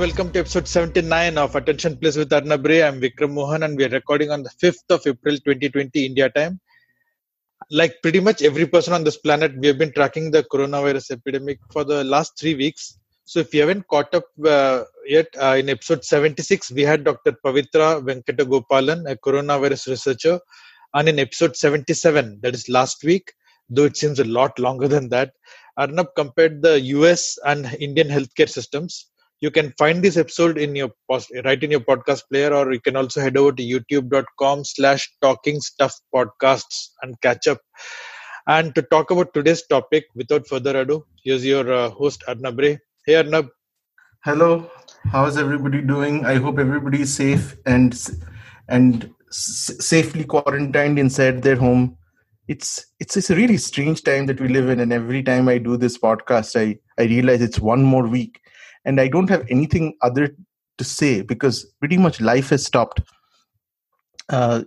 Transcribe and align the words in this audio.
welcome 0.00 0.32
to 0.32 0.38
episode 0.38 0.66
79 0.66 1.36
of 1.36 1.54
Attention 1.56 1.94
Please 1.94 2.16
with 2.16 2.32
Arnab 2.32 2.64
Ray. 2.64 2.82
I'm 2.82 3.02
Vikram 3.02 3.32
Mohan 3.34 3.64
and 3.64 3.76
we 3.76 3.84
are 3.84 3.90
recording 3.90 4.30
on 4.30 4.42
the 4.42 4.48
5th 4.48 4.88
of 4.88 5.06
April 5.06 5.36
2020 5.36 6.06
India 6.06 6.30
time. 6.30 6.58
Like 7.70 7.96
pretty 8.00 8.18
much 8.18 8.40
every 8.40 8.66
person 8.66 8.94
on 8.94 9.04
this 9.04 9.18
planet, 9.18 9.54
we 9.58 9.66
have 9.66 9.76
been 9.76 9.92
tracking 9.92 10.30
the 10.30 10.42
coronavirus 10.44 11.10
epidemic 11.10 11.58
for 11.70 11.84
the 11.84 12.02
last 12.02 12.38
three 12.40 12.54
weeks. 12.54 12.98
So 13.26 13.40
if 13.40 13.52
you 13.52 13.60
haven't 13.60 13.88
caught 13.88 14.14
up 14.14 14.24
uh, 14.42 14.84
yet, 15.04 15.26
uh, 15.38 15.56
in 15.58 15.68
episode 15.68 16.02
76, 16.02 16.70
we 16.70 16.80
had 16.80 17.04
Dr. 17.04 17.32
Pavitra 17.44 18.02
Venkatagopalan, 18.02 19.04
a 19.06 19.16
coronavirus 19.16 19.88
researcher. 19.88 20.40
And 20.94 21.10
in 21.10 21.18
episode 21.18 21.56
77, 21.56 22.38
that 22.40 22.54
is 22.54 22.70
last 22.70 23.04
week, 23.04 23.34
though 23.68 23.84
it 23.84 23.98
seems 23.98 24.18
a 24.18 24.24
lot 24.24 24.58
longer 24.58 24.88
than 24.88 25.10
that, 25.10 25.32
Arnab 25.76 26.06
compared 26.16 26.62
the 26.62 26.80
US 26.96 27.38
and 27.44 27.66
Indian 27.78 28.08
healthcare 28.08 28.48
systems 28.48 29.10
you 29.40 29.50
can 29.50 29.72
find 29.78 30.02
this 30.02 30.16
episode 30.16 30.58
in 30.58 30.76
your 30.76 30.90
post, 31.10 31.32
right 31.44 31.62
in 31.62 31.70
your 31.70 31.80
podcast 31.80 32.22
player 32.30 32.52
or 32.52 32.72
you 32.72 32.80
can 32.80 32.96
also 32.96 33.20
head 33.20 33.36
over 33.36 33.52
to 33.52 33.62
youtube.com 33.62 34.64
slash 34.64 35.10
talking 35.22 35.60
stuff 35.60 35.94
podcasts 36.14 36.88
and 37.02 37.20
catch 37.22 37.46
up. 37.48 37.58
And 38.46 38.74
to 38.74 38.82
talk 38.82 39.10
about 39.10 39.32
today's 39.32 39.66
topic 39.66 40.04
without 40.14 40.46
further 40.46 40.80
ado 40.80 41.04
here's 41.24 41.44
your 41.44 41.70
uh, 41.72 41.90
host 41.90 42.22
arnab 42.28 42.58
ray. 42.58 42.78
Hey 43.06 43.16
arnab. 43.16 43.48
Hello. 44.24 44.70
How's 45.10 45.38
everybody 45.38 45.80
doing? 45.80 46.26
I 46.26 46.34
hope 46.34 46.58
everybody 46.58 47.02
is 47.02 47.14
safe 47.14 47.56
and 47.64 47.98
and 48.68 49.10
s- 49.30 49.76
safely 49.80 50.24
quarantined 50.24 50.98
inside 50.98 51.42
their 51.42 51.56
home. 51.56 51.96
It's 52.46 52.84
it's 52.98 53.16
it's 53.16 53.30
a 53.30 53.36
really 53.36 53.56
strange 53.56 54.02
time 54.02 54.26
that 54.26 54.40
we 54.40 54.48
live 54.48 54.68
in 54.68 54.80
and 54.80 54.92
every 54.92 55.22
time 55.22 55.48
i 55.48 55.56
do 55.56 55.76
this 55.76 55.96
podcast 55.96 56.56
i 56.60 56.76
i 57.00 57.06
realize 57.06 57.40
it's 57.40 57.60
one 57.60 57.84
more 57.84 58.08
week 58.08 58.40
and 58.84 59.00
i 59.00 59.08
don't 59.08 59.30
have 59.30 59.46
anything 59.50 59.94
other 60.02 60.34
to 60.80 60.84
say 60.84 61.20
because 61.20 61.64
pretty 61.78 61.98
much 61.98 62.20
life 62.20 62.50
has 62.50 62.64
stopped 62.64 63.00
uh, 64.30 64.62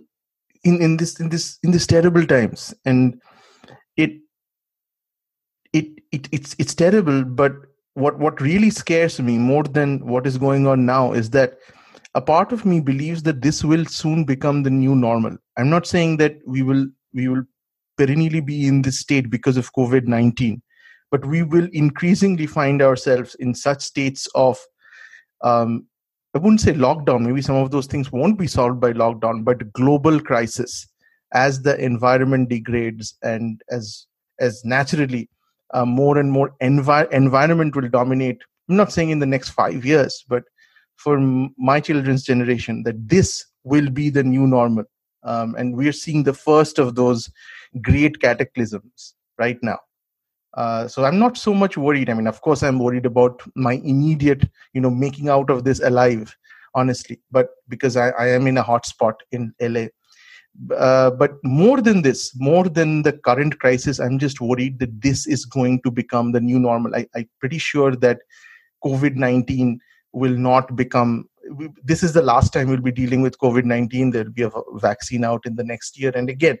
in 0.62 0.80
in 0.80 0.96
this 0.96 1.20
in 1.20 1.28
this 1.28 1.58
in 1.62 1.70
these 1.70 1.86
terrible 1.86 2.26
times. 2.26 2.74
And 2.84 3.20
it 3.96 4.12
it, 5.72 5.86
it 6.12 6.28
it's 6.32 6.54
it's 6.58 6.74
terrible 6.74 7.24
but 7.24 7.52
what 7.94 8.18
what 8.18 8.40
really 8.40 8.70
scares 8.70 9.20
me 9.20 9.38
more 9.38 9.64
than 9.64 10.04
what 10.06 10.26
is 10.26 10.38
going 10.38 10.66
on 10.66 10.86
now 10.86 11.12
is 11.12 11.30
that 11.30 11.58
a 12.14 12.20
part 12.20 12.52
of 12.52 12.64
me 12.64 12.80
believes 12.80 13.24
that 13.24 13.42
this 13.42 13.64
will 13.64 13.84
soon 13.84 14.24
become 14.24 14.62
the 14.62 14.70
new 14.70 14.94
normal. 14.94 15.36
I'm 15.56 15.70
not 15.70 15.86
saying 15.86 16.18
that 16.18 16.36
we 16.46 16.62
will 16.62 16.86
we 17.12 17.28
will 17.28 17.42
perennially 17.96 18.40
be 18.40 18.66
in 18.66 18.82
this 18.82 18.98
state 18.98 19.30
because 19.30 19.56
of 19.56 19.72
covid-19 19.72 20.60
but 21.14 21.26
we 21.32 21.42
will 21.42 21.68
increasingly 21.72 22.46
find 22.46 22.82
ourselves 22.82 23.34
in 23.36 23.54
such 23.54 23.82
states 23.82 24.26
of 24.34 24.58
um, 25.50 25.86
i 26.34 26.38
wouldn't 26.38 26.60
say 26.60 26.72
lockdown 26.72 27.26
maybe 27.26 27.42
some 27.48 27.56
of 27.56 27.70
those 27.70 27.86
things 27.86 28.10
won't 28.12 28.38
be 28.38 28.46
solved 28.54 28.80
by 28.80 28.92
lockdown 28.92 29.44
but 29.44 29.72
global 29.72 30.18
crisis 30.30 30.88
as 31.32 31.62
the 31.62 31.76
environment 31.90 32.48
degrades 32.48 33.14
and 33.22 33.62
as 33.70 34.06
as 34.40 34.64
naturally 34.64 35.28
uh, 35.74 35.84
more 35.84 36.18
and 36.18 36.30
more 36.30 36.50
envi- 36.62 37.10
environment 37.12 37.76
will 37.76 37.88
dominate 37.88 38.38
i'm 38.68 38.76
not 38.82 38.92
saying 38.92 39.10
in 39.10 39.20
the 39.24 39.32
next 39.36 39.50
5 39.50 39.84
years 39.84 40.24
but 40.28 40.44
for 40.96 41.16
m- 41.18 41.54
my 41.58 41.80
children's 41.80 42.24
generation 42.24 42.82
that 42.84 43.08
this 43.08 43.44
will 43.64 43.90
be 43.90 44.10
the 44.10 44.22
new 44.22 44.46
normal. 44.46 44.84
Um, 45.22 45.54
and 45.58 45.76
we're 45.76 45.92
seeing 45.92 46.22
the 46.22 46.34
first 46.34 46.78
of 46.78 46.94
those 46.94 47.30
great 47.82 48.20
cataclysms 48.20 49.14
right 49.38 49.58
now 49.62 49.78
uh, 50.56 50.86
so 50.86 51.04
i'm 51.04 51.18
not 51.18 51.36
so 51.36 51.52
much 51.52 51.76
worried. 51.76 52.08
I 52.10 52.14
mean 52.14 52.26
of 52.26 52.40
course 52.40 52.62
i'm 52.62 52.78
worried 52.78 53.06
about 53.06 53.42
my 53.54 53.74
immediate 53.74 54.48
you 54.72 54.80
know 54.80 54.90
making 54.90 55.28
out 55.28 55.50
of 55.50 55.64
this 55.64 55.80
alive 55.80 56.36
honestly. 56.74 57.20
But 57.30 57.48
because 57.68 57.96
i, 57.96 58.10
I 58.10 58.28
am 58.28 58.46
in 58.46 58.58
a 58.58 58.62
hot 58.62 58.86
spot 58.86 59.22
in 59.32 59.52
la 59.60 59.86
uh, 60.76 61.10
but 61.10 61.32
more 61.42 61.80
than 61.80 62.02
this 62.02 62.32
more 62.36 62.68
than 62.68 63.02
the 63.02 63.12
current 63.12 63.58
crisis 63.58 63.98
i'm 63.98 64.18
just 64.18 64.40
worried 64.40 64.78
that 64.78 65.00
this 65.00 65.26
is 65.26 65.44
going 65.44 65.80
to 65.82 65.90
become 65.90 66.30
the 66.32 66.40
new 66.40 66.58
normal. 66.58 66.94
I, 66.94 67.06
i'm 67.16 67.28
pretty 67.40 67.58
sure 67.58 67.96
that 67.96 68.20
covid-19 68.84 69.78
will 70.12 70.36
not 70.36 70.76
become 70.76 71.28
this 71.82 72.02
is 72.02 72.12
the 72.12 72.22
last 72.22 72.52
time 72.52 72.68
we'll 72.68 72.80
be 72.80 72.92
dealing 72.92 73.20
with 73.20 73.38
covid-19 73.38 74.12
there'll 74.12 74.30
be 74.30 74.42
a 74.42 74.50
vaccine 74.74 75.24
out 75.24 75.44
in 75.44 75.56
the 75.56 75.64
next 75.64 75.98
year. 75.98 76.12
And 76.14 76.30
again 76.30 76.58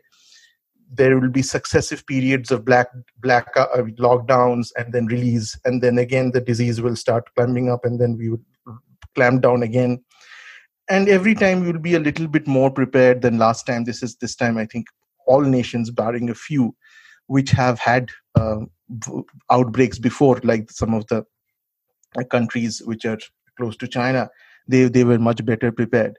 there 0.96 1.18
will 1.18 1.30
be 1.30 1.42
successive 1.42 2.06
periods 2.06 2.50
of 2.50 2.64
black 2.64 2.88
black 3.18 3.48
uh, 3.56 3.66
lockdowns 3.98 4.68
and 4.76 4.92
then 4.92 5.06
release 5.06 5.58
and 5.64 5.82
then 5.82 5.98
again 5.98 6.30
the 6.32 6.40
disease 6.40 6.80
will 6.80 6.96
start 6.96 7.24
climbing 7.36 7.70
up 7.70 7.84
and 7.84 8.00
then 8.00 8.16
we 8.16 8.30
would 8.30 8.44
clamp 9.14 9.42
down 9.42 9.62
again. 9.62 10.02
And 10.90 11.08
every 11.08 11.34
time 11.34 11.62
we 11.62 11.72
will 11.72 11.80
be 11.80 11.94
a 11.94 12.00
little 12.00 12.26
bit 12.26 12.46
more 12.46 12.70
prepared 12.70 13.22
than 13.22 13.38
last 13.38 13.64
time. 13.66 13.84
This 13.84 14.02
is 14.02 14.16
this 14.16 14.36
time 14.36 14.58
i 14.58 14.66
think 14.66 14.86
all 15.26 15.40
nations 15.40 15.90
barring 15.90 16.30
a 16.30 16.34
few 16.34 16.74
which 17.26 17.50
have 17.50 17.78
had 17.78 18.10
uh, 18.34 18.60
outbreaks 19.50 19.98
before 19.98 20.40
like 20.44 20.70
some 20.70 20.92
of 20.92 21.06
the 21.06 21.24
uh, 22.18 22.24
countries 22.24 22.82
which 22.84 23.06
are 23.06 23.18
close 23.56 23.76
to 23.78 23.88
china 23.88 24.28
they 24.66 24.84
they 24.84 25.04
were 25.04 25.18
much 25.18 25.44
better 25.44 25.70
prepared. 25.72 26.18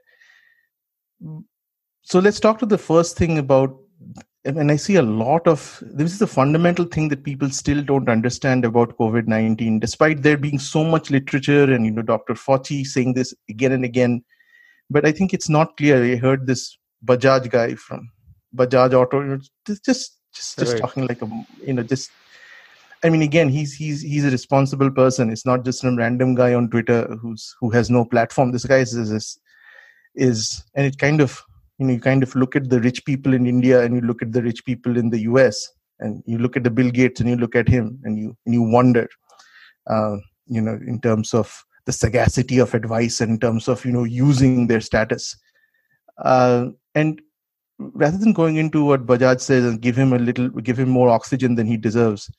So 2.02 2.18
let's 2.20 2.40
talk 2.40 2.58
to 2.60 2.66
the 2.66 2.78
first 2.78 3.16
thing 3.16 3.38
about 3.38 3.76
and 4.46 4.70
I 4.70 4.76
see 4.76 4.96
a 4.96 5.02
lot 5.02 5.46
of 5.46 5.82
this 5.82 6.12
is 6.12 6.18
the 6.18 6.26
fundamental 6.26 6.84
thing 6.84 7.08
that 7.08 7.24
people 7.24 7.50
still 7.50 7.82
don't 7.82 8.08
understand 8.08 8.64
about 8.64 8.96
COVID 8.96 9.26
nineteen, 9.26 9.80
despite 9.80 10.22
there 10.22 10.36
being 10.36 10.58
so 10.58 10.84
much 10.84 11.10
literature 11.10 11.72
and 11.72 11.84
you 11.84 11.90
know 11.90 12.02
Dr. 12.02 12.34
Fauci 12.34 12.86
saying 12.86 13.14
this 13.14 13.34
again 13.50 13.72
and 13.72 13.84
again. 13.84 14.24
But 14.88 15.04
I 15.04 15.12
think 15.12 15.34
it's 15.34 15.48
not 15.48 15.76
clear. 15.76 16.02
I 16.02 16.16
heard 16.16 16.46
this 16.46 16.78
Bajaj 17.04 17.50
guy 17.50 17.74
from 17.74 18.08
Bajaj 18.54 18.94
Auto, 18.94 19.36
just 19.66 19.84
just 19.84 20.18
just, 20.32 20.58
just 20.58 20.72
right. 20.72 20.80
talking 20.80 21.06
like 21.06 21.22
a 21.22 21.46
you 21.64 21.72
know 21.72 21.82
just. 21.82 22.10
I 23.04 23.10
mean, 23.10 23.22
again, 23.22 23.48
he's 23.48 23.74
he's 23.74 24.00
he's 24.00 24.24
a 24.24 24.30
responsible 24.30 24.90
person. 24.90 25.30
It's 25.30 25.44
not 25.44 25.64
just 25.64 25.80
some 25.80 25.96
random 25.96 26.34
guy 26.34 26.54
on 26.54 26.70
Twitter 26.70 27.04
who's 27.20 27.54
who 27.60 27.70
has 27.70 27.90
no 27.90 28.04
platform. 28.04 28.52
This 28.52 28.64
guy 28.64 28.78
is 28.78 28.94
is, 28.94 29.38
is 30.14 30.64
and 30.74 30.86
it 30.86 30.98
kind 30.98 31.20
of 31.20 31.42
you 31.78 31.86
know 31.86 31.92
you 31.92 32.00
kind 32.00 32.22
of 32.22 32.34
look 32.34 32.56
at 32.56 32.68
the 32.70 32.80
rich 32.80 33.04
people 33.04 33.34
in 33.34 33.46
india 33.46 33.82
and 33.82 33.94
you 33.94 34.00
look 34.00 34.22
at 34.22 34.32
the 34.32 34.42
rich 34.42 34.64
people 34.64 34.96
in 34.96 35.10
the 35.10 35.20
us 35.20 35.68
and 36.00 36.22
you 36.26 36.38
look 36.38 36.56
at 36.56 36.64
the 36.64 36.70
bill 36.70 36.90
gates 36.90 37.20
and 37.20 37.28
you 37.28 37.36
look 37.36 37.56
at 37.56 37.68
him 37.68 37.98
and 38.04 38.18
you 38.18 38.36
and 38.44 38.54
you 38.54 38.62
wonder 38.62 39.08
uh, 39.88 40.16
you 40.46 40.60
know 40.60 40.78
in 40.86 41.00
terms 41.00 41.32
of 41.34 41.64
the 41.86 41.92
sagacity 41.92 42.58
of 42.58 42.74
advice 42.74 43.20
and 43.20 43.30
in 43.30 43.38
terms 43.38 43.68
of 43.68 43.84
you 43.84 43.92
know 43.92 44.04
using 44.04 44.66
their 44.66 44.80
status. 44.80 45.36
Uh, 46.22 46.66
and 46.94 47.20
rather 47.78 48.18
than 48.18 48.32
going 48.32 48.56
into 48.56 48.84
what 48.84 49.06
bajaj 49.06 49.40
says 49.40 49.64
and 49.64 49.80
give 49.80 49.96
him 49.96 50.12
a 50.12 50.18
little 50.18 50.48
give 50.48 50.78
him 50.78 50.88
more 50.88 51.10
oxygen 51.10 51.54
than 51.54 51.66
he 51.66 51.76
deserves 51.76 52.30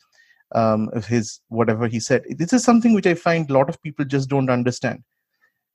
um, 0.56 0.90
of 0.94 1.06
his 1.06 1.40
whatever 1.50 1.88
he 1.88 2.00
said 2.00 2.24
this 2.38 2.54
is 2.54 2.64
something 2.64 2.96
which 2.96 3.06
i 3.06 3.14
find 3.14 3.50
a 3.50 3.54
lot 3.54 3.70
of 3.70 3.82
people 3.82 4.06
just 4.06 4.30
don't 4.30 4.50
understand. 4.50 5.04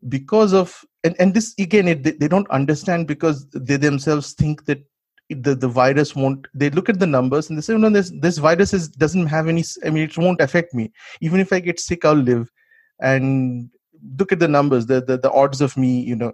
Because 0.09 0.53
of 0.53 0.85
and, 1.05 1.17
and 1.19 1.35
this 1.35 1.55
again 1.59 1.89
it, 1.89 2.03
they, 2.21 2.29
don't 2.29 2.51
understand 2.51 3.07
because 3.07 3.47
they 3.51 3.77
themselves 3.77 4.33
think 4.35 4.65
that 4.67 4.83
the, 5.31 5.55
the 5.55 5.69
virus 5.69 6.15
won't 6.15 6.47
they 6.55 6.71
look 6.71 6.89
at 6.89 6.99
the 6.99 7.07
numbers 7.07 7.49
and 7.49 7.57
they 7.57 7.63
say 7.63 7.77
no 7.77 7.89
this 7.91 8.13
this 8.21 8.39
virus 8.39 8.73
is 8.73 8.89
doesn't 8.89 9.27
have 9.27 9.49
any 9.49 9.65
i 9.85 9.91
mean 9.91 10.05
it 10.05 10.19
won't 10.19 10.41
affect 10.41 10.75
me. 10.75 10.93
Even 11.21 11.41
if 11.41 11.53
i 11.53 11.61
get 11.61 11.81
sick 11.81 12.05
i'll 12.05 12.15
live. 12.15 12.51
And 13.01 13.71
look 14.19 14.33
at 14.33 14.39
the 14.39 14.49
numbers 14.49 14.87
the 14.87 15.01
the, 15.01 15.19
the 15.19 15.31
odds 15.33 15.61
of 15.61 15.77
me 15.77 16.01
you 16.01 16.17
know 16.17 16.33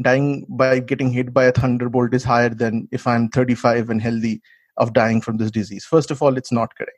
dying 0.00 0.46
by 0.48 0.78
getting 0.78 1.10
hit 1.10 1.34
by 1.34 1.44
a 1.44 1.52
thunderbolt 1.52 2.14
is 2.14 2.24
higher 2.24 2.48
than 2.48 2.88
if 2.90 3.06
i'm 3.06 3.28
35 3.28 3.90
and 3.90 4.00
healthy 4.00 4.40
of 4.76 4.92
dying 4.94 5.20
from 5.20 5.36
this 5.36 5.50
disease. 5.50 5.84
First 5.84 6.10
of 6.10 6.22
all 6.22 6.36
it's 6.36 6.50
not 6.50 6.74
correct. 6.74 6.96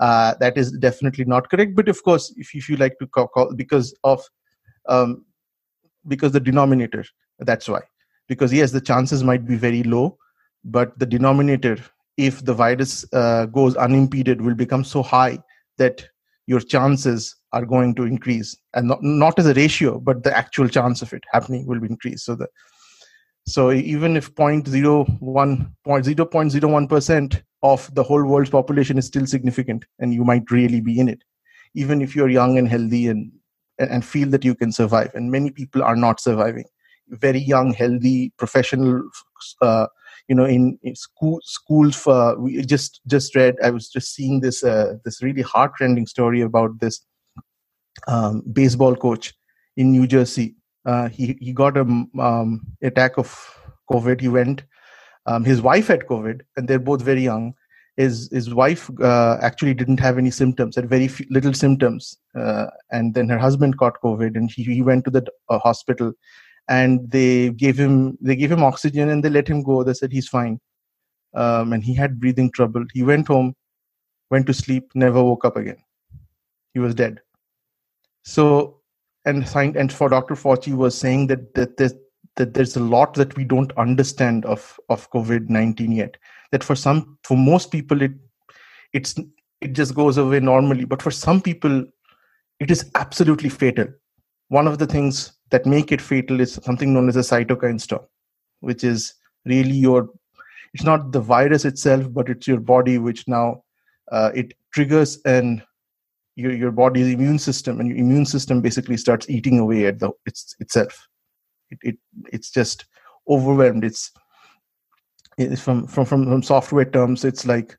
Uh, 0.00 0.34
that 0.40 0.58
is 0.58 0.72
definitely 0.72 1.24
not 1.24 1.48
correct. 1.48 1.76
But 1.76 1.88
of 1.88 2.02
course 2.02 2.34
if, 2.36 2.54
if 2.54 2.68
you 2.68 2.76
like 2.76 2.98
to 2.98 3.06
call, 3.06 3.28
call 3.28 3.54
because 3.54 3.94
of 4.02 4.22
um, 4.88 5.24
because 6.06 6.32
the 6.32 6.40
denominator 6.40 7.04
that's 7.40 7.68
why. 7.68 7.80
Because 8.28 8.52
yes 8.52 8.70
the 8.72 8.80
chances 8.80 9.22
might 9.22 9.46
be 9.46 9.56
very 9.56 9.82
low 9.82 10.18
but 10.64 10.98
the 10.98 11.06
denominator 11.06 11.78
if 12.16 12.44
the 12.44 12.54
virus 12.54 13.04
uh, 13.12 13.46
goes 13.46 13.76
unimpeded 13.76 14.40
will 14.40 14.54
become 14.54 14.84
so 14.84 15.02
high 15.02 15.38
that 15.78 16.06
your 16.46 16.60
chances 16.60 17.36
are 17.52 17.64
going 17.64 17.94
to 17.94 18.04
increase. 18.04 18.56
And 18.74 18.88
not, 18.88 19.02
not 19.02 19.38
as 19.38 19.46
a 19.46 19.54
ratio 19.54 19.98
but 19.98 20.22
the 20.22 20.36
actual 20.36 20.68
chance 20.68 21.02
of 21.02 21.12
it 21.12 21.24
happening 21.32 21.66
will 21.66 21.82
increase 21.82 22.24
so 22.24 22.34
the 22.34 22.48
so 23.46 23.72
even 23.72 24.16
if 24.16 24.34
0.01 24.34 25.70
0.01% 25.86 27.42
of 27.62 27.94
the 27.94 28.02
whole 28.02 28.24
world's 28.24 28.50
population 28.50 28.96
is 28.96 29.06
still 29.06 29.26
significant 29.26 29.84
and 29.98 30.14
you 30.14 30.24
might 30.24 30.50
really 30.50 30.80
be 30.80 30.98
in 30.98 31.08
it 31.08 31.22
even 31.74 32.00
if 32.00 32.16
you're 32.16 32.30
young 32.30 32.56
and 32.56 32.68
healthy 32.68 33.08
and 33.08 33.30
and 33.78 34.04
feel 34.04 34.28
that 34.28 34.44
you 34.44 34.54
can 34.54 34.72
survive 34.72 35.10
and 35.14 35.30
many 35.30 35.50
people 35.50 35.82
are 35.82 35.96
not 35.96 36.20
surviving 36.20 36.64
very 37.08 37.38
young 37.38 37.72
healthy 37.72 38.32
professional 38.38 39.02
uh, 39.62 39.86
you 40.28 40.34
know 40.34 40.44
in, 40.44 40.78
in 40.82 40.94
school 40.94 41.38
schools 41.42 41.94
for 41.94 42.38
we 42.38 42.62
just 42.62 43.00
just 43.06 43.34
read 43.34 43.56
i 43.62 43.70
was 43.70 43.88
just 43.88 44.14
seeing 44.14 44.40
this 44.40 44.64
uh, 44.64 44.94
this 45.04 45.22
really 45.22 45.42
heartrending 45.42 46.06
story 46.06 46.40
about 46.40 46.78
this 46.80 47.04
um, 48.06 48.42
baseball 48.52 48.96
coach 48.96 49.34
in 49.76 49.90
New 49.92 50.06
Jersey. 50.06 50.56
Uh, 50.84 51.08
he 51.08 51.36
he 51.40 51.52
got 51.52 51.76
a 51.76 51.82
um, 51.82 52.60
attack 52.82 53.16
of 53.16 53.34
COVID. 53.90 54.20
He 54.20 54.28
went. 54.28 54.64
Um, 55.26 55.44
his 55.44 55.62
wife 55.62 55.88
had 55.88 56.06
COVID, 56.06 56.42
and 56.56 56.68
they're 56.68 56.78
both 56.78 57.00
very 57.00 57.22
young. 57.22 57.54
His 57.96 58.28
his 58.32 58.52
wife 58.52 58.90
uh, 59.00 59.38
actually 59.40 59.74
didn't 59.74 60.00
have 60.00 60.18
any 60.18 60.30
symptoms, 60.30 60.76
had 60.76 60.88
very 60.88 61.06
few, 61.06 61.26
little 61.30 61.54
symptoms, 61.54 62.18
uh, 62.36 62.66
and 62.90 63.14
then 63.14 63.28
her 63.28 63.38
husband 63.38 63.78
caught 63.78 64.00
COVID, 64.02 64.36
and 64.36 64.50
he, 64.50 64.64
he 64.64 64.82
went 64.82 65.04
to 65.04 65.10
the 65.10 65.24
uh, 65.48 65.58
hospital, 65.60 66.12
and 66.68 67.08
they 67.10 67.50
gave 67.50 67.78
him 67.78 68.18
they 68.20 68.34
gave 68.34 68.50
him 68.50 68.64
oxygen, 68.64 69.10
and 69.10 69.22
they 69.22 69.30
let 69.30 69.46
him 69.46 69.62
go. 69.62 69.84
They 69.84 69.94
said 69.94 70.10
he's 70.10 70.28
fine, 70.28 70.60
um, 71.34 71.72
and 71.72 71.84
he 71.84 71.94
had 71.94 72.18
breathing 72.18 72.50
trouble. 72.50 72.84
He 72.92 73.04
went 73.04 73.28
home, 73.28 73.54
went 74.30 74.46
to 74.46 74.54
sleep, 74.54 74.90
never 74.94 75.22
woke 75.22 75.44
up 75.44 75.56
again. 75.56 75.78
He 76.72 76.80
was 76.80 76.96
dead. 76.96 77.20
So 78.22 78.80
and 79.24 79.46
signed 79.48 79.76
and 79.76 79.92
for 79.92 80.08
Dr. 80.08 80.34
Fauci 80.34 80.74
was 80.74 80.96
saying 80.96 81.28
that 81.28 81.54
that 81.54 81.76
there's 81.76 81.94
that 82.36 82.54
there's 82.54 82.76
a 82.76 82.80
lot 82.80 83.14
that 83.14 83.36
we 83.36 83.44
don't 83.44 83.72
understand 83.76 84.44
of 84.44 84.78
of 84.88 85.10
COVID 85.10 85.48
nineteen 85.48 85.92
yet. 85.92 86.16
That 86.52 86.64
for 86.64 86.74
some 86.74 87.18
for 87.24 87.36
most 87.36 87.70
people 87.70 88.02
it 88.02 88.12
it's 88.92 89.14
it 89.60 89.72
just 89.72 89.94
goes 89.94 90.18
away 90.18 90.40
normally, 90.40 90.84
but 90.84 91.02
for 91.02 91.10
some 91.10 91.40
people 91.40 91.84
it 92.60 92.70
is 92.70 92.90
absolutely 92.94 93.48
fatal. 93.48 93.86
One 94.48 94.66
of 94.66 94.78
the 94.78 94.86
things 94.86 95.32
that 95.50 95.66
make 95.66 95.92
it 95.92 96.00
fatal 96.00 96.40
is 96.40 96.54
something 96.62 96.92
known 96.92 97.08
as 97.08 97.16
a 97.16 97.20
cytokine 97.20 97.80
storm, 97.80 98.02
which 98.60 98.84
is 98.84 99.14
really 99.44 99.72
your 99.72 100.08
it's 100.72 100.84
not 100.84 101.12
the 101.12 101.20
virus 101.20 101.64
itself, 101.64 102.12
but 102.12 102.28
it's 102.28 102.48
your 102.48 102.60
body 102.60 102.98
which 102.98 103.28
now 103.28 103.62
uh, 104.10 104.32
it 104.34 104.52
triggers 104.72 105.20
and 105.24 105.62
your 106.36 106.52
your 106.52 106.72
body's 106.72 107.12
immune 107.12 107.38
system 107.38 107.80
and 107.80 107.88
your 107.88 107.98
immune 107.98 108.26
system 108.26 108.60
basically 108.60 108.96
starts 108.96 109.30
eating 109.30 109.58
away 109.60 109.86
at 109.86 110.00
the 110.00 110.10
it's 110.26 110.56
itself 110.58 111.06
it, 111.82 111.94
it 111.94 111.98
it's 112.32 112.50
just 112.50 112.86
overwhelmed. 113.28 113.84
It's 113.84 114.10
it's 115.38 115.60
from, 115.60 115.86
from 115.86 116.04
from 116.04 116.24
from 116.24 116.42
software 116.42 116.84
terms 116.84 117.24
it's 117.24 117.44
like 117.44 117.76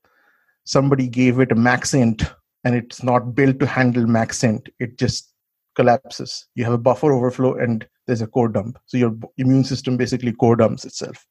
somebody 0.65 1.07
gave 1.07 1.39
it 1.39 1.51
a 1.51 1.55
max 1.55 1.93
int 1.93 2.23
and 2.65 2.75
it's 2.75 3.01
not 3.01 3.33
built 3.33 3.59
to 3.59 3.65
handle 3.65 4.05
max 4.05 4.43
int 4.43 4.67
it 4.79 4.97
just 4.97 5.31
collapses. 5.75 6.47
You 6.55 6.63
have 6.63 6.73
a 6.73 6.77
buffer 6.77 7.11
overflow 7.11 7.55
and 7.55 7.87
there's 8.07 8.21
a 8.21 8.27
core 8.27 8.49
dump. 8.49 8.79
So 8.87 8.97
your 8.97 9.15
immune 9.37 9.63
system 9.63 9.97
basically 9.97 10.31
core 10.31 10.55
dumps 10.55 10.85
itself. 10.85 11.25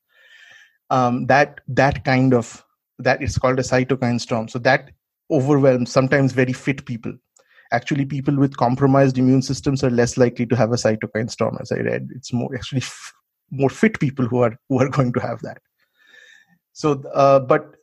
Um, 0.90 1.26
that 1.26 1.60
that 1.68 2.04
kind 2.04 2.34
of 2.34 2.64
that 2.98 3.22
is 3.22 3.38
called 3.38 3.58
a 3.58 3.62
cytokine 3.62 4.20
storm. 4.20 4.48
So 4.48 4.58
that 4.60 4.90
overwhelms 5.30 5.90
sometimes 5.90 6.32
very 6.32 6.52
fit 6.52 6.84
people 6.84 7.14
actually 7.74 8.04
people 8.04 8.36
with 8.36 8.56
compromised 8.56 9.18
immune 9.18 9.42
systems 9.42 9.84
are 9.84 9.90
less 9.90 10.16
likely 10.16 10.46
to 10.46 10.56
have 10.56 10.72
a 10.72 10.80
cytokine 10.84 11.30
storm 11.30 11.58
as 11.60 11.72
i 11.72 11.78
read. 11.78 12.08
It's 12.14 12.32
more 12.32 12.54
actually 12.54 12.82
f- 12.82 13.12
more 13.50 13.70
fit 13.70 14.00
people 14.00 14.26
who 14.26 14.42
are 14.42 14.56
who 14.68 14.80
are 14.80 14.88
going 14.88 15.12
to 15.14 15.20
have 15.20 15.40
that. 15.42 15.58
So 16.72 17.02
uh, 17.12 17.40
but 17.40 17.76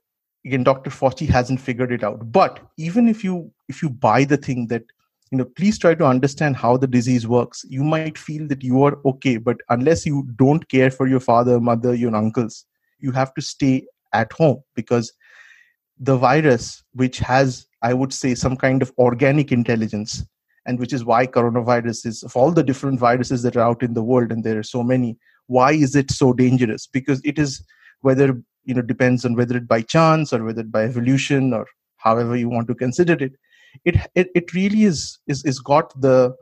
again 0.45 0.63
dr 0.63 0.89
fauci 0.89 1.27
hasn't 1.29 1.61
figured 1.61 1.91
it 1.91 2.03
out. 2.03 2.31
But 2.31 2.59
even 2.77 3.07
if 3.07 3.23
you 3.23 3.51
if 3.69 3.81
you 3.83 3.89
buy 3.89 4.23
the 4.23 4.37
thing 4.37 4.67
that 4.67 4.83
you 5.31 5.37
know 5.37 5.45
please 5.45 5.79
try 5.79 5.93
to 5.95 6.05
understand 6.05 6.57
how 6.57 6.75
the 6.77 6.87
disease 6.87 7.27
works 7.27 7.63
you 7.77 7.83
might 7.83 8.17
feel 8.17 8.47
that 8.47 8.63
you 8.63 8.83
are 8.83 8.97
okay. 9.13 9.37
But 9.37 9.57
unless 9.69 10.05
you 10.05 10.27
don't 10.35 10.67
care 10.75 10.91
for 10.91 11.07
your 11.07 11.25
father 11.31 11.59
mother 11.59 11.93
your 11.93 12.15
uncles 12.15 12.65
you 12.99 13.11
have 13.11 13.33
to 13.33 13.41
stay 13.41 13.85
at 14.13 14.31
home 14.33 14.61
because 14.75 15.13
the 16.01 16.17
virus, 16.17 16.83
which 16.93 17.19
has, 17.19 17.67
I 17.83 17.93
would 17.93 18.11
say, 18.11 18.33
some 18.33 18.57
kind 18.57 18.81
of 18.81 18.91
organic 18.97 19.51
intelligence, 19.51 20.25
and 20.65 20.79
which 20.79 20.93
is 20.93 21.05
why 21.05 21.27
coronavirus 21.27 22.07
is, 22.07 22.23
of 22.23 22.35
all 22.35 22.51
the 22.51 22.63
different 22.63 22.99
viruses 22.99 23.43
that 23.43 23.55
are 23.55 23.61
out 23.61 23.83
in 23.83 23.93
the 23.93 24.03
world, 24.03 24.31
and 24.31 24.43
there 24.43 24.57
are 24.57 24.63
so 24.63 24.81
many, 24.81 25.17
why 25.45 25.73
is 25.73 25.95
it 25.95 26.09
so 26.09 26.33
dangerous? 26.33 26.87
Because 26.87 27.21
it 27.23 27.37
is, 27.37 27.63
whether, 28.01 28.41
you 28.65 28.73
know, 28.73 28.81
depends 28.81 29.25
on 29.25 29.35
whether 29.35 29.55
it 29.55 29.67
by 29.67 29.81
chance 29.81 30.33
or 30.33 30.43
whether 30.43 30.61
it 30.61 30.71
by 30.71 30.83
evolution 30.83 31.53
or 31.53 31.67
however 31.97 32.35
you 32.35 32.49
want 32.49 32.67
to 32.67 32.75
consider 32.75 33.13
it, 33.13 33.33
it, 33.85 33.95
it, 34.15 34.29
it 34.33 34.53
really 34.55 34.83
is, 34.83 35.19
is, 35.27 35.45
is 35.45 35.59
got 35.59 35.93
the, 36.01 36.35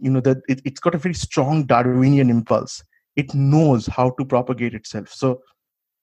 you 0.00 0.10
know, 0.10 0.20
that 0.20 0.38
it, 0.48 0.62
it's 0.64 0.80
got 0.80 0.94
a 0.94 0.98
very 0.98 1.14
strong 1.14 1.64
Darwinian 1.66 2.30
impulse. 2.30 2.82
It 3.16 3.34
knows 3.34 3.86
how 3.86 4.10
to 4.10 4.24
propagate 4.24 4.72
itself. 4.72 5.12
So 5.12 5.42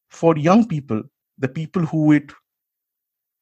for 0.09 0.37
young 0.37 0.67
people, 0.67 1.01
the 1.39 1.47
people 1.47 1.83
who 1.83 2.11
it 2.11 2.31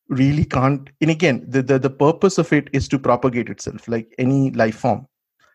really 0.09 0.45
can't 0.45 0.89
and 1.01 1.09
again 1.09 1.43
the, 1.47 1.63
the 1.63 1.79
the 1.79 1.89
purpose 1.89 2.37
of 2.37 2.53
it 2.53 2.69
is 2.73 2.87
to 2.87 2.99
propagate 2.99 3.49
itself 3.49 3.87
like 3.87 4.13
any 4.19 4.51
life 4.51 4.75
form 4.75 5.07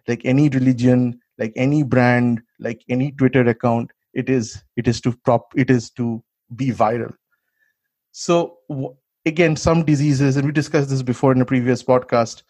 like 0.08 0.22
any 0.24 0.48
religion 0.48 1.18
like 1.38 1.52
any 1.54 1.82
brand 1.84 2.42
like 2.58 2.82
any 2.88 3.12
twitter 3.12 3.48
account 3.48 3.90
it 4.14 4.28
is 4.28 4.62
it 4.76 4.88
is 4.88 5.00
to 5.00 5.12
prop 5.24 5.52
it 5.56 5.70
is 5.70 5.90
to 5.90 6.22
be 6.56 6.70
viral. 6.70 7.14
So 8.12 8.58
again 9.26 9.56
some 9.56 9.84
diseases 9.84 10.36
and 10.36 10.46
we 10.46 10.52
discussed 10.52 10.90
this 10.90 11.02
before 11.02 11.32
in 11.32 11.40
a 11.40 11.44
previous 11.46 11.82
podcast 11.82 12.42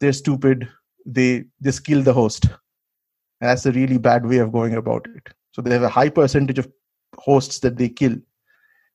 they're 0.00 0.12
stupid 0.12 0.68
they 1.04 1.44
just 1.62 1.84
kill 1.84 2.02
the 2.02 2.12
host. 2.12 2.44
And 3.40 3.48
that's 3.48 3.66
a 3.66 3.72
really 3.72 3.98
bad 3.98 4.26
way 4.26 4.38
of 4.38 4.52
going 4.52 4.74
about 4.74 5.06
it. 5.14 5.32
So 5.52 5.62
they 5.62 5.72
have 5.72 5.82
a 5.82 5.88
high 5.88 6.08
percentage 6.08 6.58
of 6.58 6.68
hosts 7.16 7.60
that 7.60 7.76
they 7.76 7.88
kill 7.88 8.16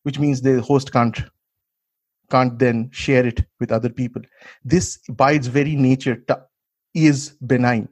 which 0.03 0.19
means 0.19 0.41
the 0.41 0.61
host 0.61 0.91
can't 0.91 1.21
can't 2.29 2.57
then 2.59 2.89
share 2.91 3.25
it 3.25 3.43
with 3.59 3.71
other 3.71 3.89
people. 3.89 4.21
This, 4.63 4.97
by 5.09 5.33
its 5.33 5.47
very 5.47 5.75
nature, 5.75 6.23
is 6.93 7.31
benign 7.45 7.89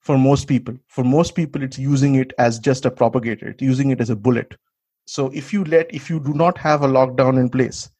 for 0.00 0.18
most 0.18 0.46
people. 0.46 0.76
For 0.88 1.04
most 1.04 1.34
people, 1.34 1.62
it's 1.62 1.78
using 1.78 2.14
it 2.16 2.32
as 2.38 2.58
just 2.58 2.84
a 2.84 2.90
propagator, 2.90 3.48
it's 3.48 3.62
using 3.62 3.90
it 3.90 4.00
as 4.00 4.10
a 4.10 4.16
bullet. 4.16 4.54
So 5.06 5.30
if 5.34 5.52
you 5.52 5.64
let, 5.64 5.92
if 5.94 6.08
you 6.08 6.20
do 6.20 6.32
not 6.32 6.56
have 6.58 6.82
a 6.82 6.88
lockdown 6.88 7.38
in 7.38 7.48
place, 7.48 7.90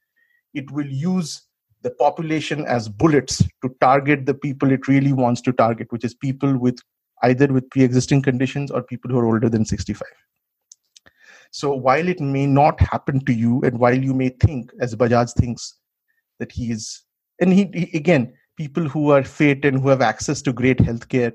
it 0.54 0.70
will 0.70 0.86
use 0.86 1.42
the 1.82 1.90
population 1.90 2.64
as 2.64 2.88
bullets 2.88 3.42
to 3.62 3.74
target 3.80 4.24
the 4.24 4.34
people 4.34 4.72
it 4.72 4.88
really 4.88 5.12
wants 5.12 5.40
to 5.42 5.52
target, 5.52 5.92
which 5.92 6.04
is 6.04 6.14
people 6.14 6.56
with 6.56 6.78
either 7.22 7.52
with 7.52 7.68
pre-existing 7.70 8.22
conditions 8.22 8.70
or 8.70 8.82
people 8.82 9.10
who 9.10 9.18
are 9.18 9.26
older 9.26 9.48
than 9.48 9.64
65. 9.64 10.02
So 11.54 11.72
while 11.72 12.08
it 12.08 12.18
may 12.18 12.46
not 12.46 12.80
happen 12.80 13.24
to 13.26 13.32
you, 13.32 13.60
and 13.62 13.78
while 13.78 13.96
you 13.96 14.12
may 14.12 14.30
think, 14.30 14.72
as 14.80 14.96
Bajaj 14.96 15.34
thinks, 15.34 15.74
that 16.40 16.50
he 16.50 16.72
is 16.72 17.04
and 17.40 17.52
he, 17.52 17.70
he, 17.72 17.96
again 17.96 18.32
people 18.56 18.88
who 18.88 19.10
are 19.12 19.22
fit 19.22 19.64
and 19.64 19.80
who 19.80 19.88
have 19.88 20.00
access 20.00 20.42
to 20.42 20.52
great 20.52 20.78
healthcare 20.78 21.32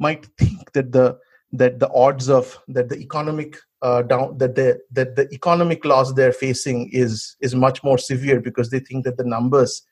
might 0.00 0.26
think 0.38 0.72
that 0.72 0.90
the 0.90 1.16
that 1.52 1.78
the 1.78 1.88
odds 1.92 2.28
of 2.28 2.58
that 2.66 2.88
the 2.88 2.98
economic 2.98 3.56
uh, 3.82 4.02
down 4.02 4.36
that 4.38 4.56
the 4.56 4.80
that 4.90 5.14
the 5.14 5.28
economic 5.32 5.84
loss 5.84 6.12
they're 6.14 6.32
facing 6.32 6.88
is 6.92 7.36
is 7.40 7.54
much 7.54 7.84
more 7.84 7.96
severe 7.96 8.40
because 8.40 8.70
they 8.70 8.80
think 8.80 9.04
that 9.04 9.18
the 9.18 9.24
numbers 9.36 9.82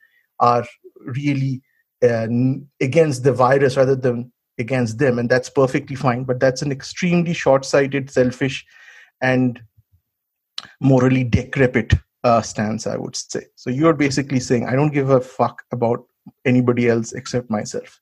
are 0.41 0.65
really 1.05 1.61
uh, 2.03 2.27
against 2.81 3.23
the 3.23 3.31
virus 3.31 3.77
rather 3.77 3.95
than 3.95 4.29
against 4.57 4.97
them. 4.97 5.19
And 5.19 5.29
that's 5.29 5.49
perfectly 5.49 5.95
fine 5.95 6.25
but 6.25 6.41
that's 6.41 6.61
an 6.61 6.73
extremely 6.73 7.33
short-sighted 7.33 8.09
selfish 8.09 8.65
and 9.21 9.61
morally 10.79 11.23
decrepit 11.23 11.93
uh, 12.23 12.41
stance, 12.41 12.87
I 12.87 12.97
would 12.97 13.15
say. 13.15 13.45
So 13.55 13.69
you're 13.69 13.93
basically 13.93 14.39
saying, 14.39 14.67
I 14.67 14.73
don't 14.73 14.93
give 14.93 15.09
a 15.09 15.21
fuck 15.21 15.63
about 15.71 16.05
anybody 16.45 16.89
else 16.89 17.13
except 17.13 17.49
myself. 17.49 17.99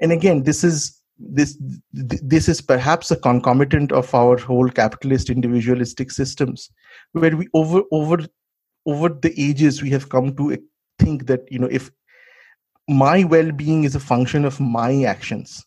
And 0.00 0.12
again, 0.12 0.42
this 0.42 0.64
is 0.64 1.00
this 1.18 1.56
this 1.92 2.46
is 2.46 2.60
perhaps 2.60 3.10
a 3.10 3.16
concomitant 3.16 3.90
of 3.90 4.14
our 4.14 4.36
whole 4.36 4.68
capitalist 4.68 5.30
individualistic 5.30 6.10
systems, 6.10 6.70
where 7.12 7.34
we 7.34 7.48
over 7.54 7.82
over 7.90 8.18
over 8.84 9.08
the 9.08 9.32
ages 9.38 9.82
we 9.82 9.90
have 9.90 10.10
come 10.10 10.36
to 10.36 10.58
think 10.98 11.26
that 11.26 11.50
you 11.50 11.58
know 11.58 11.68
if 11.70 11.90
my 12.88 13.24
well-being 13.24 13.84
is 13.84 13.94
a 13.94 14.00
function 14.00 14.44
of 14.44 14.60
my 14.60 15.04
actions 15.04 15.64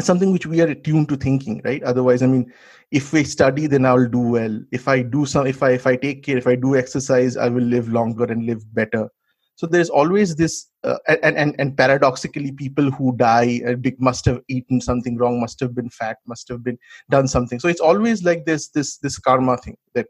something 0.00 0.32
which 0.32 0.46
we 0.46 0.60
are 0.60 0.68
attuned 0.68 1.08
to 1.08 1.16
thinking 1.16 1.60
right? 1.64 1.82
Otherwise 1.82 2.22
i 2.22 2.26
mean 2.26 2.50
if 2.90 3.12
we 3.12 3.24
study 3.24 3.66
then 3.66 3.84
i'll 3.86 4.08
do 4.08 4.20
well. 4.20 4.60
If 4.70 4.88
i 4.88 5.02
do 5.02 5.26
some 5.26 5.46
if 5.46 5.62
i 5.62 5.70
if 5.70 5.86
i 5.86 5.96
take 5.96 6.22
care 6.22 6.38
if 6.38 6.46
i 6.46 6.54
do 6.54 6.76
exercise 6.76 7.36
i 7.36 7.48
will 7.48 7.64
live 7.64 7.88
longer 7.88 8.24
and 8.24 8.46
live 8.46 8.62
better. 8.74 9.08
So 9.56 9.66
there's 9.66 9.90
always 9.90 10.34
this 10.34 10.70
uh, 10.82 10.96
and, 11.06 11.36
and 11.36 11.54
and 11.58 11.76
paradoxically 11.76 12.52
people 12.52 12.90
who 12.90 13.16
die 13.16 13.60
uh, 13.66 13.76
must 13.98 14.24
have 14.24 14.40
eaten 14.48 14.80
something 14.80 15.16
wrong 15.18 15.40
must 15.40 15.60
have 15.60 15.74
been 15.74 15.90
fat 15.90 16.16
must 16.26 16.48
have 16.48 16.64
been 16.64 16.78
done 17.10 17.28
something. 17.28 17.60
So 17.60 17.68
it's 17.68 17.80
always 17.80 18.24
like 18.24 18.44
this 18.44 18.68
this 18.70 18.96
this 18.98 19.18
karma 19.18 19.58
thing 19.58 19.76
that 19.94 20.06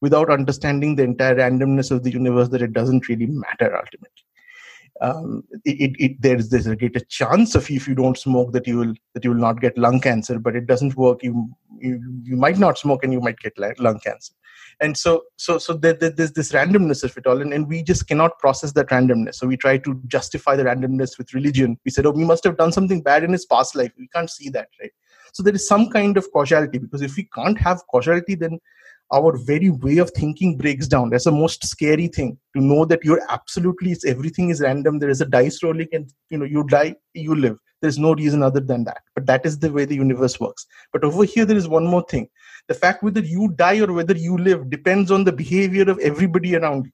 without 0.00 0.30
understanding 0.30 0.96
the 0.96 1.04
entire 1.04 1.36
randomness 1.36 1.90
of 1.90 2.02
the 2.02 2.10
universe 2.10 2.48
that 2.48 2.62
it 2.62 2.72
doesn't 2.72 3.08
really 3.08 3.26
matter 3.26 3.74
ultimately 3.76 4.24
um, 5.00 5.42
it, 5.64 5.96
it, 5.98 6.20
there's 6.20 6.50
there's 6.50 6.66
a 6.66 6.76
greater 6.76 7.00
chance 7.00 7.54
of 7.54 7.68
if 7.70 7.88
you 7.88 7.94
don't 7.94 8.18
smoke 8.18 8.52
that 8.52 8.66
you 8.66 8.76
will 8.76 8.94
that 9.14 9.24
you 9.24 9.30
will 9.30 9.38
not 9.38 9.60
get 9.60 9.78
lung 9.78 10.00
cancer 10.00 10.38
but 10.38 10.54
it 10.54 10.66
doesn't 10.66 10.96
work. 10.96 11.22
You 11.22 11.48
you, 11.78 12.00
you 12.22 12.36
might 12.36 12.58
not 12.58 12.78
smoke 12.78 13.02
and 13.02 13.12
you 13.12 13.20
might 13.20 13.38
get 13.38 13.58
lung 13.58 13.98
cancer. 14.00 14.34
And 14.80 14.96
so 14.96 15.22
so 15.36 15.58
so 15.58 15.72
there, 15.72 15.94
there's 15.94 16.32
this 16.32 16.52
randomness 16.52 17.02
of 17.04 17.16
it 17.16 17.26
all 17.26 17.40
and, 17.40 17.52
and 17.52 17.68
we 17.68 17.82
just 17.82 18.06
cannot 18.06 18.38
process 18.38 18.72
that 18.72 18.88
randomness. 18.88 19.36
So 19.36 19.46
we 19.46 19.56
try 19.56 19.78
to 19.78 20.00
justify 20.06 20.56
the 20.56 20.64
randomness 20.64 21.16
with 21.16 21.32
religion. 21.34 21.78
We 21.84 21.90
said 21.90 22.06
oh 22.06 22.10
we 22.10 22.24
must 22.24 22.44
have 22.44 22.58
done 22.58 22.72
something 22.72 23.00
bad 23.00 23.24
in 23.24 23.32
his 23.32 23.46
past 23.46 23.74
life. 23.74 23.92
We 23.98 24.08
can't 24.08 24.30
see 24.30 24.50
that 24.50 24.68
right? 24.80 24.92
So 25.32 25.42
there 25.42 25.54
is 25.54 25.66
some 25.66 25.88
kind 25.88 26.18
of 26.18 26.30
causality 26.32 26.78
because 26.78 27.00
if 27.00 27.16
we 27.16 27.28
can't 27.34 27.58
have 27.58 27.80
causality 27.90 28.34
then 28.34 28.60
our 29.12 29.36
very 29.36 29.68
way 29.68 29.98
of 29.98 30.10
thinking 30.10 30.56
breaks 30.56 30.88
down. 30.88 31.10
That's 31.10 31.24
the 31.24 31.32
most 31.32 31.64
scary 31.66 32.08
thing 32.08 32.38
to 32.56 32.62
know 32.62 32.84
that 32.86 33.04
you're 33.04 33.22
absolutely 33.28 33.92
it's 33.92 34.06
everything 34.06 34.48
is 34.48 34.60
random. 34.60 34.98
There 34.98 35.10
is 35.10 35.20
a 35.20 35.26
dice 35.26 35.62
rolling 35.62 35.88
and 35.92 36.12
you 36.30 36.38
know 36.38 36.46
you 36.46 36.64
die 36.64 36.96
you 37.14 37.34
live. 37.34 37.58
There's 37.82 37.98
no 37.98 38.14
reason 38.14 38.42
other 38.42 38.60
than 38.60 38.84
that. 38.84 39.02
But 39.14 39.26
that 39.26 39.44
is 39.44 39.58
the 39.58 39.70
way 39.70 39.84
the 39.84 39.96
universe 39.96 40.40
works. 40.40 40.66
But 40.92 41.04
over 41.04 41.24
here 41.24 41.44
there 41.44 41.56
is 41.56 41.68
one 41.68 41.86
more 41.86 42.04
thing. 42.08 42.28
The 42.68 42.74
fact 42.74 43.02
whether 43.02 43.20
you 43.20 43.52
die 43.56 43.80
or 43.80 43.92
whether 43.92 44.16
you 44.16 44.38
live 44.38 44.70
depends 44.70 45.10
on 45.10 45.24
the 45.24 45.32
behavior 45.32 45.90
of 45.90 45.98
everybody 45.98 46.56
around 46.56 46.86
you. 46.86 46.92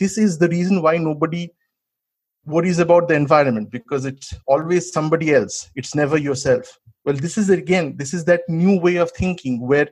This 0.00 0.18
is 0.18 0.38
the 0.38 0.48
reason 0.48 0.82
why 0.82 0.96
nobody 0.96 1.50
worries 2.46 2.80
about 2.80 3.06
the 3.08 3.14
environment 3.14 3.70
because 3.70 4.04
it's 4.04 4.34
always 4.46 4.92
somebody 4.92 5.32
else. 5.32 5.70
It's 5.76 5.94
never 5.94 6.18
yourself. 6.18 6.78
Well 7.04 7.14
this 7.14 7.38
is 7.38 7.48
again 7.50 7.96
this 7.96 8.12
is 8.12 8.24
that 8.24 8.42
new 8.48 8.80
way 8.80 8.96
of 8.96 9.12
thinking 9.12 9.60
where 9.60 9.88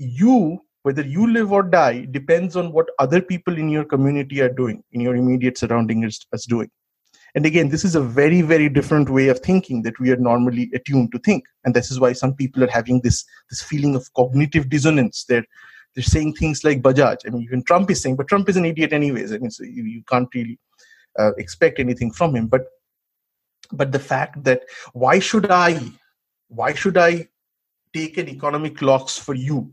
you 0.00 0.60
whether 0.82 1.02
you 1.02 1.30
live 1.30 1.52
or 1.52 1.62
die 1.62 2.06
depends 2.10 2.56
on 2.56 2.72
what 2.72 2.88
other 2.98 3.20
people 3.20 3.58
in 3.58 3.68
your 3.68 3.84
community 3.84 4.40
are 4.40 4.48
doing 4.48 4.82
in 4.92 5.00
your 5.00 5.14
immediate 5.14 5.58
surrounding 5.58 6.04
is, 6.04 6.26
is 6.32 6.44
doing. 6.46 6.70
And 7.34 7.44
again 7.44 7.68
this 7.68 7.84
is 7.84 7.94
a 7.94 8.00
very 8.00 8.40
very 8.42 8.68
different 8.68 9.10
way 9.10 9.28
of 9.28 9.40
thinking 9.40 9.82
that 9.82 9.98
we 10.00 10.10
are 10.10 10.16
normally 10.16 10.70
attuned 10.74 11.12
to 11.12 11.18
think. 11.18 11.44
And 11.64 11.74
this 11.74 11.90
is 11.90 12.00
why 12.00 12.14
some 12.14 12.34
people 12.34 12.64
are 12.64 12.70
having 12.70 13.00
this 13.02 13.24
this 13.50 13.62
feeling 13.62 13.94
of 13.94 14.12
cognitive 14.14 14.70
dissonance. 14.70 15.24
They're 15.28 15.44
they're 15.94 16.04
saying 16.04 16.34
things 16.34 16.64
like 16.64 16.82
bajaj. 16.82 17.18
I 17.26 17.30
mean 17.30 17.42
even 17.42 17.62
trump 17.62 17.90
is 17.90 18.00
saying 18.00 18.16
but 18.16 18.28
trump 18.28 18.48
is 18.48 18.56
an 18.56 18.64
idiot 18.64 18.92
anyways. 18.92 19.32
I 19.32 19.38
mean 19.38 19.50
so 19.50 19.64
you, 19.64 19.84
you 19.84 20.02
can't 20.08 20.28
really 20.34 20.58
uh, 21.18 21.32
expect 21.36 21.78
anything 21.78 22.10
from 22.10 22.34
him. 22.34 22.46
But 22.46 22.64
but 23.70 23.92
the 23.92 23.98
fact 23.98 24.42
that 24.44 24.62
why 24.94 25.18
should 25.18 25.50
i 25.50 25.80
why 26.48 26.72
should 26.74 26.96
i 26.96 27.28
take 27.94 28.18
an 28.18 28.28
economic 28.28 28.82
loss 28.82 29.18
for 29.18 29.34
you 29.34 29.72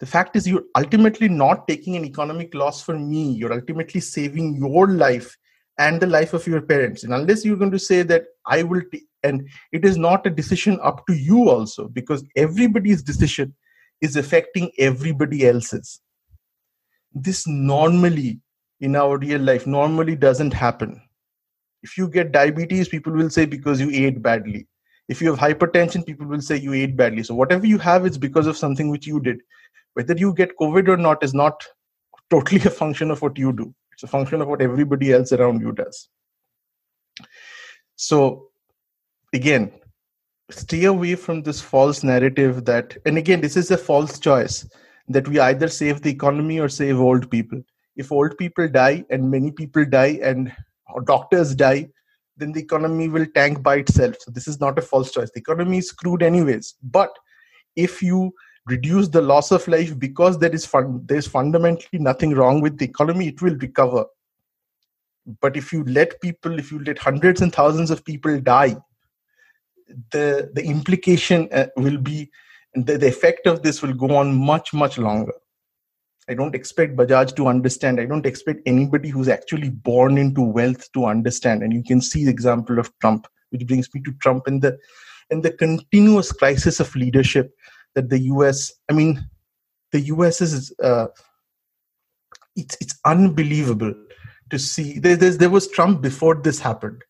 the 0.00 0.06
fact 0.06 0.36
is 0.36 0.46
you're 0.46 0.64
ultimately 0.76 1.28
not 1.28 1.66
taking 1.66 1.96
an 1.96 2.04
economic 2.04 2.54
loss 2.54 2.82
for 2.82 2.96
me. 2.96 3.32
You're 3.32 3.52
ultimately 3.52 4.00
saving 4.00 4.56
your 4.56 4.86
life 4.88 5.36
and 5.78 6.00
the 6.00 6.06
life 6.06 6.34
of 6.34 6.46
your 6.46 6.60
parents. 6.60 7.04
And 7.04 7.12
unless 7.12 7.44
you're 7.44 7.56
going 7.56 7.72
to 7.72 7.78
say 7.78 8.02
that 8.02 8.24
i 8.46 8.62
will 8.62 8.82
t- 8.92 9.06
and 9.24 9.48
it 9.72 9.84
is 9.84 9.96
not 9.98 10.26
a 10.26 10.30
decision 10.30 10.78
up 10.82 11.04
to 11.06 11.14
you 11.14 11.48
also 11.48 11.88
because 11.88 12.24
everybody's 12.36 13.02
decision 13.02 13.54
is 14.00 14.16
affecting 14.16 14.70
everybody 14.78 15.46
else's. 15.46 16.00
This 17.12 17.46
normally 17.48 18.40
in 18.80 18.94
our 18.94 19.18
real 19.18 19.40
life 19.40 19.66
normally 19.66 20.14
doesn't 20.14 20.52
happen. 20.52 21.00
If 21.82 21.98
you 21.98 22.08
get 22.08 22.30
diabetes 22.30 22.88
people 22.88 23.12
will 23.12 23.30
say 23.30 23.44
because 23.46 23.80
you 23.80 23.90
ate 23.90 24.22
badly. 24.22 24.68
If 25.08 25.20
you 25.20 25.34
have 25.34 25.40
hypertension 25.40 26.06
people 26.06 26.26
will 26.26 26.40
say 26.40 26.56
you 26.56 26.72
ate 26.74 26.96
badly. 26.96 27.24
So 27.24 27.34
whatever 27.34 27.66
you 27.66 27.78
have 27.78 28.06
it's 28.06 28.18
because 28.18 28.46
of 28.46 28.56
something 28.56 28.90
which 28.90 29.06
you 29.06 29.18
did 29.18 29.40
whether 29.98 30.14
you 30.14 30.32
get 30.40 30.56
covid 30.60 30.88
or 30.88 30.96
not 30.96 31.24
is 31.28 31.34
not 31.34 31.66
totally 32.30 32.60
a 32.70 32.70
function 32.70 33.10
of 33.10 33.20
what 33.22 33.38
you 33.38 33.52
do. 33.52 33.74
It's 33.92 34.04
a 34.04 34.06
function 34.06 34.40
of 34.40 34.48
what 34.48 34.62
everybody 34.62 35.12
else 35.12 35.32
around 35.32 35.60
you 35.60 35.72
does. 35.72 36.08
So 37.96 38.50
again 39.34 39.72
stay 40.50 40.84
away 40.84 41.14
from 41.14 41.42
this 41.42 41.60
false 41.60 42.02
narrative 42.02 42.64
that 42.64 42.96
and 43.04 43.18
again 43.18 43.40
this 43.40 43.56
is 43.56 43.70
a 43.70 43.76
false 43.76 44.18
choice 44.18 44.66
that 45.08 45.28
we 45.28 45.40
either 45.40 45.68
save 45.68 46.00
the 46.00 46.10
economy 46.10 46.60
or 46.60 46.68
save 46.68 47.00
old 47.00 47.30
people. 47.30 47.60
If 47.96 48.12
old 48.12 48.38
people 48.38 48.68
die 48.68 49.04
and 49.10 49.30
many 49.30 49.50
people 49.50 49.84
die 49.84 50.18
and 50.22 50.52
doctors 51.06 51.54
die 51.54 51.88
then 52.36 52.52
the 52.52 52.60
economy 52.60 53.08
will 53.08 53.26
tank 53.34 53.64
by 53.64 53.76
itself. 53.76 54.14
So 54.20 54.30
this 54.30 54.46
is 54.46 54.60
not 54.60 54.78
a 54.78 54.82
false 54.82 55.10
choice. 55.10 55.32
The 55.34 55.40
economy 55.40 55.78
is 55.78 55.88
screwed 55.88 56.22
anyways. 56.22 56.74
But 56.84 57.10
if 57.74 58.00
you 58.00 58.32
reduce 58.68 59.08
the 59.08 59.22
loss 59.22 59.50
of 59.50 59.66
life 59.68 59.98
because 59.98 60.38
there 60.38 60.54
is 60.54 60.66
fun 60.66 61.02
there's 61.06 61.26
fundamentally 61.26 61.98
nothing 61.98 62.34
wrong 62.34 62.60
with 62.60 62.78
the 62.78 62.84
economy 62.84 63.28
it 63.28 63.42
will 63.42 63.56
recover. 63.56 64.04
But 65.40 65.56
if 65.56 65.72
you 65.72 65.84
let 65.84 66.20
people 66.20 66.58
if 66.58 66.70
you 66.72 66.82
let 66.84 66.98
hundreds 66.98 67.40
and 67.40 67.52
thousands 67.52 67.90
of 67.90 68.04
people 68.04 68.40
die 68.40 68.76
the 70.10 70.50
the 70.52 70.64
implication 70.64 71.48
uh, 71.52 71.66
will 71.76 71.98
be 71.98 72.30
the, 72.74 72.98
the 72.98 73.08
effect 73.08 73.46
of 73.46 73.62
this 73.62 73.82
will 73.82 73.94
go 73.94 74.16
on 74.16 74.34
much 74.34 74.72
much 74.72 74.98
longer. 74.98 75.32
I 76.28 76.34
don't 76.34 76.54
expect 76.54 76.96
bajaj 76.96 77.34
to 77.36 77.48
understand. 77.48 77.98
I 77.98 78.04
don't 78.04 78.26
expect 78.26 78.60
anybody 78.66 79.08
who's 79.08 79.28
actually 79.28 79.70
born 79.70 80.18
into 80.18 80.42
wealth 80.42 80.92
to 80.92 81.06
understand. 81.06 81.62
And 81.62 81.72
you 81.72 81.82
can 81.82 82.02
see 82.02 82.24
the 82.24 82.30
example 82.30 82.78
of 82.78 82.92
trump 82.98 83.26
which 83.50 83.66
brings 83.66 83.92
me 83.94 84.02
to 84.02 84.12
trump 84.20 84.46
and 84.46 84.60
the 84.60 84.78
and 85.30 85.42
the 85.42 85.50
continuous 85.50 86.32
crisis 86.32 86.80
of 86.80 86.94
leadership 86.94 87.54
that 87.94 88.10
the 88.10 88.20
US, 88.20 88.72
I 88.90 88.92
mean, 88.92 89.28
the 89.92 90.00
US 90.00 90.40
is, 90.40 90.72
uh, 90.82 91.06
it's, 92.56 92.76
it's 92.80 92.98
unbelievable 93.04 93.94
to 94.50 94.58
see. 94.58 94.98
There, 94.98 95.16
there 95.16 95.50
was 95.50 95.68
Trump 95.68 96.00
before 96.00 96.36
this 96.36 96.58
happened, 96.58 97.02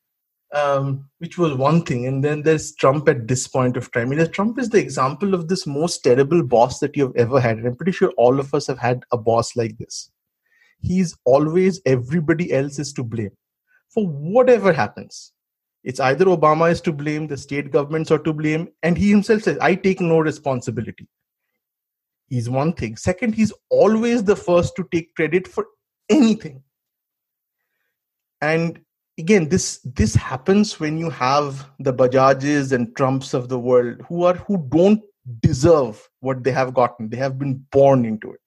um, 0.55 1.09
which 1.19 1.39
was 1.39 1.55
one 1.55 1.83
thing. 1.83 2.07
And 2.07 2.25
then 2.25 2.43
there's 2.43 2.75
Trump 2.75 3.09
at 3.09 3.29
this 3.29 3.49
point 3.49 3.77
of 3.77 3.91
time. 3.93 4.13
I 4.13 4.17
mean, 4.17 4.31
Trump 4.31 4.59
is 4.59 4.69
the 4.69 4.79
example 4.79 5.35
of 5.35 5.49
this 5.49 5.67
most 5.67 6.05
terrible 6.05 6.43
boss 6.43 6.79
that 6.81 6.97
you've 6.97 7.17
ever 7.17 7.41
had. 7.41 7.59
And 7.59 7.67
I'm 7.67 7.77
pretty 7.77 7.93
sure 7.93 8.13
all 8.17 8.39
of 8.39 8.55
us 8.55 8.67
have 8.67 8.79
had 8.79 9.05
a 9.13 9.17
boss 9.19 9.57
like 9.57 9.77
this. 9.79 10.11
He's 10.81 11.17
always 11.25 11.81
everybody 11.87 12.53
else 12.53 12.79
is 12.79 12.93
to 12.95 13.03
blame 13.03 13.33
for 13.93 14.07
whatever 14.07 14.73
happens 14.73 15.33
it's 15.85 16.01
either 16.01 16.27
Obama 16.27 16.71
is 16.71 16.81
to 16.83 16.93
blame, 16.93 17.27
the 17.27 17.37
state 17.37 17.71
governments 17.71 18.11
are 18.11 18.19
to 18.19 18.33
blame, 18.33 18.69
and 18.83 18.99
he 18.99 19.11
himself 19.11 19.43
says, 19.43 19.59
I 19.61 19.75
take 19.75 20.01
no 20.01 20.19
responsibility. 20.19 21.07
He's 22.27 22.51
one 22.51 22.73
thing. 22.75 22.97
Second, 22.97 23.35
he's 23.35 23.53
always 23.71 24.23
the 24.23 24.37
first 24.37 24.77
to 24.77 24.87
take 24.93 25.15
credit 25.15 25.49
for 25.49 25.67
anything. 26.11 26.63
And 28.41 28.81
again, 29.19 29.49
this 29.49 29.81
this 29.85 30.15
happens 30.15 30.79
when 30.79 30.99
you 30.99 31.11
have 31.11 31.69
the 31.79 31.93
Bajajes 31.93 32.73
and 32.73 32.95
Trumps 32.97 33.35
of 33.35 33.49
the 33.49 33.59
world 33.59 34.03
who 34.09 34.25
are 34.25 34.35
who 34.35 34.67
don't 34.69 35.03
deserve 35.41 36.09
what 36.21 36.45
they 36.45 36.53
have 36.53 36.75
gotten. 36.75 37.09
They 37.09 37.17
have 37.17 37.39
been 37.39 37.65
born 37.73 38.05
into 38.05 38.33
it. 38.33 38.41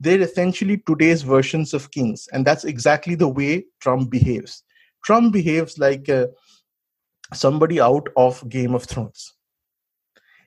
They're 0.00 0.20
essentially 0.20 0.82
today's 0.86 1.22
versions 1.22 1.74
of 1.74 1.90
kings, 1.90 2.28
and 2.32 2.44
that's 2.44 2.64
exactly 2.64 3.14
the 3.14 3.28
way 3.28 3.66
Trump 3.80 4.10
behaves. 4.10 4.62
Trump 5.04 5.32
behaves 5.32 5.78
like 5.78 6.08
a, 6.08 6.30
somebody 7.32 7.80
out 7.80 8.08
of 8.16 8.46
Game 8.48 8.74
of 8.74 8.84
Thrones. 8.84 9.34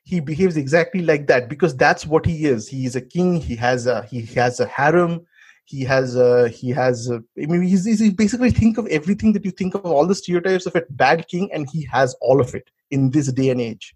He 0.04 0.20
behaves 0.20 0.56
exactly 0.56 1.02
like 1.02 1.28
that 1.28 1.50
because 1.50 1.76
that's 1.76 2.06
what 2.06 2.26
he 2.26 2.46
is. 2.46 2.68
He 2.68 2.86
is 2.86 2.96
a 2.96 3.02
king. 3.02 3.42
He 3.42 3.56
has 3.58 3.88
a 3.88 4.04
he 4.04 4.22
has 4.36 4.60
a 4.60 4.66
harem. 4.66 5.26
He 5.66 5.82
has 5.82 6.16
a 6.16 6.48
he 6.48 6.70
has. 6.70 7.10
A, 7.10 7.16
I 7.42 7.46
mean, 7.46 7.64
he's, 7.64 7.84
he's 7.84 8.14
basically 8.14 8.52
think 8.52 8.78
of 8.78 8.88
everything 8.88 9.34
that 9.34 9.44
you 9.44 9.52
think 9.52 9.76
of 9.76 9.86
all 9.86 10.08
the 10.08 10.16
stereotypes 10.16 10.66
of 10.66 10.78
a 10.78 10.84
bad 10.92 11.28
king, 11.28 11.50
and 11.52 11.70
he 11.70 11.84
has 11.92 12.16
all 12.22 12.40
of 12.40 12.56
it 12.56 12.70
in 12.90 13.12
this 13.12 13.32
day 13.34 13.50
and 13.50 13.60
age. 13.60 13.94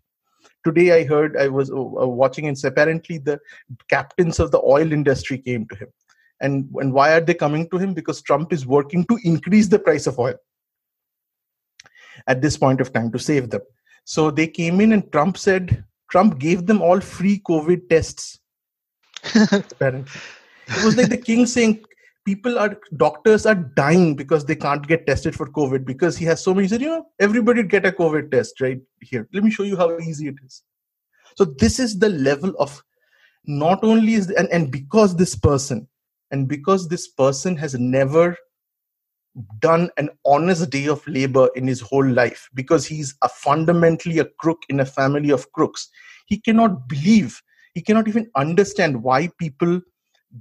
Today, 0.66 1.00
I 1.00 1.06
heard 1.06 1.38
I 1.38 1.48
was 1.48 1.72
uh, 1.72 1.76
uh 1.76 2.08
watching, 2.08 2.46
and 2.48 2.58
apparently 2.66 3.18
the 3.18 3.40
captains 3.90 4.40
of 4.40 4.52
the 4.52 4.62
oil 4.62 4.92
industry 4.92 5.38
came 5.38 5.66
to 5.70 5.76
him, 5.78 5.88
and 6.42 6.70
and 6.76 6.92
why 6.92 7.14
are 7.14 7.22
they 7.22 7.36
coming 7.36 7.70
to 7.70 7.78
him? 7.78 7.94
Because 7.94 8.22
Trump 8.22 8.52
is 8.52 8.66
working 8.66 9.06
to 9.06 9.18
increase 9.24 9.70
the 9.70 9.80
price 9.80 10.08
of 10.08 10.20
oil 10.20 10.36
at 12.28 12.42
this 12.42 12.58
point 12.58 12.82
of 12.82 12.94
time 12.94 13.12
to 13.12 13.20
save 13.20 13.50
them. 13.50 13.62
So 14.06 14.32
they 14.32 14.48
came 14.48 14.82
in 14.82 14.94
and 14.94 15.12
Trump 15.12 15.38
said, 15.38 15.84
Trump 16.10 16.40
gave 16.40 16.66
them 16.66 16.82
all 16.82 17.00
free 17.00 17.40
COVID 17.48 17.90
tests. 17.90 18.40
it 19.24 20.06
was 20.84 20.98
like 20.98 21.10
the 21.10 21.22
king 21.24 21.46
saying, 21.46 21.84
people 22.26 22.60
are 22.60 22.80
doctors 22.98 23.46
are 23.46 23.56
dying 23.56 24.16
because 24.16 24.46
they 24.46 24.56
can't 24.56 24.88
get 24.88 25.08
tested 25.08 25.36
for 25.36 25.48
covid 25.48 25.86
because 25.86 26.18
he 26.18 26.26
has 26.26 26.44
so 26.44 26.54
many 26.54 26.66
he 26.66 26.70
said 26.70 26.82
you 26.82 26.88
know 26.88 27.06
everybody 27.20 27.64
get 27.64 27.86
a 27.86 27.92
covid 27.92 28.30
test 28.32 28.62
right 28.62 28.80
here 29.02 29.28
let 29.34 29.44
me 29.44 29.50
show 29.50 29.64
you 29.64 29.76
how 29.76 29.98
easy 30.00 30.28
it 30.28 30.36
is 30.46 30.64
so 31.36 31.46
this 31.46 31.80
is 31.80 31.98
the 31.98 32.10
level 32.10 32.54
of 32.60 32.84
not 33.46 33.84
only 33.84 34.14
is 34.14 34.30
and, 34.32 34.48
and 34.50 34.72
because 34.72 35.16
this 35.16 35.36
person 35.36 35.88
and 36.30 36.48
because 36.48 36.88
this 36.88 37.08
person 37.08 37.56
has 37.56 37.74
never 37.74 38.38
done 39.60 39.90
an 39.98 40.10
honest 40.26 40.70
day 40.70 40.88
of 40.88 41.06
labor 41.08 41.50
in 41.56 41.68
his 41.68 41.82
whole 41.82 42.08
life 42.08 42.50
because 42.54 42.86
he's 42.86 43.16
a 43.22 43.30
fundamentally 43.30 44.20
a 44.20 44.26
crook 44.40 44.60
in 44.70 44.80
a 44.80 44.86
family 44.86 45.32
of 45.32 45.52
crooks. 45.54 45.90
He 46.28 46.38
cannot 46.38 46.88
believe 46.88 47.42
he 47.74 47.82
cannot 47.82 48.08
even 48.08 48.30
understand 48.36 49.02
why 49.02 49.30
people 49.40 49.80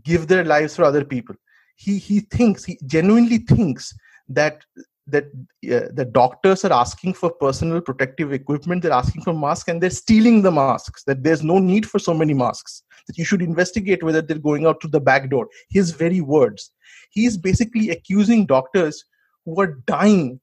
give 0.03 0.27
their 0.27 0.45
lives 0.45 0.77
for 0.77 0.85
other 0.85 1.05
people. 1.05 1.37
He 1.77 1.99
he 1.99 2.21
thinks 2.21 2.65
he 2.65 2.79
genuinely 2.87 3.39
thinks 3.39 3.95
that 4.29 4.65
that 5.07 5.25
uh, 5.25 5.91
the 5.93 6.09
doctors 6.13 6.65
are 6.65 6.73
asking 6.73 7.15
for 7.15 7.33
personal 7.33 7.81
protective 7.81 8.33
equipment 8.33 8.81
they're 8.83 8.93
asking 8.93 9.23
for 9.23 9.33
masks 9.33 9.69
and 9.69 9.83
they're 9.83 9.91
stealing 9.91 10.41
the 10.41 10.53
masks 10.53 11.03
that 11.05 11.25
there's 11.25 11.43
no 11.43 11.59
need 11.59 11.89
for 11.89 11.99
so 11.99 12.15
many 12.15 12.33
masks 12.33 12.85
that 13.09 13.19
you 13.19 13.25
should 13.25 13.43
investigate 13.43 14.05
whether 14.05 14.23
they're 14.23 14.39
going 14.39 14.67
out 14.67 14.81
to 14.81 14.87
the 14.87 15.01
back 15.01 15.29
door. 15.31 15.49
His 15.69 15.91
very 15.91 16.21
words 16.21 16.71
he's 17.11 17.37
basically 17.37 17.91
accusing 17.91 18.47
doctors 18.47 19.05
who 19.45 19.61
are 19.61 19.79
dying 19.87 20.41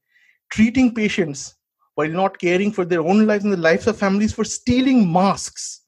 treating 0.49 0.93
patients 0.93 1.55
while 1.95 2.09
not 2.09 2.37
caring 2.37 2.71
for 2.71 2.85
their 2.85 3.01
own 3.01 3.25
lives 3.25 3.43
and 3.43 3.53
the 3.53 3.57
lives 3.57 3.87
of 3.87 3.97
families 3.97 4.33
for 4.33 4.43
stealing 4.43 5.11
masks. 5.11 5.81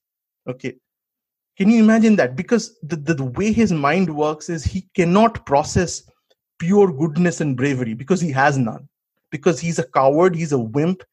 Okay. 0.47 0.75
Can 1.57 1.69
you 1.69 1.83
imagine 1.83 2.15
that? 2.15 2.35
Because 2.35 2.79
the, 2.81 2.95
the, 2.95 3.13
the 3.13 3.25
way 3.25 3.51
his 3.51 3.71
mind 3.71 4.13
works 4.13 4.49
is 4.49 4.63
he 4.63 4.87
cannot 4.95 5.45
process 5.45 6.03
pure 6.57 6.91
goodness 6.91 7.41
and 7.41 7.55
bravery 7.55 7.93
because 7.93 8.21
he 8.21 8.31
has 8.31 8.57
none. 8.57 8.87
Because 9.29 9.59
he's 9.59 9.77
a 9.77 9.87
coward 9.87 10.35
he's 10.35 10.51
a 10.51 10.59
wimp 10.59 11.03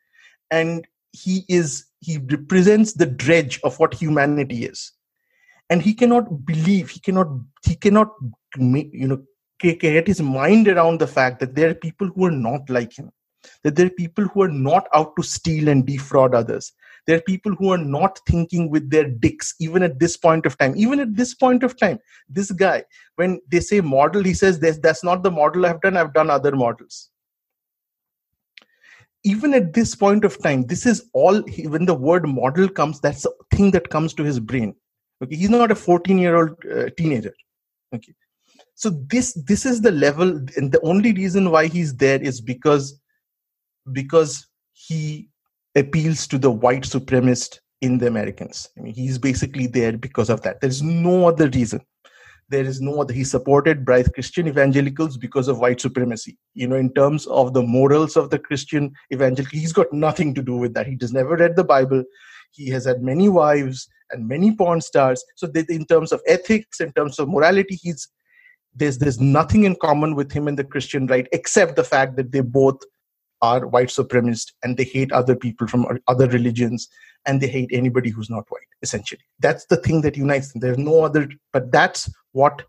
and 0.50 0.86
he 1.12 1.44
is 1.48 1.84
he 2.00 2.18
represents 2.18 2.92
the 2.92 3.06
dredge 3.06 3.60
of 3.64 3.78
what 3.78 3.92
humanity 3.92 4.64
is. 4.64 4.92
And 5.68 5.82
he 5.82 5.92
cannot 5.92 6.46
believe 6.46 6.88
he 6.88 7.00
cannot 7.00 7.26
he 7.64 7.74
cannot 7.74 8.12
you 8.56 9.08
know 9.08 9.22
get 9.58 10.06
his 10.06 10.20
mind 10.20 10.68
around 10.68 11.00
the 11.00 11.06
fact 11.06 11.40
that 11.40 11.54
there 11.54 11.70
are 11.70 11.74
people 11.74 12.08
who 12.08 12.26
are 12.26 12.30
not 12.30 12.68
like 12.68 12.92
him 12.92 13.10
that 13.62 13.76
there 13.76 13.86
are 13.86 13.90
people 13.90 14.24
who 14.24 14.42
are 14.42 14.48
not 14.48 14.88
out 14.94 15.14
to 15.16 15.22
steal 15.22 15.68
and 15.68 15.86
defraud 15.86 16.34
others. 16.34 16.72
There 17.06 17.16
are 17.16 17.22
people 17.22 17.54
who 17.54 17.72
are 17.72 17.78
not 17.78 18.18
thinking 18.26 18.68
with 18.68 18.90
their 18.90 19.08
dicks 19.08 19.54
even 19.60 19.82
at 19.82 19.98
this 19.98 20.16
point 20.16 20.44
of 20.44 20.58
time. 20.58 20.74
Even 20.76 20.98
at 20.98 21.14
this 21.14 21.34
point 21.34 21.62
of 21.62 21.78
time 21.78 21.98
this 22.28 22.50
guy 22.50 22.84
when 23.14 23.40
they 23.48 23.60
say 23.60 23.80
model 23.80 24.22
he 24.24 24.34
says 24.34 24.58
that's, 24.58 25.04
not 25.04 25.22
the 25.22 25.30
model 25.30 25.66
i've 25.66 25.80
done. 25.80 25.96
I've 25.96 26.14
done 26.14 26.30
other 26.30 26.56
models. 26.56 27.10
Even 29.24 29.54
at 29.54 29.72
this 29.72 29.94
point 29.94 30.24
of 30.24 30.40
time 30.42 30.66
this 30.66 30.84
is 30.84 31.08
all 31.12 31.42
when 31.68 31.86
the 31.86 31.94
word 31.94 32.28
model 32.28 32.68
comes 32.68 33.00
that's 33.00 33.22
the 33.22 33.32
thing 33.52 33.70
that 33.70 33.88
comes 33.88 34.12
to 34.14 34.24
his 34.24 34.40
brain. 34.40 34.74
Okay 35.22 35.36
he's 35.36 35.50
not 35.50 35.70
a 35.70 35.76
14 35.76 36.18
year 36.18 36.36
old 36.36 36.56
uh, 36.66 36.90
teenager. 36.96 37.34
Okay 37.94 38.12
so 38.76 38.90
this 39.10 39.32
this 39.46 39.66
is 39.66 39.80
the 39.80 39.90
level 39.90 40.28
and 40.56 40.70
the 40.70 40.80
only 40.82 41.12
reason 41.12 41.50
why 41.50 41.66
he's 41.66 41.96
there 41.96 42.22
is 42.22 42.40
because 42.40 43.00
because 43.92 44.46
he 44.72 45.28
appeals 45.74 46.26
to 46.26 46.38
the 46.38 46.50
white 46.50 46.82
supremacist 46.82 47.60
in 47.80 47.98
the 47.98 48.06
Americans. 48.06 48.68
I 48.76 48.82
mean, 48.82 48.94
he's 48.94 49.18
basically 49.18 49.66
there 49.66 49.96
because 49.96 50.30
of 50.30 50.42
that. 50.42 50.60
There's 50.60 50.82
no 50.82 51.28
other 51.28 51.48
reason. 51.48 51.80
There 52.48 52.64
is 52.64 52.80
no 52.80 53.00
other. 53.00 53.12
He 53.12 53.24
supported 53.24 53.84
bright 53.84 54.12
Christian 54.14 54.46
evangelicals 54.46 55.16
because 55.16 55.48
of 55.48 55.58
white 55.58 55.80
supremacy. 55.80 56.38
You 56.54 56.68
know, 56.68 56.76
in 56.76 56.92
terms 56.94 57.26
of 57.26 57.54
the 57.54 57.62
morals 57.62 58.16
of 58.16 58.30
the 58.30 58.38
Christian 58.38 58.92
evangelical, 59.12 59.58
he's 59.58 59.72
got 59.72 59.92
nothing 59.92 60.34
to 60.34 60.42
do 60.42 60.56
with 60.56 60.72
that. 60.74 60.86
He 60.86 60.96
just 60.96 61.12
never 61.12 61.36
read 61.36 61.56
the 61.56 61.64
Bible. 61.64 62.04
He 62.52 62.68
has 62.68 62.84
had 62.84 63.02
many 63.02 63.28
wives 63.28 63.88
and 64.10 64.28
many 64.28 64.54
porn 64.54 64.80
stars. 64.80 65.24
So, 65.34 65.48
they, 65.48 65.64
in 65.68 65.86
terms 65.86 66.12
of 66.12 66.22
ethics, 66.26 66.80
in 66.80 66.92
terms 66.92 67.18
of 67.18 67.28
morality, 67.28 67.78
he's 67.82 68.08
there's 68.76 68.98
there's 68.98 69.20
nothing 69.20 69.64
in 69.64 69.76
common 69.76 70.14
with 70.14 70.30
him 70.32 70.46
and 70.48 70.58
the 70.58 70.64
Christian 70.64 71.06
right 71.06 71.26
except 71.32 71.76
the 71.76 71.84
fact 71.84 72.16
that 72.16 72.32
they 72.32 72.40
both 72.40 72.80
are 73.42 73.66
white 73.66 73.88
supremacist 73.88 74.52
and 74.62 74.76
they 74.76 74.84
hate 74.84 75.12
other 75.12 75.36
people 75.36 75.66
from 75.66 75.86
other 76.06 76.26
religions 76.28 76.88
and 77.26 77.40
they 77.40 77.46
hate 77.46 77.70
anybody 77.72 78.10
who's 78.10 78.30
not 78.30 78.44
white 78.48 78.62
essentially. 78.82 79.20
That's 79.40 79.66
the 79.66 79.76
thing 79.76 80.00
that 80.02 80.16
unites 80.16 80.52
them. 80.52 80.60
There's 80.60 80.78
no 80.78 81.04
other 81.04 81.28
but 81.52 81.72
that's 81.72 82.10
what 82.32 82.62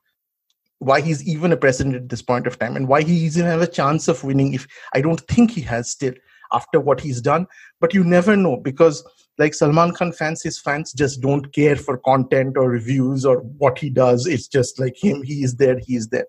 why 0.80 1.02
he's 1.02 1.28
even 1.28 1.52
a 1.52 1.58
president 1.58 1.96
at 1.96 2.10
this 2.10 2.22
point 2.22 2.48
of 2.48 2.60
time 2.60 2.76
and 2.76 2.88
why 2.88 3.02
he 3.02 3.14
even 3.14 3.46
have 3.46 3.62
a 3.62 3.68
chance 3.68 4.08
of 4.08 4.24
winning 4.24 4.54
if 4.54 4.68
i 4.94 5.02
don't 5.02 5.22
think 5.22 5.52
he 5.52 5.62
has 5.62 5.90
still 5.90 6.14
after 6.54 6.80
what 6.80 7.00
he's 7.00 7.20
done 7.22 7.48
but 7.82 7.94
you 7.94 8.04
never 8.04 8.36
know 8.36 8.58
because 8.58 9.04
like 9.38 9.54
salman 9.54 9.94
khan 9.94 10.12
fans 10.12 10.42
his 10.42 10.60
fans 10.60 10.94
just 10.94 11.22
don't 11.22 11.54
care 11.54 11.76
for 11.76 11.98
content 12.00 12.58
or 12.58 12.70
reviews 12.70 13.26
or 13.26 13.38
what 13.58 13.78
he 13.78 13.90
does. 13.90 14.26
It's 14.26 14.48
just 14.48 14.80
like 14.80 14.96
him. 15.02 15.24
He 15.24 15.44
is 15.44 15.56
there. 15.56 15.80
He 15.80 15.96
is 15.96 16.08
there. 16.10 16.26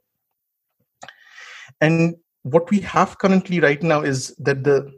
And 1.80 2.16
what 2.42 2.70
we 2.70 2.80
have 2.80 3.18
currently 3.18 3.60
right 3.60 3.82
now 3.82 4.02
is 4.02 4.34
that 4.38 4.64
the 4.64 4.92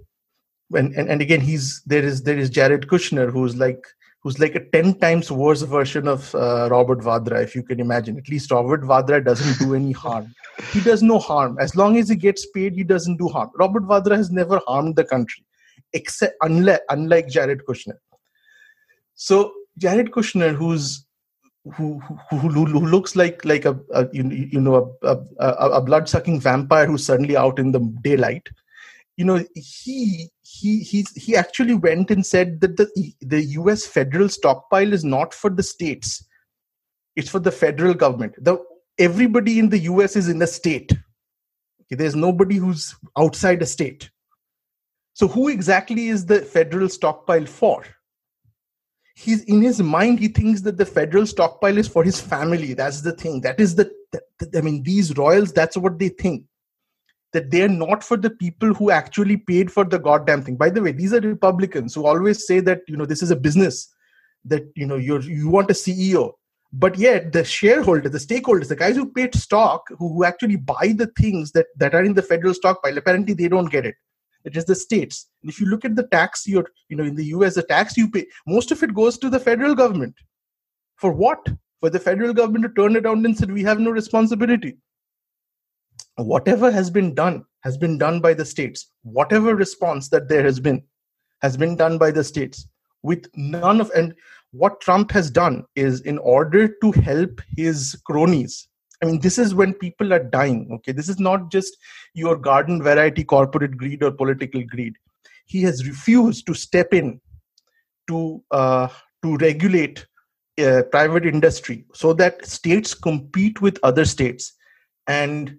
and, 0.73 0.95
and, 0.95 1.09
and 1.09 1.21
again 1.21 1.41
he's 1.41 1.83
there 1.85 2.05
is 2.05 2.23
there 2.23 2.39
is 2.39 2.49
jared 2.49 2.87
kushner 2.87 3.31
who's 3.31 3.57
like 3.57 3.85
who's 4.23 4.39
like 4.39 4.55
a 4.55 4.65
10 4.71 5.01
times 5.01 5.33
worse 5.33 5.63
version 5.63 6.07
of 6.07 6.33
uh, 6.35 6.69
robert 6.71 7.01
vadra 7.01 7.43
if 7.43 7.55
you 7.55 7.63
can 7.63 7.81
imagine. 7.81 8.19
At 8.19 8.29
least 8.29 8.51
robert 8.51 8.83
vadra 8.83 9.25
doesn't 9.25 9.59
do 9.59 9.75
any 9.75 9.93
harm. 9.93 10.35
He 10.73 10.81
does 10.81 11.03
no 11.03 11.19
harm. 11.19 11.57
As 11.59 11.75
long 11.75 11.97
as 11.97 12.09
he 12.09 12.17
gets 12.17 12.47
paid 12.47 12.75
he 12.75 12.85
doesn't 12.85 13.17
do 13.17 13.29
harm. 13.29 13.51
Robert 13.57 13.85
vadra 13.85 14.17
has 14.17 14.31
never 14.31 14.61
harmed 14.67 14.97
the 14.97 15.05
country 15.05 15.45
except 15.93 16.35
unlike 16.43 16.81
unlike 16.89 17.29
jared 17.29 17.63
kushner. 17.69 17.99
So 19.15 19.53
jared 19.79 20.11
kushner 20.11 20.55
who's 20.55 21.05
who, 21.75 22.01
who, 22.31 22.39
who, 22.39 22.87
looks 22.87 23.17
like 23.17 23.45
like 23.45 23.67
a, 23.67 23.79
a 23.93 24.09
you, 24.13 24.25
you 24.31 24.61
know 24.61 24.97
a, 25.03 25.17
a, 25.39 25.71
a 25.73 25.81
blood 25.83 26.09
sucking 26.09 26.41
vampire 26.41 26.87
who's 26.87 27.05
suddenly 27.05 27.37
out 27.37 27.59
in 27.59 27.73
the 27.73 27.81
daylight 28.03 28.49
you 29.21 29.27
know 29.27 29.45
he 29.55 30.31
he 30.43 30.81
he 30.81 31.05
he 31.15 31.37
actually 31.37 31.75
went 31.75 32.11
and 32.11 32.25
said 32.25 32.61
that 32.63 32.79
the 32.79 32.89
the 33.21 33.43
US 33.61 33.85
federal 33.87 34.31
stockpile 34.31 34.95
is 34.95 35.05
not 35.05 35.35
for 35.35 35.51
the 35.51 35.63
states. 35.63 36.27
It's 37.17 37.29
for 37.29 37.39
the 37.39 37.53
federal 37.53 37.93
government. 37.93 38.35
The 38.43 38.57
everybody 38.99 39.59
in 39.59 39.69
the 39.69 39.81
US 39.91 40.17
is 40.17 40.29
in 40.29 40.41
a 40.41 40.47
state. 40.47 40.93
Okay, 41.83 41.97
there's 41.97 42.17
nobody 42.17 42.57
who's 42.57 42.95
outside 43.19 43.61
a 43.61 43.67
state 43.67 44.11
so 45.15 45.29
who 45.29 45.49
exactly 45.49 46.09
is 46.09 46.27
the 46.27 46.41
federal 46.41 46.89
stockpile 46.89 47.47
for? 47.47 47.85
He's 49.17 49.45
in 49.45 49.61
his 49.61 49.83
mind 49.83 50.19
he 50.19 50.29
thinks 50.29 50.63
that 50.63 50.79
the 50.79 50.87
federal 50.87 51.27
stockpile 51.27 51.77
is 51.77 51.89
for 51.89 52.05
his 52.05 52.21
family. 52.21 52.75
That's 52.75 53.03
the 53.03 53.13
thing. 53.13 53.43
That 53.43 53.61
is 53.61 53.75
the, 53.75 53.91
the 54.13 54.59
i 54.59 54.61
mean 54.61 54.83
these 54.83 55.17
royals 55.17 55.53
that's 55.53 55.77
what 55.77 55.99
they 55.99 56.09
think. 56.09 56.45
That 57.33 57.51
they're 57.51 57.69
not 57.69 58.03
for 58.03 58.17
the 58.17 58.31
people 58.31 58.75
who 58.75 58.91
actually 58.91 59.37
paid 59.37 59.71
for 59.71 59.85
the 59.85 59.99
goddamn 59.99 60.43
thing. 60.43 60.57
By 60.57 60.71
the 60.71 60.83
way 60.83 60.93
these 60.93 61.13
are 61.13 61.21
republicans 61.21 61.95
who 61.95 62.07
always 62.07 62.47
say 62.47 62.61
that 62.61 62.81
you 62.89 62.97
know 62.97 63.07
this 63.07 63.23
is 63.23 63.31
a 63.31 63.37
business 63.37 63.93
that 64.45 64.71
you 64.75 64.87
know 64.87 64.97
you're 64.97 65.21
you 65.21 65.49
want 65.49 65.71
a 65.71 65.75
ceo 65.75 66.33
but 66.73 66.97
yet 66.97 67.33
the 67.33 67.45
shareholder 67.45 68.09
the 68.09 68.19
stakeholders 68.19 68.69
the 68.69 68.77
guys 68.77 68.97
who 68.97 69.11
paid 69.11 69.35
stock 69.35 69.87
who, 69.99 70.13
who 70.15 70.25
actually 70.25 70.57
buy 70.57 70.95
the 70.97 71.11
things 71.19 71.53
that 71.53 71.67
that 71.77 71.95
are 71.95 72.05
in 72.05 72.15
the 72.15 72.23
federal 72.23 72.55
stockpile 72.55 72.97
apparently 72.97 73.35
they 73.35 73.49
don't 73.49 73.71
get 73.71 73.85
it 73.85 73.95
it 74.45 74.57
is 74.57 74.65
the 74.65 74.75
states. 74.75 75.29
And 75.43 75.51
if 75.51 75.61
you 75.61 75.67
look 75.67 75.85
at 75.85 75.97
the 75.97 76.05
tax 76.05 76.47
you're 76.47 76.71
you 76.89 76.97
know 76.97 77.05
in 77.05 77.15
the 77.15 77.25
us 77.25 77.55
the 77.55 77.63
tax 77.63 77.97
you 77.97 78.11
pay 78.11 78.27
most 78.47 78.71
of 78.71 78.83
it 78.83 78.95
goes 78.95 79.19
to 79.19 79.31
the 79.31 79.41
federal 79.41 79.75
government. 79.75 80.15
For 80.97 81.13
what? 81.13 81.47
For 81.81 81.91
the 81.91 82.01
federal 82.01 82.35
government 82.35 82.65
to 82.65 82.71
turn 82.71 82.97
it 82.97 83.07
around 83.07 83.25
and 83.25 83.37
said 83.37 83.51
we 83.51 83.63
have 83.63 83.81
no 83.81 83.91
responsibility. 83.91 84.77
Whatever 86.17 86.71
has 86.71 86.91
been 86.91 87.15
done 87.15 87.45
has 87.63 87.77
been 87.77 87.99
done 87.99 88.21
by 88.21 88.35
the 88.35 88.45
states. 88.45 88.91
Whatever 89.03 89.55
response 89.55 90.09
that 90.11 90.29
there 90.29 90.43
has 90.43 90.61
been 90.61 90.83
has 91.43 91.57
been 91.57 91.77
done 91.77 91.99
by 91.99 92.11
the 92.11 92.25
states. 92.25 92.67
With 93.03 93.27
none 93.35 93.81
of 93.81 93.91
and 93.95 94.15
what 94.53 94.81
trump 94.81 95.11
has 95.13 95.31
done 95.31 95.65
is 95.77 96.01
in 96.03 96.19
order 96.19 96.69
to 96.83 96.93
help 96.93 97.41
his 97.57 98.01
cronies 98.05 98.69
I 99.03 99.07
mean, 99.07 99.21
this 99.21 99.39
is 99.39 99.55
when 99.55 99.73
people 99.75 100.13
are 100.13 100.23
dying. 100.23 100.69
Okay, 100.73 100.93
this 100.93 101.09
is 101.09 101.19
not 101.19 101.51
just 101.51 101.77
your 102.15 102.37
garden 102.37 102.83
variety 102.83 103.25
corporate 103.25 103.77
greed 103.77 104.03
or 104.03 104.11
political 104.11 104.63
greed. 104.65 104.95
He 105.47 105.63
has 105.63 105.87
refused 105.87 106.47
to 106.47 106.55
step 106.55 106.93
in 106.93 107.21
to 108.09 108.43
uh, 108.51 108.89
to 109.23 109.37
regulate 109.39 110.07
uh, 110.61 110.83
private 110.91 111.25
industry 111.25 111.85
so 111.95 112.13
that 112.13 112.45
states 112.45 112.93
compete 112.93 113.63
with 113.63 113.79
other 113.83 114.05
states 114.05 114.53
and 115.07 115.57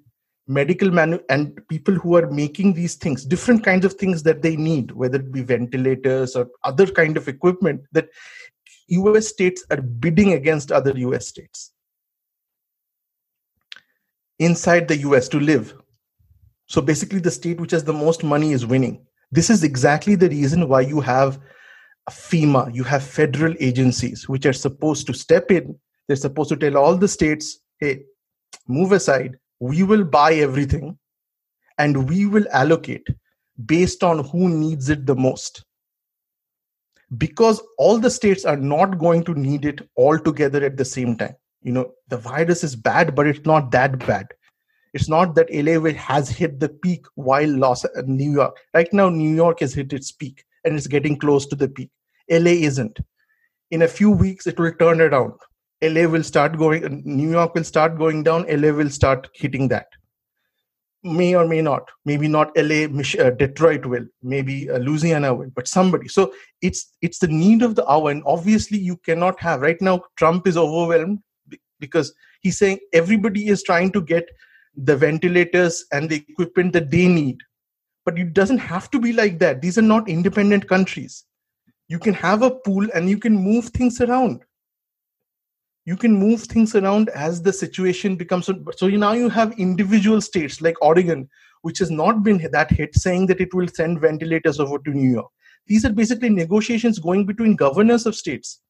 medical 0.48 0.92
manu- 0.92 1.24
and 1.30 1.60
people 1.70 1.96
who 1.96 2.16
are 2.16 2.30
making 2.30 2.74
these 2.74 2.96
things 2.96 3.26
different 3.26 3.64
kinds 3.64 3.86
of 3.86 3.94
things 3.94 4.22
that 4.22 4.42
they 4.42 4.56
need 4.56 4.92
whether 4.92 5.20
it 5.20 5.32
be 5.32 5.42
ventilators 5.42 6.36
or 6.36 6.48
other 6.64 6.86
kind 6.86 7.16
of 7.18 7.28
equipment 7.28 7.82
that 7.92 8.10
us 8.90 9.28
states 9.28 9.64
are 9.72 9.82
bidding 9.82 10.34
against 10.34 10.72
other 10.72 10.94
us 10.98 11.28
states 11.28 11.72
inside 14.42 14.88
the 14.88 14.98
US 14.98 15.30
to 15.30 15.40
live. 15.40 15.74
So 16.66 16.82
basically, 16.82 17.20
the 17.20 17.32
state 17.32 17.62
which 17.62 17.72
has 17.72 17.84
the 17.84 17.94
most 17.94 18.24
money 18.24 18.52
is 18.52 18.66
winning. 18.66 19.06
This 19.32 19.50
is 19.50 19.64
exactly 19.64 20.16
the 20.16 20.30
reason 20.30 20.68
why 20.68 20.82
you 20.82 21.00
have 21.00 21.40
FEMA, 22.10 22.74
you 22.74 22.84
have 22.84 23.04
federal 23.04 23.54
agencies 23.60 24.28
which 24.28 24.46
are 24.46 24.54
supposed 24.54 25.06
to 25.08 25.14
step 25.14 25.52
in. 25.52 25.80
They're 26.08 26.16
supposed 26.18 26.50
to 26.50 26.58
tell 26.58 26.78
all 26.78 26.98
the 26.98 27.08
states, 27.08 27.60
hey, 27.80 28.04
move 28.68 28.92
aside, 28.92 29.38
we 29.60 29.84
will 29.84 30.04
buy 30.04 30.34
everything 30.34 30.98
and 31.78 32.10
we 32.10 32.26
will 32.26 32.46
allocate 32.52 33.08
based 33.66 34.04
on 34.04 34.26
who 34.26 34.50
needs 34.50 34.90
it 34.90 35.06
the 35.06 35.16
most. 35.16 35.64
Because 37.18 37.62
all 37.78 38.00
the 38.00 38.10
states 38.10 38.44
are 38.44 38.58
not 38.58 38.98
going 38.98 39.24
to 39.26 39.36
need 39.36 39.66
it 39.66 39.88
all 39.96 40.18
together 40.18 40.66
at 40.66 40.78
the 40.78 40.86
same 40.86 41.16
time 41.16 41.36
you 41.62 41.72
know 41.72 41.92
the 42.10 42.18
virus 42.18 42.64
is 42.64 42.76
bad 42.76 43.16
but 43.16 43.28
it's 43.28 43.46
not 43.46 43.72
that 43.72 43.98
bad 44.06 44.28
It's 44.94 45.08
not 45.08 45.36
that 45.36 45.52
LA 45.54 45.92
has 45.94 46.30
hit 46.30 46.60
the 46.60 46.70
peak 46.70 47.06
while 47.16 47.48
Los 47.48 47.86
uh, 47.86 48.02
New 48.06 48.32
York. 48.32 48.58
Right 48.74 48.92
now, 48.92 49.10
New 49.10 49.34
York 49.34 49.62
has 49.62 49.74
hit 49.74 49.94
its 49.94 50.12
peak 50.12 50.44
and 50.66 50.76
it's 50.76 50.88
getting 50.88 51.18
close 51.18 51.46
to 51.48 51.56
the 51.56 51.70
peak. 51.70 51.90
LA 52.30 52.52
isn't. 52.52 53.00
In 53.72 53.84
a 53.84 53.88
few 53.88 54.12
weeks, 54.12 54.48
it 54.48 54.60
will 54.60 54.74
turn 54.74 55.00
around. 55.00 55.34
LA 55.82 56.08
will 56.08 56.24
start 56.24 56.58
going, 56.58 57.02
New 57.06 57.32
York 57.32 57.56
will 57.56 57.64
start 57.64 57.98
going 57.98 58.24
down, 58.24 58.46
LA 58.50 58.72
will 58.72 58.90
start 58.90 59.30
hitting 59.34 59.70
that. 59.70 59.88
May 61.04 61.34
or 61.36 61.48
may 61.48 61.62
not. 61.62 61.90
Maybe 62.06 62.28
not 62.28 62.52
LA, 62.56 62.86
uh, 62.86 63.32
Detroit 63.32 63.86
will. 63.86 64.06
Maybe 64.22 64.70
uh, 64.70 64.78
Louisiana 64.78 65.34
will, 65.34 65.50
but 65.56 65.68
somebody. 65.68 66.08
So 66.08 66.32
it's 66.62 66.94
it's 67.02 67.18
the 67.18 67.28
need 67.28 67.64
of 67.64 67.74
the 67.74 67.90
hour, 67.90 68.12
and 68.12 68.22
obviously 68.28 68.78
you 68.78 68.98
cannot 68.98 69.40
have 69.40 69.62
right 69.62 69.82
now. 69.82 70.02
Trump 70.18 70.46
is 70.46 70.58
overwhelmed 70.58 71.18
because 71.82 72.14
he's 72.40 72.58
saying 72.58 72.80
everybody 72.94 73.48
is 73.50 73.64
trying 73.64 73.92
to 73.92 74.02
get 74.02 74.26
the 74.76 74.96
ventilators 74.96 75.84
and 75.92 76.10
the 76.10 76.24
equipment 76.30 76.72
that 76.72 76.90
they 76.90 77.08
need. 77.08 77.38
But 78.06 78.18
it 78.18 78.34
doesn't 78.34 78.60
have 78.60 78.90
to 78.92 79.00
be 79.00 79.12
like 79.12 79.38
that. 79.40 79.62
These 79.62 79.78
are 79.78 79.84
not 79.84 80.08
independent 80.08 80.70
countries. 80.70 81.26
You 81.90 82.00
can 82.00 82.14
have 82.14 82.42
a 82.42 82.52
pool 82.52 82.88
and 82.96 83.10
you 83.10 83.18
can 83.18 83.36
move 83.36 83.66
things 83.66 84.00
around. 84.00 84.44
You 85.86 85.98
can 85.98 86.16
move 86.16 86.44
things 86.44 86.76
around 86.76 87.10
as 87.10 87.42
the 87.42 87.52
situation 87.52 88.16
becomes. 88.16 88.50
So 88.78 88.88
now 88.88 89.12
you 89.14 89.28
have 89.30 89.60
individual 89.60 90.22
states 90.22 90.62
like 90.62 90.82
Oregon, 90.82 91.28
which 91.64 91.80
has 91.80 91.92
not 91.92 92.24
been 92.24 92.38
that 92.52 92.72
hit, 92.72 92.96
saying 92.96 93.28
that 93.28 93.42
it 93.42 93.54
will 93.54 93.68
send 93.68 94.00
ventilators 94.00 94.60
over 94.60 94.78
to 94.80 94.92
New 94.92 95.12
York. 95.12 95.32
These 95.68 95.84
are 95.86 95.92
basically 95.92 96.30
negotiations 96.30 96.98
going 96.98 97.26
between 97.26 97.56
governors 97.56 98.06
of 98.06 98.16
states 98.16 98.62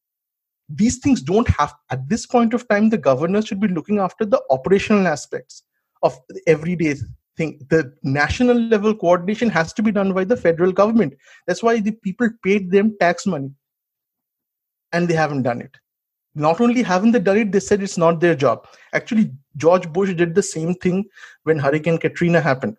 these 0.68 0.98
things 0.98 1.20
don't 1.20 1.48
have 1.48 1.74
at 1.90 2.08
this 2.08 2.26
point 2.26 2.54
of 2.54 2.66
time 2.68 2.88
the 2.88 2.98
governors 2.98 3.46
should 3.46 3.60
be 3.60 3.68
looking 3.68 3.98
after 3.98 4.24
the 4.24 4.42
operational 4.50 5.06
aspects 5.06 5.62
of 6.02 6.18
everyday 6.46 6.94
thing. 7.36 7.64
The 7.70 7.92
national 8.02 8.58
level 8.58 8.94
coordination 8.94 9.48
has 9.50 9.72
to 9.74 9.82
be 9.82 9.92
done 9.92 10.12
by 10.12 10.24
the 10.24 10.36
federal 10.36 10.72
government. 10.72 11.14
That's 11.46 11.62
why 11.62 11.80
the 11.80 11.92
people 11.92 12.28
paid 12.44 12.70
them 12.70 12.96
tax 13.00 13.26
money. 13.26 13.50
And 14.92 15.08
they 15.08 15.14
haven't 15.14 15.42
done 15.42 15.60
it. 15.60 15.76
Not 16.34 16.60
only 16.60 16.82
haven't 16.82 17.12
they 17.12 17.18
done 17.18 17.38
it 17.38 17.52
they 17.52 17.60
said 17.60 17.82
it's 17.82 17.98
not 17.98 18.20
their 18.20 18.34
job. 18.34 18.66
Actually 18.92 19.32
george 19.56 19.90
bush 19.92 20.14
did 20.14 20.34
the 20.34 20.42
same 20.42 20.74
thing 20.74 21.04
when 21.44 21.58
hurricane 21.58 21.98
katrina 21.98 22.40
happened. 22.40 22.76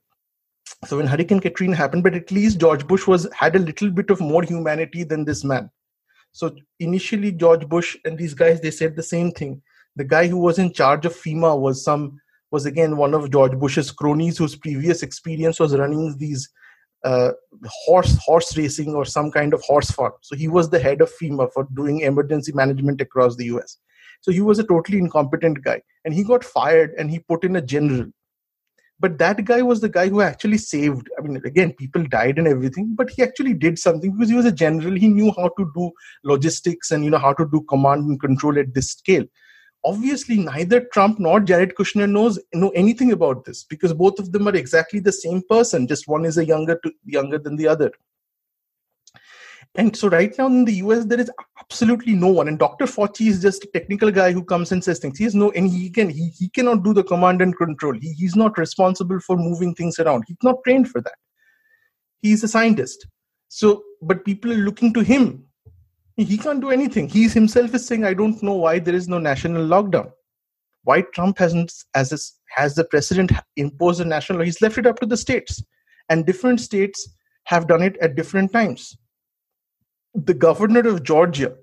So 0.85 0.97
when 0.97 1.07
hurricane 1.07 1.39
katrina 1.39 1.75
happened 1.75 2.03
but 2.03 2.15
at 2.15 2.31
least 2.31 2.59
george 2.59 2.87
bush 2.87 3.05
was 3.07 3.27
had 3.33 3.55
a 3.55 3.59
little 3.59 3.91
bit 3.91 4.09
of 4.09 4.19
more 4.19 4.43
humanity 4.43 5.03
than 5.03 5.23
this 5.23 5.43
man 5.43 5.69
so 6.33 6.51
initially 6.79 7.31
george 7.31 7.67
bush 7.69 7.95
and 8.05 8.17
these 8.17 8.33
guys 8.33 8.59
they 8.59 8.71
said 8.71 8.95
the 8.95 9.03
same 9.03 9.31
thing 9.31 9.61
the 9.95 10.03
guy 10.03 10.27
who 10.27 10.37
was 10.37 10.59
in 10.59 10.73
charge 10.73 11.05
of 11.05 11.15
fema 11.15 11.57
was 11.57 11.83
some 11.83 12.19
was 12.53 12.67
again 12.67 12.95
one 12.97 13.15
of 13.15 13.31
George 13.31 13.57
Bush's 13.57 13.91
cronies 13.91 14.37
whose 14.37 14.55
previous 14.55 15.01
experience 15.01 15.59
was 15.59 15.75
running 15.75 16.15
these 16.19 16.47
uh, 17.03 17.31
horse 17.65 18.15
horse 18.23 18.55
racing 18.55 18.93
or 18.93 19.05
some 19.05 19.31
kind 19.31 19.55
of 19.55 19.61
horse 19.63 19.89
farm. 19.89 20.13
So 20.21 20.35
he 20.35 20.47
was 20.47 20.69
the 20.69 20.79
head 20.79 21.01
of 21.01 21.11
FEMA 21.19 21.51
for 21.51 21.67
doing 21.73 22.01
emergency 22.01 22.53
management 22.53 23.01
across 23.01 23.35
the 23.35 23.45
US. 23.55 23.79
So 24.21 24.31
he 24.31 24.41
was 24.41 24.59
a 24.59 24.63
totally 24.63 24.99
incompetent 24.99 25.63
guy, 25.63 25.81
and 26.05 26.13
he 26.13 26.23
got 26.23 26.43
fired 26.43 26.91
and 26.97 27.09
he 27.09 27.19
put 27.19 27.43
in 27.43 27.55
a 27.55 27.61
general. 27.61 28.05
But 28.99 29.17
that 29.17 29.43
guy 29.43 29.61
was 29.61 29.81
the 29.81 29.89
guy 29.89 30.07
who 30.07 30.21
actually 30.21 30.57
saved. 30.57 31.09
I 31.17 31.21
mean, 31.21 31.41
again, 31.45 31.73
people 31.73 32.03
died 32.05 32.37
and 32.37 32.47
everything, 32.47 32.95
but 32.95 33.09
he 33.09 33.21
actually 33.21 33.53
did 33.53 33.77
something 33.77 34.13
because 34.13 34.29
he 34.29 34.35
was 34.35 34.45
a 34.45 34.51
general. 34.51 34.95
He 34.95 35.07
knew 35.07 35.33
how 35.35 35.49
to 35.57 35.71
do 35.75 35.91
logistics 36.23 36.91
and 36.91 37.03
you 37.03 37.09
know 37.09 37.17
how 37.17 37.33
to 37.33 37.47
do 37.51 37.65
command 37.67 38.05
and 38.05 38.19
control 38.19 38.57
at 38.57 38.73
this 38.73 38.91
scale 38.91 39.25
obviously 39.85 40.37
neither 40.37 40.85
Trump 40.93 41.19
nor 41.19 41.39
Jared 41.39 41.75
Kushner 41.75 42.09
knows 42.09 42.39
know 42.53 42.69
anything 42.69 43.11
about 43.11 43.45
this 43.45 43.63
because 43.63 43.93
both 43.93 44.19
of 44.19 44.31
them 44.31 44.47
are 44.47 44.55
exactly 44.55 44.99
the 44.99 45.11
same 45.11 45.41
person. 45.49 45.87
Just 45.87 46.07
one 46.07 46.25
is 46.25 46.37
a 46.37 46.45
younger 46.45 46.79
to, 46.83 46.91
younger 47.05 47.37
than 47.37 47.55
the 47.55 47.67
other. 47.67 47.91
And 49.75 49.95
so 49.95 50.07
right 50.07 50.33
now 50.37 50.47
in 50.47 50.65
the 50.65 50.73
US, 50.75 51.05
there 51.05 51.19
is 51.19 51.31
absolutely 51.59 52.13
no 52.13 52.27
one. 52.27 52.47
And 52.47 52.59
Dr. 52.59 52.85
Fauci 52.85 53.27
is 53.27 53.41
just 53.41 53.63
a 53.63 53.67
technical 53.67 54.11
guy 54.11 54.31
who 54.31 54.43
comes 54.43 54.71
and 54.71 54.83
says 54.83 54.99
things. 54.99 55.17
He 55.17 55.23
has 55.23 55.33
no, 55.33 55.51
and 55.51 55.67
he 55.67 55.89
can 55.89 56.09
he, 56.09 56.29
he 56.37 56.49
cannot 56.49 56.83
do 56.83 56.93
the 56.93 57.03
command 57.03 57.41
and 57.41 57.57
control. 57.57 57.93
He, 57.93 58.13
he's 58.13 58.35
not 58.35 58.57
responsible 58.57 59.19
for 59.19 59.35
moving 59.35 59.73
things 59.73 59.97
around. 59.99 60.25
He's 60.27 60.37
not 60.43 60.63
trained 60.63 60.89
for 60.89 61.01
that. 61.01 61.15
He's 62.21 62.43
a 62.43 62.47
scientist. 62.47 63.07
So, 63.47 63.83
but 64.01 64.25
people 64.25 64.51
are 64.51 64.57
looking 64.57 64.93
to 64.93 65.01
him 65.01 65.45
he 66.15 66.37
can't 66.37 66.61
do 66.61 66.69
anything. 66.69 67.09
He 67.09 67.27
himself 67.27 67.73
is 67.73 67.85
saying, 67.85 68.05
I 68.05 68.13
don't 68.13 68.41
know 68.43 68.53
why 68.53 68.79
there 68.79 68.93
is 68.93 69.07
no 69.07 69.17
national 69.17 69.65
lockdown. 69.67 70.11
Why 70.83 71.01
Trump 71.13 71.39
hasn't, 71.39 71.73
as 71.95 72.33
has 72.49 72.75
the 72.75 72.83
president 72.83 73.31
imposed 73.55 74.01
a 74.01 74.05
national 74.05 74.41
he's 74.41 74.61
left 74.61 74.77
it 74.77 74.85
up 74.85 74.99
to 74.99 75.05
the 75.05 75.17
states. 75.17 75.63
And 76.09 76.25
different 76.25 76.59
states 76.59 77.09
have 77.45 77.67
done 77.67 77.81
it 77.81 77.97
at 78.01 78.15
different 78.15 78.51
times. 78.51 78.95
The 80.15 80.33
governor 80.33 80.87
of 80.87 81.03
Georgia, 81.03 81.55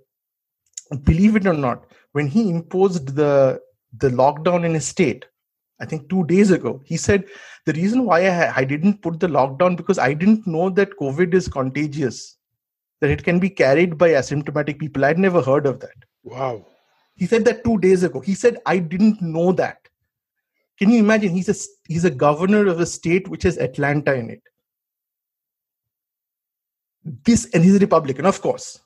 believe 1.05 1.37
it 1.37 1.47
or 1.47 1.55
not, 1.55 1.85
when 2.13 2.27
he 2.27 2.51
imposed 2.51 3.15
the, 3.15 3.61
the 3.99 4.09
lockdown 4.09 4.65
in 4.65 4.75
his 4.75 4.87
state, 4.87 5.27
I 5.81 5.87
think 5.87 6.11
two 6.11 6.25
days 6.27 6.51
ago, 6.51 6.83
he 6.85 6.97
said, 6.97 7.25
The 7.65 7.73
reason 7.73 8.05
why 8.05 8.27
I, 8.27 8.57
I 8.57 8.65
didn't 8.65 9.03
put 9.03 9.19
the 9.19 9.29
lockdown 9.29 9.77
because 9.77 9.99
I 9.99 10.13
didn't 10.13 10.47
know 10.47 10.69
that 10.71 10.99
COVID 10.99 11.33
is 11.33 11.49
contagious 11.49 12.37
that 13.01 13.11
it 13.11 13.25
can 13.25 13.39
be 13.39 13.49
carried 13.49 13.97
by 13.97 14.11
asymptomatic 14.11 14.79
people. 14.79 15.05
I'd 15.05 15.19
never 15.19 15.41
heard 15.41 15.67
of 15.67 15.81
that. 15.81 15.97
Wow. 16.23 16.67
He 17.17 17.27
said 17.27 17.45
that 17.47 17.65
two 17.65 17.79
days 17.79 18.03
ago. 18.03 18.21
He 18.21 18.35
said, 18.35 18.59
I 18.67 18.79
didn't 18.79 19.21
know 19.21 19.53
that. 19.53 19.79
Can 20.79 20.91
you 20.91 20.99
imagine? 20.99 21.31
He's 21.31 21.49
a, 21.49 21.55
he's 21.89 22.05
a 22.05 22.11
governor 22.11 22.67
of 22.67 22.81
a 22.81 22.87
state 22.87 23.29
which 23.29 23.43
has 23.43 23.59
Atlanta 23.59 24.15
in 24.15 24.31
it. 24.31 24.43
This, 27.05 27.49
and 27.55 27.65
he's 27.65 27.77
a 27.77 27.79
Republican, 27.79 28.27
of 28.27 28.41
course. 28.41 28.81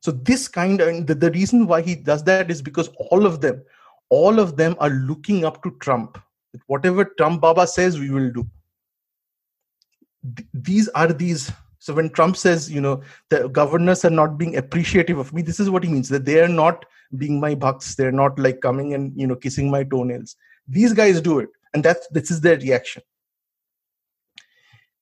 So, 0.00 0.12
this 0.12 0.46
kind 0.48 0.80
of, 0.80 1.06
the, 1.06 1.14
the 1.14 1.30
reason 1.32 1.66
why 1.66 1.82
he 1.82 1.94
does 1.94 2.22
that 2.24 2.50
is 2.50 2.62
because 2.62 2.88
all 3.10 3.26
of 3.26 3.40
them, 3.40 3.62
all 4.08 4.38
of 4.38 4.56
them 4.56 4.76
are 4.78 4.90
looking 4.90 5.44
up 5.44 5.62
to 5.62 5.70
Trump. 5.80 6.18
Whatever 6.66 7.04
Trump 7.04 7.40
Baba 7.40 7.66
says, 7.66 7.98
we 7.98 8.10
will 8.10 8.30
do. 8.30 8.46
These 10.54 10.88
are 10.90 11.12
these 11.12 11.52
so 11.86 11.94
when 11.94 12.10
Trump 12.10 12.36
says, 12.36 12.68
you 12.68 12.80
know, 12.80 13.00
the 13.28 13.48
governors 13.48 14.04
are 14.04 14.10
not 14.10 14.38
being 14.38 14.56
appreciative 14.56 15.18
of 15.18 15.32
me, 15.32 15.40
this 15.40 15.60
is 15.60 15.70
what 15.70 15.84
he 15.84 15.88
means 15.88 16.08
that 16.08 16.24
they 16.24 16.40
are 16.40 16.48
not 16.48 16.84
being 17.16 17.38
my 17.38 17.54
bucks. 17.54 17.94
They're 17.94 18.10
not 18.10 18.36
like 18.40 18.60
coming 18.60 18.94
and 18.94 19.12
you 19.14 19.24
know 19.24 19.36
kissing 19.36 19.70
my 19.70 19.84
toenails. 19.84 20.34
These 20.66 20.94
guys 20.94 21.20
do 21.20 21.38
it, 21.38 21.48
and 21.74 21.84
that's 21.84 22.08
this 22.08 22.32
is 22.32 22.40
their 22.40 22.56
reaction. 22.56 23.04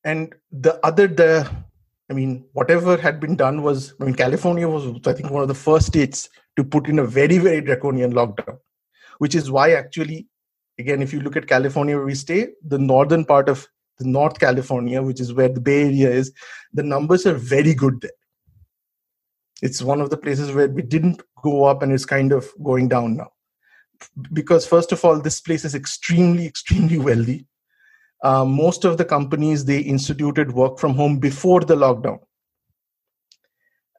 And 0.05 0.35
the 0.53 0.79
other, 0.85 1.07
the 1.07 1.51
I 2.11 2.13
mean, 2.13 2.45
whatever 2.53 2.97
had 2.97 3.19
been 3.19 3.37
done 3.37 3.63
was, 3.63 3.95
I 4.01 4.05
mean, 4.05 4.15
California 4.15 4.69
was, 4.69 4.87
I 5.07 5.13
think, 5.15 5.31
one 5.31 5.43
of 5.43 5.49
the 5.49 5.55
first 5.55 5.87
states 5.87 6.29
to 6.57 6.65
put 6.65 6.89
in 6.89 6.99
a 6.99 7.07
very, 7.07 7.39
very 7.39 7.61
draconian 7.61 8.13
lockdown, 8.13 8.59
which 9.19 9.35
is 9.35 9.51
why 9.51 9.73
actually, 9.73 10.29
again, 10.79 11.01
if 11.01 11.13
you 11.13 11.21
look 11.21 11.37
at 11.37 11.47
California 11.47 11.97
where 11.97 12.05
we 12.05 12.15
stay, 12.15 12.49
the 12.63 12.79
northern 12.79 13.25
part 13.25 13.49
of 13.49 13.67
the 13.99 14.07
North 14.07 14.39
California, 14.39 15.01
which 15.03 15.21
is 15.21 15.33
where 15.33 15.49
the 15.49 15.61
Bay 15.61 15.85
Area 15.85 16.11
is, 16.11 16.33
the 16.73 16.83
numbers 16.83 17.27
are 17.27 17.35
very 17.35 17.75
good 17.75 18.01
there. 18.03 18.11
It's 19.63 19.81
one 19.81 20.01
of 20.01 20.11
the 20.11 20.17
places 20.17 20.53
where 20.53 20.69
we 20.69 20.83
didn't 20.83 21.23
go 21.43 21.65
up 21.65 21.83
and 21.83 21.93
it's 21.93 22.05
kind 22.05 22.33
of 22.33 22.49
going 22.63 22.89
down 22.89 23.17
now. 23.17 23.31
Because, 24.33 24.67
first 24.67 24.93
of 24.93 25.05
all, 25.05 25.21
this 25.21 25.41
place 25.41 25.65
is 25.65 25.75
extremely, 25.75 26.45
extremely 26.45 26.99
wealthy. 26.99 27.47
Uh, 28.25 28.45
most 28.45 28.85
of 28.85 28.97
the 28.97 29.05
companies 29.05 29.65
they 29.65 29.79
instituted 29.79 30.51
work 30.53 30.79
from 30.79 30.95
home 30.95 31.19
before 31.19 31.61
the 31.61 31.77
lockdown. 31.77 32.19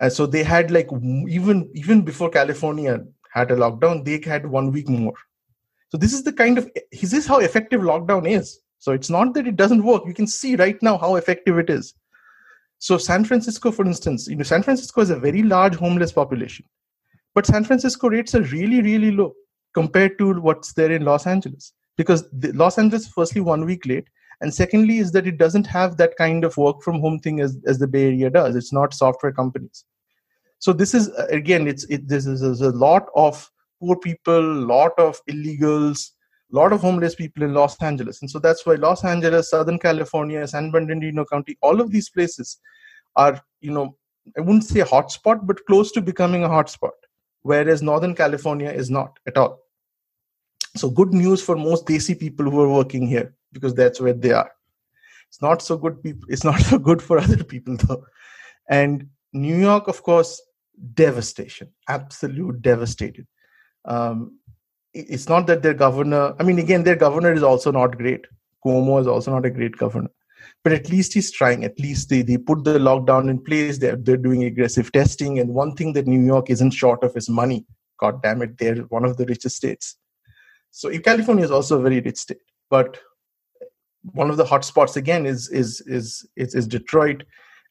And 0.01 0.11
so 0.11 0.25
they 0.25 0.43
had 0.43 0.71
like 0.71 0.89
even 1.29 1.69
even 1.73 2.01
before 2.01 2.29
California 2.29 3.05
had 3.33 3.51
a 3.51 3.55
lockdown, 3.55 4.03
they 4.03 4.19
had 4.29 4.45
one 4.45 4.71
week 4.71 4.89
more. 4.89 5.13
So 5.89 5.97
this 5.97 6.13
is 6.13 6.23
the 6.23 6.33
kind 6.33 6.57
of 6.57 6.69
this 6.91 7.13
is 7.13 7.25
how 7.25 7.39
effective 7.39 7.81
lockdown 7.81 8.29
is 8.29 8.59
so 8.85 8.91
it's 8.91 9.09
not 9.09 9.33
that 9.33 9.47
it 9.47 9.55
doesn't 9.55 9.83
work. 9.83 10.03
You 10.05 10.13
can 10.13 10.27
see 10.27 10.55
right 10.55 10.81
now 10.83 10.95
how 10.95 11.15
effective 11.15 11.57
it 11.57 11.71
is. 11.71 11.95
So 12.77 12.99
San 12.99 13.25
Francisco, 13.25 13.71
for 13.71 13.83
instance, 13.83 14.27
you 14.27 14.35
know, 14.35 14.43
San 14.43 14.61
Francisco 14.61 15.01
has 15.01 15.09
a 15.09 15.19
very 15.19 15.41
large 15.41 15.73
homeless 15.73 16.11
population, 16.11 16.65
but 17.33 17.47
San 17.47 17.63
Francisco 17.63 18.09
rates 18.09 18.35
are 18.35 18.43
really, 18.43 18.83
really 18.83 19.09
low 19.09 19.33
compared 19.73 20.19
to 20.19 20.39
what's 20.39 20.73
there 20.73 20.91
in 20.91 21.03
Los 21.03 21.25
Angeles. 21.25 21.73
Because 21.97 22.29
the, 22.29 22.51
Los 22.51 22.77
Angeles, 22.77 23.07
firstly, 23.07 23.41
one 23.41 23.65
week 23.65 23.87
late, 23.87 24.07
and 24.41 24.53
secondly, 24.53 24.97
is 24.97 25.11
that 25.13 25.27
it 25.27 25.37
doesn't 25.37 25.67
have 25.67 25.97
that 25.97 26.15
kind 26.17 26.43
of 26.43 26.57
work 26.57 26.81
from 26.81 26.99
home 26.99 27.19
thing 27.19 27.39
as, 27.39 27.57
as 27.65 27.79
the 27.79 27.87
Bay 27.87 28.05
Area 28.05 28.29
does. 28.29 28.55
It's 28.55 28.73
not 28.73 28.93
software 28.93 29.31
companies. 29.31 29.85
So 30.59 30.73
this 30.73 30.93
is 30.93 31.09
uh, 31.09 31.27
again, 31.29 31.67
it's 31.67 31.83
it, 31.85 32.07
this 32.07 32.25
is 32.25 32.61
a 32.61 32.71
lot 32.71 33.07
of 33.15 33.49
poor 33.79 33.95
people, 33.97 34.41
lot 34.41 34.97
of 34.97 35.19
illegals, 35.29 36.11
lot 36.51 36.73
of 36.73 36.81
homeless 36.81 37.15
people 37.15 37.43
in 37.43 37.53
Los 37.53 37.81
Angeles. 37.81 38.21
And 38.21 38.31
so 38.31 38.39
that's 38.39 38.65
why 38.65 38.75
Los 38.75 39.03
Angeles, 39.03 39.49
Southern 39.49 39.77
California, 39.77 40.47
San 40.47 40.71
Bernardino 40.71 41.25
County, 41.25 41.57
all 41.61 41.81
of 41.81 41.91
these 41.91 42.09
places 42.09 42.57
are, 43.15 43.39
you 43.61 43.71
know, 43.71 43.95
I 44.37 44.41
wouldn't 44.41 44.63
say 44.63 44.79
a 44.79 44.85
hotspot, 44.85 45.45
but 45.45 45.65
close 45.67 45.91
to 45.91 46.01
becoming 46.01 46.43
a 46.43 46.49
hotspot, 46.49 46.91
whereas 47.43 47.83
Northern 47.83 48.15
California 48.15 48.71
is 48.71 48.89
not 48.89 49.19
at 49.27 49.37
all. 49.37 49.59
So 50.75 50.89
good 50.89 51.13
news 51.13 51.43
for 51.43 51.55
most 51.55 51.85
Desi 51.85 52.19
people 52.19 52.49
who 52.49 52.59
are 52.61 52.69
working 52.69 53.05
here. 53.07 53.34
Because 53.55 53.73
that's 53.73 53.99
where 53.99 54.13
they 54.13 54.31
are. 54.31 54.51
It's 55.29 55.41
not 55.41 55.61
so 55.61 55.77
good. 55.77 56.01
People, 56.03 56.27
it's 56.29 56.43
not 56.43 56.59
so 56.69 56.77
good 56.77 57.01
for 57.01 57.17
other 57.17 57.43
people 57.43 57.77
though. 57.77 58.05
And 58.69 59.07
New 59.33 59.57
York, 59.57 59.87
of 59.87 60.03
course, 60.03 60.41
devastation, 60.93 61.69
absolute 61.89 62.61
devastated. 62.61 63.27
Um, 63.85 64.39
it's 64.93 65.27
not 65.27 65.47
that 65.47 65.61
their 65.61 65.73
governor. 65.73 66.35
I 66.39 66.43
mean, 66.43 66.59
again, 66.59 66.83
their 66.83 66.95
governor 66.95 67.33
is 67.33 67.43
also 67.43 67.71
not 67.71 67.97
great. 67.97 68.25
Cuomo 68.65 68.99
is 69.01 69.07
also 69.07 69.31
not 69.31 69.45
a 69.45 69.49
great 69.49 69.77
governor 69.77 70.09
but 70.63 70.73
at 70.73 70.89
least 70.89 71.13
he's 71.13 71.31
trying 71.31 71.63
at 71.63 71.79
least 71.79 72.09
they, 72.09 72.21
they 72.21 72.37
put 72.37 72.63
the 72.63 72.79
lockdown 72.79 73.29
in 73.29 73.39
place 73.39 73.77
they're, 73.77 73.95
they're 73.95 74.17
doing 74.17 74.43
aggressive 74.43 74.91
testing 74.91 75.39
and 75.39 75.53
one 75.53 75.73
thing 75.75 75.93
that 75.93 76.07
new 76.07 76.23
york 76.25 76.49
isn't 76.49 76.71
short 76.71 77.03
of 77.03 77.15
is 77.15 77.29
money 77.29 77.65
god 77.99 78.21
damn 78.21 78.41
it 78.41 78.57
they're 78.57 78.77
one 78.97 79.05
of 79.05 79.17
the 79.17 79.25
richest 79.25 79.55
states 79.55 79.97
so 80.71 80.89
california 80.99 81.45
is 81.45 81.51
also 81.51 81.79
a 81.79 81.81
very 81.81 82.01
rich 82.01 82.17
state 82.17 82.45
but 82.69 82.99
one 84.13 84.29
of 84.29 84.37
the 84.37 84.45
hot 84.45 84.63
spots 84.65 84.95
again 84.95 85.25
is 85.25 85.49
is 85.49 85.81
is 85.81 86.27
is, 86.35 86.55
is 86.55 86.67
detroit. 86.67 87.23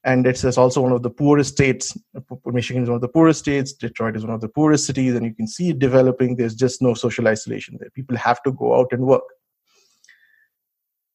And 0.06 0.26
it's 0.26 0.44
also 0.58 0.82
one 0.82 0.92
of 0.92 1.02
the 1.02 1.08
poorest 1.08 1.52
states. 1.52 1.96
Michigan 2.44 2.82
is 2.82 2.90
one 2.90 2.96
of 2.96 3.00
the 3.00 3.08
poorest 3.08 3.38
states. 3.38 3.72
Detroit 3.72 4.16
is 4.16 4.24
one 4.26 4.34
of 4.34 4.42
the 4.42 4.50
poorest 4.50 4.84
cities. 4.84 5.14
And 5.14 5.24
you 5.24 5.34
can 5.34 5.46
see 5.46 5.70
it 5.70 5.78
developing. 5.78 6.36
There's 6.36 6.54
just 6.54 6.82
no 6.82 6.92
social 6.92 7.26
isolation 7.26 7.78
there. 7.80 7.88
People 7.88 8.14
have 8.18 8.42
to 8.42 8.52
go 8.52 8.78
out 8.78 8.88
and 8.92 9.06
work. 9.06 9.22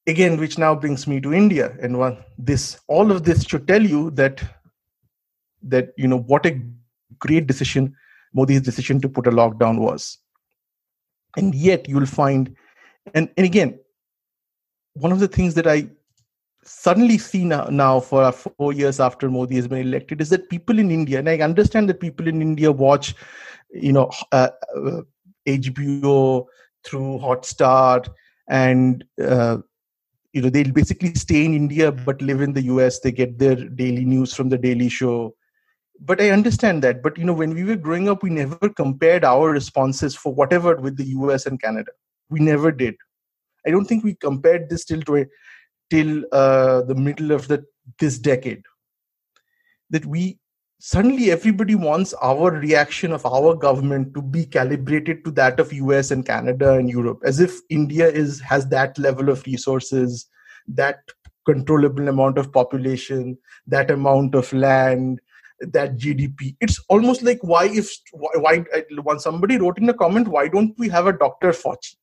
Again 0.07 0.39
which 0.39 0.57
now 0.57 0.73
brings 0.73 1.05
me 1.05 1.21
to 1.21 1.33
india. 1.33 1.75
And 1.81 1.99
one 1.99 2.17
this 2.37 2.79
all 2.87 3.11
of 3.11 3.23
this 3.23 3.43
should 3.43 3.67
tell 3.67 3.83
you 3.83 4.09
that 4.11 4.41
that 5.61 5.89
you 5.97 6.07
know 6.07 6.19
what 6.19 6.47
a 6.47 6.59
great 7.19 7.45
decision 7.45 7.95
modi's 8.33 8.61
decision 8.61 9.01
to 9.01 9.09
put 9.09 9.27
a 9.27 9.31
lockdown 9.31 9.79
was. 9.79 10.17
And 11.37 11.53
yet 11.53 11.87
you'll 11.87 12.07
find 12.07 12.55
and, 13.13 13.29
and 13.37 13.45
again 13.45 13.77
one 14.99 15.11
of 15.11 15.19
the 15.19 15.27
things 15.27 15.53
that 15.55 15.67
i 15.67 15.87
suddenly 16.63 17.17
see 17.17 17.45
now, 17.45 17.65
now 17.65 17.99
for 17.99 18.31
four 18.31 18.73
years 18.73 18.99
after 18.99 19.29
modi 19.29 19.55
has 19.55 19.67
been 19.67 19.87
elected 19.87 20.21
is 20.21 20.29
that 20.29 20.49
people 20.49 20.77
in 20.77 20.91
india 20.91 21.19
and 21.19 21.29
i 21.29 21.37
understand 21.37 21.89
that 21.89 21.99
people 21.99 22.27
in 22.27 22.41
india 22.41 22.71
watch 22.71 23.15
you 23.71 23.91
know 23.91 24.09
uh, 24.31 24.49
uh, 24.75 25.01
hbo 25.47 26.45
through 26.83 27.17
hotstar 27.19 28.05
and 28.49 29.05
uh, 29.23 29.57
you 30.33 30.41
know 30.41 30.49
they'll 30.49 30.71
basically 30.71 31.13
stay 31.15 31.45
in 31.45 31.53
india 31.53 31.91
but 31.91 32.21
live 32.21 32.41
in 32.41 32.53
the 32.53 32.61
us 32.61 32.99
they 32.99 33.11
get 33.11 33.37
their 33.39 33.55
daily 33.55 34.05
news 34.05 34.33
from 34.33 34.49
the 34.49 34.57
daily 34.57 34.89
show. 34.89 35.33
But 36.01 36.21
i 36.21 36.29
understand 36.29 36.81
that. 36.83 37.03
But 37.03 37.17
you 37.17 37.25
know 37.25 37.33
when 37.33 37.53
we 37.53 37.63
were 37.63 37.75
growing 37.75 38.07
up 38.09 38.23
we 38.23 38.29
never 38.29 38.69
compared 38.69 39.25
our 39.25 39.49
responses 39.49 40.15
for 40.15 40.33
whatever 40.33 40.75
with 40.75 40.97
the 40.97 41.05
us 41.05 41.45
and 41.45 41.61
canada. 41.61 41.91
We 42.29 42.39
never 42.39 42.71
did 42.71 42.95
i 43.65 43.71
don't 43.71 43.85
think 43.85 44.03
we 44.03 44.15
compared 44.15 44.69
this 44.69 44.85
till 44.85 45.01
to, 45.01 45.25
till 45.89 46.23
uh, 46.31 46.81
the 46.83 46.95
middle 46.95 47.31
of 47.31 47.47
the 47.47 47.63
this 47.99 48.19
decade. 48.19 48.61
That 49.89 50.05
we 50.05 50.39
suddenly 50.79 51.31
everybody 51.31 51.75
wants 51.75 52.13
our 52.21 52.51
reaction 52.51 53.11
of 53.11 53.25
our 53.25 53.55
government 53.55 54.13
to 54.13 54.21
be 54.21 54.45
calibrated 54.45 55.25
to 55.25 55.31
that 55.31 55.59
of 55.59 55.73
us 55.73 56.11
and 56.11 56.25
canada 56.25 56.75
and 56.75 56.89
europe 56.89 57.19
as 57.25 57.41
if 57.41 57.59
india 57.69 58.07
is 58.07 58.39
has 58.39 58.65
that 58.67 58.97
level 58.97 59.27
of 59.27 59.45
resources 59.45 60.27
that 60.69 60.99
controllable 61.45 62.07
amount 62.07 62.37
of 62.37 62.53
population 62.53 63.37
that 63.67 63.91
amount 63.91 64.33
of 64.35 64.53
land 64.53 65.19
that 65.59 65.97
gdp 65.97 66.55
it's 66.61 66.79
almost 66.87 67.23
like 67.23 67.39
why 67.41 67.65
if 67.65 67.91
why, 68.13 68.29
why 68.37 68.65
when 69.03 69.19
somebody 69.19 69.57
wrote 69.57 69.77
in 69.79 69.89
a 69.89 69.93
comment 69.93 70.29
why 70.29 70.47
don't 70.47 70.73
we 70.77 70.87
have 70.87 71.07
a 71.07 71.17
dr 71.17 71.51
fauci 71.51 71.95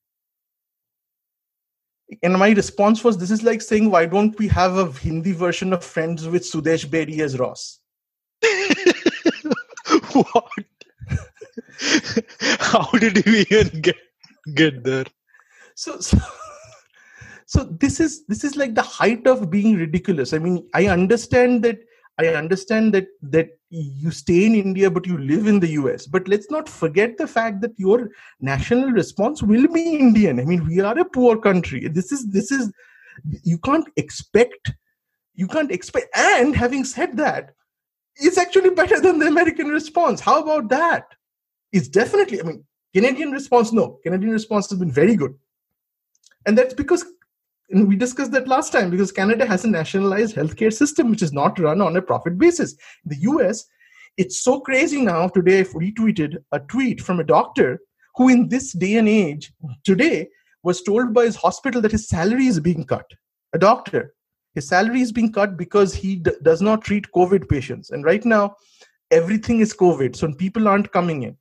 and 2.23 2.33
my 2.33 2.49
response 2.51 3.03
was 3.03 3.17
this 3.17 3.31
is 3.31 3.43
like 3.43 3.61
saying 3.61 3.89
why 3.89 4.05
don't 4.05 4.37
we 4.39 4.47
have 4.47 4.77
a 4.77 4.91
hindi 4.91 5.31
version 5.31 5.73
of 5.73 5.83
friends 5.83 6.27
with 6.27 6.43
sudesh 6.43 6.89
Berry 6.89 7.21
as 7.21 7.37
ross 7.37 7.79
what? 10.11 10.65
How 12.59 12.89
did 12.91 13.25
you 13.25 13.45
even 13.49 13.81
get 13.81 13.95
get 14.53 14.83
there? 14.83 15.05
So, 15.75 15.99
so, 15.99 16.17
so 17.45 17.63
this 17.63 17.99
is 17.99 18.25
this 18.25 18.43
is 18.43 18.55
like 18.55 18.75
the 18.75 18.81
height 18.81 19.27
of 19.27 19.49
being 19.49 19.75
ridiculous. 19.75 20.33
I 20.33 20.39
mean, 20.39 20.67
I 20.73 20.87
understand 20.87 21.63
that 21.63 21.79
I 22.17 22.27
understand 22.29 22.93
that 22.93 23.07
that 23.21 23.56
you 23.69 24.11
stay 24.11 24.45
in 24.45 24.55
India 24.55 24.89
but 24.89 25.05
you 25.05 25.17
live 25.17 25.47
in 25.47 25.59
the 25.59 25.71
US. 25.71 26.07
But 26.07 26.27
let's 26.27 26.49
not 26.49 26.69
forget 26.69 27.17
the 27.17 27.27
fact 27.27 27.61
that 27.61 27.77
your 27.77 28.09
national 28.39 28.91
response 28.91 29.43
will 29.43 29.67
be 29.67 29.95
Indian. 29.95 30.39
I 30.39 30.45
mean, 30.45 30.65
we 30.65 30.79
are 30.79 30.97
a 30.97 31.05
poor 31.05 31.37
country. 31.37 31.87
This 31.87 32.11
is 32.11 32.27
this 32.29 32.51
is 32.51 32.71
you 33.43 33.57
can't 33.59 33.87
expect 33.95 34.73
you 35.33 35.47
can't 35.47 35.71
expect 35.71 36.07
and 36.15 36.55
having 36.55 36.83
said 36.83 37.17
that 37.17 37.51
is 38.19 38.37
actually 38.37 38.71
better 38.71 38.99
than 38.99 39.19
the 39.19 39.27
American 39.27 39.67
response. 39.67 40.19
How 40.19 40.41
about 40.41 40.69
that? 40.69 41.05
It's 41.71 41.87
definitely, 41.87 42.41
I 42.41 42.43
mean, 42.43 42.65
Canadian 42.93 43.31
response, 43.31 43.71
no. 43.71 43.99
Canadian 44.03 44.31
response 44.31 44.69
has 44.69 44.79
been 44.79 44.91
very 44.91 45.15
good. 45.15 45.35
And 46.45 46.57
that's 46.57 46.73
because 46.73 47.05
and 47.69 47.87
we 47.87 47.95
discussed 47.95 48.31
that 48.31 48.47
last 48.47 48.71
time 48.71 48.89
because 48.89 49.11
Canada 49.11 49.45
has 49.45 49.65
a 49.65 49.69
nationalized 49.69 50.35
healthcare 50.35 50.73
system 50.73 51.09
which 51.09 51.21
is 51.21 51.33
not 51.33 51.59
run 51.59 51.81
on 51.81 51.97
a 51.97 52.01
profit 52.01 52.37
basis. 52.37 52.75
The 53.05 53.17
US, 53.21 53.65
it's 54.17 54.41
so 54.41 54.59
crazy 54.59 55.01
now. 55.01 55.27
Today, 55.27 55.59
I 55.59 55.63
retweeted 55.63 56.37
a 56.51 56.59
tweet 56.59 57.01
from 57.01 57.19
a 57.19 57.25
doctor 57.25 57.79
who, 58.15 58.29
in 58.29 58.49
this 58.49 58.71
day 58.73 58.95
and 58.95 59.09
age, 59.09 59.51
today, 59.83 60.29
was 60.63 60.81
told 60.81 61.13
by 61.13 61.25
his 61.25 61.35
hospital 61.35 61.81
that 61.81 61.91
his 61.91 62.07
salary 62.07 62.47
is 62.47 62.59
being 62.59 62.85
cut. 62.85 63.05
A 63.53 63.59
doctor 63.59 64.13
his 64.57 64.67
salary 64.67 65.01
is 65.01 65.11
being 65.11 65.31
cut 65.31 65.55
because 65.55 65.93
he 65.93 66.15
d- 66.15 66.31
does 66.41 66.61
not 66.67 66.83
treat 66.83 67.11
covid 67.15 67.47
patients 67.47 67.91
and 67.91 68.03
right 68.03 68.25
now 68.25 68.55
everything 69.17 69.59
is 69.65 69.73
covid 69.81 70.15
so 70.15 70.31
people 70.33 70.67
aren't 70.67 70.91
coming 70.91 71.21
in 71.27 71.37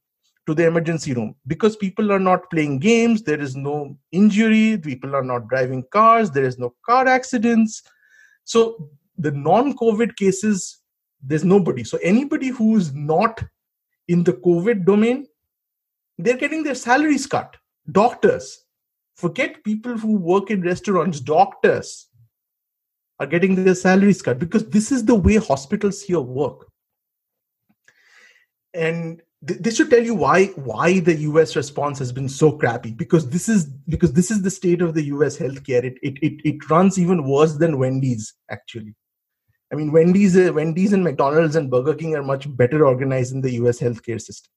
to 0.47 0.55
the 0.55 0.67
emergency 0.67 1.13
room. 1.13 1.35
Because 1.47 1.77
people 1.77 2.13
are 2.13 2.21
not 2.21 2.51
playing 2.51 2.79
games 2.79 3.23
there 3.23 3.41
is 3.41 3.57
no 3.57 3.97
injury 4.13 4.79
people 4.79 5.15
are 5.15 5.25
not 5.25 5.49
driving 5.49 5.85
cars 5.91 6.31
there 6.31 6.45
is 6.45 6.59
no 6.59 6.75
car 6.85 7.07
accidents. 7.07 7.83
So 8.45 8.91
the 9.19 9.33
non 9.33 9.77
covid 9.77 10.17
cases 10.17 10.83
there's 11.23 11.45
nobody. 11.45 11.85
So 11.85 11.99
anybody 12.03 12.49
who's 12.49 12.95
not 12.95 13.43
in 14.09 14.23
the 14.25 14.35
covid 14.35 14.85
domain 14.85 15.27
they're 16.19 16.37
getting 16.37 16.63
their 16.63 16.75
salaries 16.75 17.27
cut. 17.27 17.57
Doctors 17.91 18.65
forget 19.17 19.65
people 19.65 19.97
who 19.97 20.13
work 20.17 20.51
in 20.51 20.63
restaurants 20.63 21.21
doctors 21.21 22.09
are 23.19 23.27
getting 23.27 23.55
their 23.55 23.75
salaries 23.75 24.23
cut 24.23 24.39
because 24.39 24.69
this 24.69 24.93
is 24.93 25.05
the 25.05 25.15
way 25.15 25.37
hospitals 25.37 26.03
here 26.03 26.21
work. 26.21 26.67
And 28.75 29.23
this 29.47 29.77
should 29.77 29.91
tell 29.91 30.03
you 30.03 30.15
why 30.15 30.47
why 30.71 30.99
the 31.01 31.15
us 31.15 31.57
response 31.57 31.99
has 31.99 32.13
been 32.13 32.29
so 32.29 32.53
crappy 32.53 32.91
because 32.91 33.29
this 33.29 33.49
is 33.49 33.67
because 33.89 34.13
this 34.13 34.31
is 34.31 34.43
the 34.43 34.51
state 34.51 34.83
of 34.83 34.95
the 34.95 35.05
us 35.05 35.37
healthcare. 35.37 35.85
It 35.85 35.99
it 36.03 36.19
it, 36.23 36.41
it 36.45 36.71
runs 36.71 36.99
even 36.99 37.25
worse 37.25 37.55
than 37.55 37.79
wendy's 37.79 38.35
actually. 38.51 38.95
I 39.73 39.77
mean 39.77 39.93
wendy's 39.93 40.37
uh, 40.37 40.53
wendy's 40.53 40.93
and 40.93 41.05
mcdonald's 41.05 41.57
and 41.57 41.71
burger 41.71 41.95
king 41.95 42.15
are 42.15 42.23
much 42.23 42.45
better 42.57 42.87
organized 42.87 43.33
in 43.35 43.41
the 43.41 43.51
us 43.51 43.79
healthcare 43.79 44.21
system. 44.21 44.51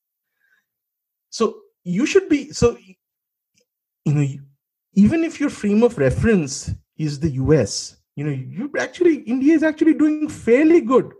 So 1.29 1.61
you 1.83 2.05
should 2.05 2.29
be 2.29 2.51
so 2.51 2.77
you 4.05 4.13
know 4.13 4.27
even 4.93 5.23
if 5.23 5.39
your 5.39 5.49
frame 5.49 5.83
of 5.83 5.97
reference 5.97 6.71
is 6.97 7.19
the 7.19 7.31
us 7.31 7.97
you 8.15 8.23
know 8.23 8.31
you 8.31 8.71
actually 8.79 9.17
india 9.33 9.53
is 9.53 9.63
actually 9.63 9.93
doing 9.93 10.27
fairly 10.27 10.81
good 10.81 11.13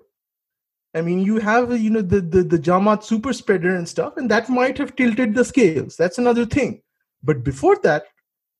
i 0.96 1.02
mean 1.02 1.20
you 1.20 1.38
have 1.38 1.72
you 1.80 1.90
know 1.90 2.02
the 2.02 2.20
the, 2.20 2.42
the 2.44 2.58
jamaat 2.58 3.04
super 3.04 3.32
spreader 3.34 3.76
and 3.76 3.88
stuff 3.88 4.18
and 4.18 4.30
that 4.30 4.50
might 4.50 4.78
have 4.78 4.96
tilted 4.96 5.36
the 5.36 5.46
scales. 5.46 5.96
That's 5.96 6.18
another 6.18 6.46
thing. 6.46 6.82
But 7.24 7.44
before 7.44 7.78
that 7.84 8.04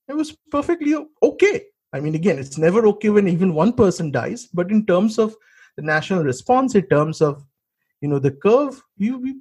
it 0.08 0.16
was 0.16 0.36
perfectly 0.52 0.96
okay. 1.24 1.66
I 1.94 2.00
mean 2.00 2.16
again 2.16 2.38
it's 2.38 2.58
never 2.58 2.86
okay 2.88 3.10
when 3.10 3.28
even 3.28 3.54
one 3.54 3.74
person 3.74 4.12
dies 4.12 4.48
but 4.54 4.70
in 4.72 4.86
terms 4.86 5.18
of 5.18 5.36
the 5.76 5.82
national 5.82 6.24
response 6.24 6.76
in 6.76 6.88
terms 6.88 7.22
of 7.22 7.44
you 8.02 8.10
know 8.10 8.20
the 8.20 8.32
curve 8.32 8.82
you 8.98 9.18
we, 9.18 9.36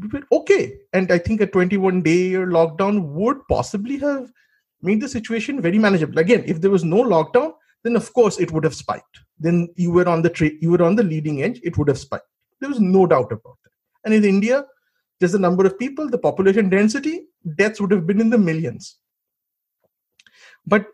we 0.00 0.08
were 0.08 0.26
okay. 0.32 0.78
And 0.92 1.12
i 1.12 1.18
think 1.18 1.40
a 1.40 1.46
21 1.46 2.02
day 2.02 2.32
lockdown 2.32 3.02
would 3.20 3.46
possibly 3.48 3.98
have 3.98 4.32
made 4.80 5.00
the 5.00 5.08
situation 5.08 5.60
very 5.60 5.78
manageable. 5.78 6.18
Again 6.18 6.42
if 6.46 6.60
there 6.60 6.70
was 6.70 6.82
no 6.82 7.02
lockdown 7.04 7.52
then 7.84 7.96
of 7.96 8.12
course 8.12 8.38
it 8.40 8.50
would 8.50 8.64
have 8.64 8.74
spiked. 8.74 9.20
Then 9.38 9.68
you 9.76 9.92
were 9.92 10.08
on 10.08 10.22
the 10.22 10.30
tra- 10.30 10.58
you 10.60 10.70
were 10.70 10.82
on 10.82 10.96
the 10.96 11.02
leading 11.02 11.42
edge, 11.42 11.60
it 11.62 11.76
would 11.78 11.88
have 11.88 11.98
spiked. 11.98 12.26
There 12.62 12.70
was 12.70 12.80
no 12.80 13.06
doubt 13.06 13.32
about 13.32 13.58
that. 13.64 13.72
And 14.04 14.14
in 14.14 14.24
India, 14.24 14.64
there's 15.18 15.32
the 15.32 15.38
number 15.38 15.66
of 15.66 15.78
people, 15.78 16.08
the 16.08 16.18
population 16.18 16.68
density, 16.68 17.26
deaths 17.56 17.80
would 17.80 17.90
have 17.90 18.06
been 18.06 18.20
in 18.20 18.30
the 18.30 18.38
millions. 18.38 18.96
But 20.64 20.86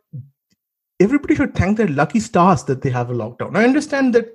everybody 0.98 1.35
should 1.35 1.54
thank 1.54 1.76
their 1.76 1.88
lucky 1.88 2.20
stars 2.20 2.64
that 2.64 2.83
they 2.83 2.90
have 2.90 3.11
a 3.11 3.14
lockdown. 3.14 3.57
I 3.57 3.64
understand 3.64 4.14
that 4.14 4.35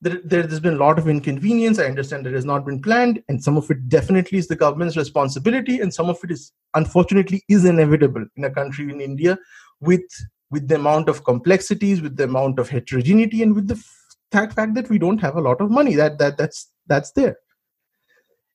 there, 0.00 0.20
there's 0.24 0.60
been 0.60 0.74
a 0.74 0.84
lot 0.84 0.98
of 0.98 1.08
inconvenience. 1.08 1.78
I 1.78 1.86
understand 1.86 2.26
it 2.26 2.34
has 2.34 2.44
not 2.44 2.66
been 2.66 2.82
planned, 2.82 3.22
and 3.28 3.42
some 3.42 3.56
of 3.56 3.70
it 3.70 3.88
definitely 3.88 4.38
is 4.38 4.48
the 4.48 4.56
government's 4.56 4.96
responsibility, 4.96 5.80
and 5.80 5.92
some 5.92 6.10
of 6.10 6.22
it 6.22 6.30
is 6.30 6.52
unfortunately 6.74 7.42
is 7.48 7.64
inevitable 7.64 8.26
in 8.36 8.44
a 8.44 8.50
country 8.50 8.90
in 8.90 9.00
India 9.00 9.38
with 9.80 10.04
with 10.50 10.68
the 10.68 10.74
amount 10.74 11.08
of 11.08 11.24
complexities, 11.24 12.02
with 12.02 12.16
the 12.16 12.24
amount 12.24 12.58
of 12.58 12.68
heterogeneity, 12.68 13.42
and 13.42 13.54
with 13.54 13.66
the 13.66 13.82
fact 14.30 14.74
that 14.74 14.90
we 14.90 14.98
don't 14.98 15.20
have 15.20 15.36
a 15.36 15.40
lot 15.40 15.60
of 15.60 15.70
money. 15.70 15.94
That 15.94 16.18
that 16.18 16.36
that's 16.36 16.70
that's 16.86 17.12
there. 17.12 17.38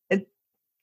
And 0.10 0.26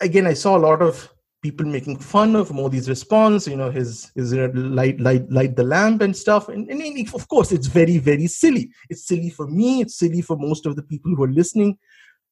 again, 0.00 0.26
I 0.26 0.34
saw 0.34 0.56
a 0.56 0.58
lot 0.58 0.82
of 0.82 1.12
people 1.42 1.66
making 1.66 1.96
fun 1.98 2.34
of 2.34 2.52
Modi's 2.52 2.88
response, 2.88 3.46
you 3.46 3.56
know, 3.56 3.70
his 3.70 4.10
his 4.14 4.32
light 4.32 4.98
light 5.00 5.30
light 5.30 5.54
the 5.56 5.62
lamp 5.62 6.02
and 6.02 6.16
stuff. 6.16 6.48
And, 6.48 6.68
and 6.68 7.14
of 7.14 7.28
course, 7.28 7.52
it's 7.52 7.66
very 7.66 7.98
very 7.98 8.26
silly. 8.26 8.70
It's 8.90 9.06
silly 9.06 9.30
for 9.30 9.46
me. 9.46 9.80
It's 9.80 9.96
silly 9.98 10.22
for 10.22 10.36
most 10.36 10.66
of 10.66 10.76
the 10.76 10.82
people 10.82 11.14
who 11.14 11.24
are 11.24 11.38
listening 11.40 11.78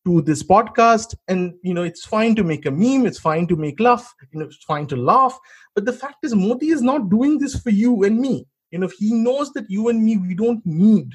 to 0.04 0.20
this 0.22 0.42
podcast. 0.42 1.14
And 1.28 1.54
you 1.62 1.74
know, 1.74 1.82
it's 1.82 2.04
fine 2.04 2.34
to 2.36 2.44
make 2.44 2.66
a 2.66 2.70
meme. 2.70 3.06
It's 3.06 3.20
fine 3.20 3.46
to 3.48 3.56
make 3.56 3.78
laugh. 3.78 4.12
You 4.32 4.40
know, 4.40 4.46
it's 4.46 4.64
fine 4.64 4.86
to 4.88 4.96
laugh. 4.96 5.38
But 5.74 5.84
the 5.84 5.92
fact 5.92 6.24
is, 6.24 6.34
Modi 6.34 6.68
is 6.68 6.82
not 6.82 7.08
doing 7.08 7.38
this 7.38 7.60
for 7.60 7.70
you 7.70 8.04
and 8.04 8.18
me. 8.18 8.46
You 8.70 8.80
know, 8.80 8.90
he 8.98 9.14
knows 9.14 9.52
that 9.52 9.70
you 9.70 9.88
and 9.88 10.04
me, 10.04 10.16
we 10.16 10.34
don't 10.34 10.64
need, 10.66 11.12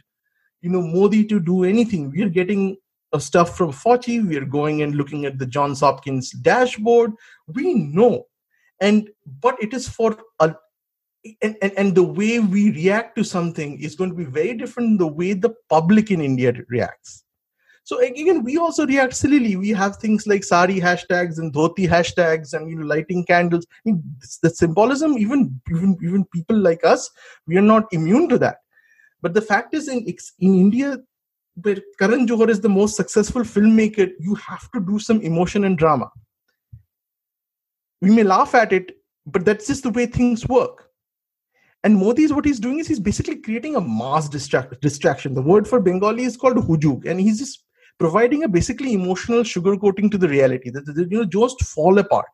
you 0.61 0.69
know, 0.69 0.81
Modi 0.81 1.25
to 1.25 1.41
do 1.41 1.65
anything. 1.65 2.09
We 2.09 2.23
are 2.23 2.29
getting 2.29 2.77
of 3.11 3.23
stuff 3.23 3.57
from 3.57 3.71
Fauci. 3.71 4.25
We 4.25 4.37
are 4.37 4.45
going 4.45 4.81
and 4.81 4.95
looking 4.95 5.25
at 5.25 5.39
the 5.39 5.45
Johns 5.45 5.81
Hopkins 5.81 6.31
dashboard. 6.31 7.13
We 7.47 7.73
know. 7.73 8.27
And 8.81 9.09
but 9.41 9.61
it 9.61 9.73
is 9.73 9.87
for 9.87 10.17
a 10.39 10.55
and, 11.41 11.57
and, 11.61 11.73
and 11.77 11.95
the 11.95 12.03
way 12.03 12.39
we 12.39 12.71
react 12.71 13.17
to 13.17 13.23
something 13.23 13.79
is 13.81 13.95
going 13.95 14.09
to 14.09 14.15
be 14.15 14.23
very 14.23 14.53
different 14.53 14.99
the 14.99 15.07
way 15.07 15.33
the 15.33 15.53
public 15.69 16.11
in 16.11 16.21
India 16.21 16.53
reacts. 16.69 17.25
So 17.83 17.99
again, 18.01 18.43
we 18.43 18.57
also 18.57 18.85
react 18.85 19.15
sillily. 19.15 19.55
We 19.55 19.69
have 19.69 19.97
things 19.97 20.27
like 20.27 20.43
sari 20.43 20.79
hashtags 20.79 21.39
and 21.39 21.51
dhoti 21.51 21.89
hashtags 21.89 22.53
and 22.53 22.69
you 22.69 22.75
know 22.77 22.85
lighting 22.85 23.25
candles. 23.25 23.65
I 23.71 23.89
mean, 23.89 24.03
the 24.43 24.49
symbolism, 24.51 25.17
even 25.17 25.59
even 25.71 25.97
even 26.03 26.25
people 26.25 26.55
like 26.55 26.85
us, 26.85 27.09
we 27.47 27.57
are 27.57 27.63
not 27.63 27.85
immune 27.91 28.29
to 28.29 28.37
that. 28.37 28.57
But 29.23 29.33
the 29.33 29.41
fact 29.41 29.73
is, 29.73 29.87
in 29.87 30.05
in 30.05 30.59
India, 30.59 30.99
where 31.61 31.77
Karan 31.99 32.27
Johar 32.27 32.49
is 32.49 32.61
the 32.61 32.69
most 32.69 32.95
successful 32.95 33.41
filmmaker, 33.41 34.09
you 34.19 34.35
have 34.35 34.69
to 34.71 34.79
do 34.79 34.99
some 34.99 35.21
emotion 35.21 35.63
and 35.63 35.77
drama. 35.77 36.09
We 38.01 38.11
may 38.11 38.23
laugh 38.23 38.55
at 38.55 38.71
it, 38.71 38.97
but 39.25 39.45
that's 39.45 39.67
just 39.67 39.83
the 39.83 39.89
way 39.89 40.05
things 40.05 40.47
work. 40.47 40.89
And 41.83 41.95
Modi 41.95 42.23
is 42.23 42.33
what 42.33 42.45
he's 42.45 42.59
doing 42.59 42.79
is 42.79 42.87
he's 42.87 42.99
basically 42.99 43.37
creating 43.37 43.75
a 43.75 43.81
mass 43.81 44.27
distract- 44.27 44.81
distraction. 44.81 45.33
The 45.33 45.41
word 45.41 45.67
for 45.67 45.79
Bengali 45.79 46.23
is 46.23 46.35
called 46.35 46.57
hujug, 46.57 47.05
and 47.05 47.19
he's 47.19 47.39
just 47.39 47.63
providing 47.99 48.43
a 48.43 48.47
basically 48.47 48.93
emotional 48.93 49.43
sugarcoating 49.43 50.09
to 50.11 50.17
the 50.17 50.27
reality 50.27 50.69
that 50.69 50.83
you 51.09 51.19
know 51.19 51.25
just 51.25 51.61
fall 51.63 51.97
apart 51.99 52.27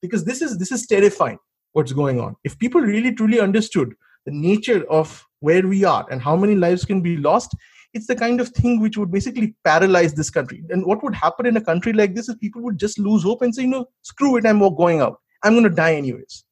because 0.00 0.24
this 0.24 0.42
is 0.42 0.58
this 0.58 0.72
is 0.72 0.86
terrifying 0.86 1.38
what's 1.72 1.92
going 1.92 2.20
on. 2.20 2.36
If 2.44 2.58
people 2.58 2.80
really 2.80 3.14
truly 3.14 3.40
understood 3.40 3.94
the 4.26 4.32
nature 4.32 4.84
of 4.90 5.24
where 5.40 5.66
we 5.66 5.84
are 5.84 6.06
and 6.10 6.20
how 6.20 6.36
many 6.36 6.54
lives 6.54 6.84
can 6.84 7.00
be 7.00 7.16
lost, 7.16 7.54
it's 7.94 8.06
the 8.06 8.16
kind 8.16 8.40
of 8.40 8.48
thing 8.48 8.80
which 8.80 8.96
would 8.96 9.10
basically 9.10 9.54
paralyze 9.64 10.14
this 10.14 10.30
country. 10.30 10.62
And 10.70 10.84
what 10.84 11.02
would 11.02 11.14
happen 11.14 11.46
in 11.46 11.56
a 11.56 11.64
country 11.64 11.92
like 11.92 12.14
this 12.14 12.28
is 12.28 12.36
people 12.36 12.62
would 12.62 12.78
just 12.78 12.98
lose 12.98 13.22
hope 13.22 13.42
and 13.42 13.54
say, 13.54 13.62
you 13.62 13.68
know, 13.68 13.86
screw 14.02 14.36
it, 14.36 14.46
I'm 14.46 14.60
going 14.74 15.00
out. 15.00 15.20
I'm 15.42 15.52
going 15.52 15.64
to 15.64 15.70
die 15.70 15.94
anyways. 15.94 16.44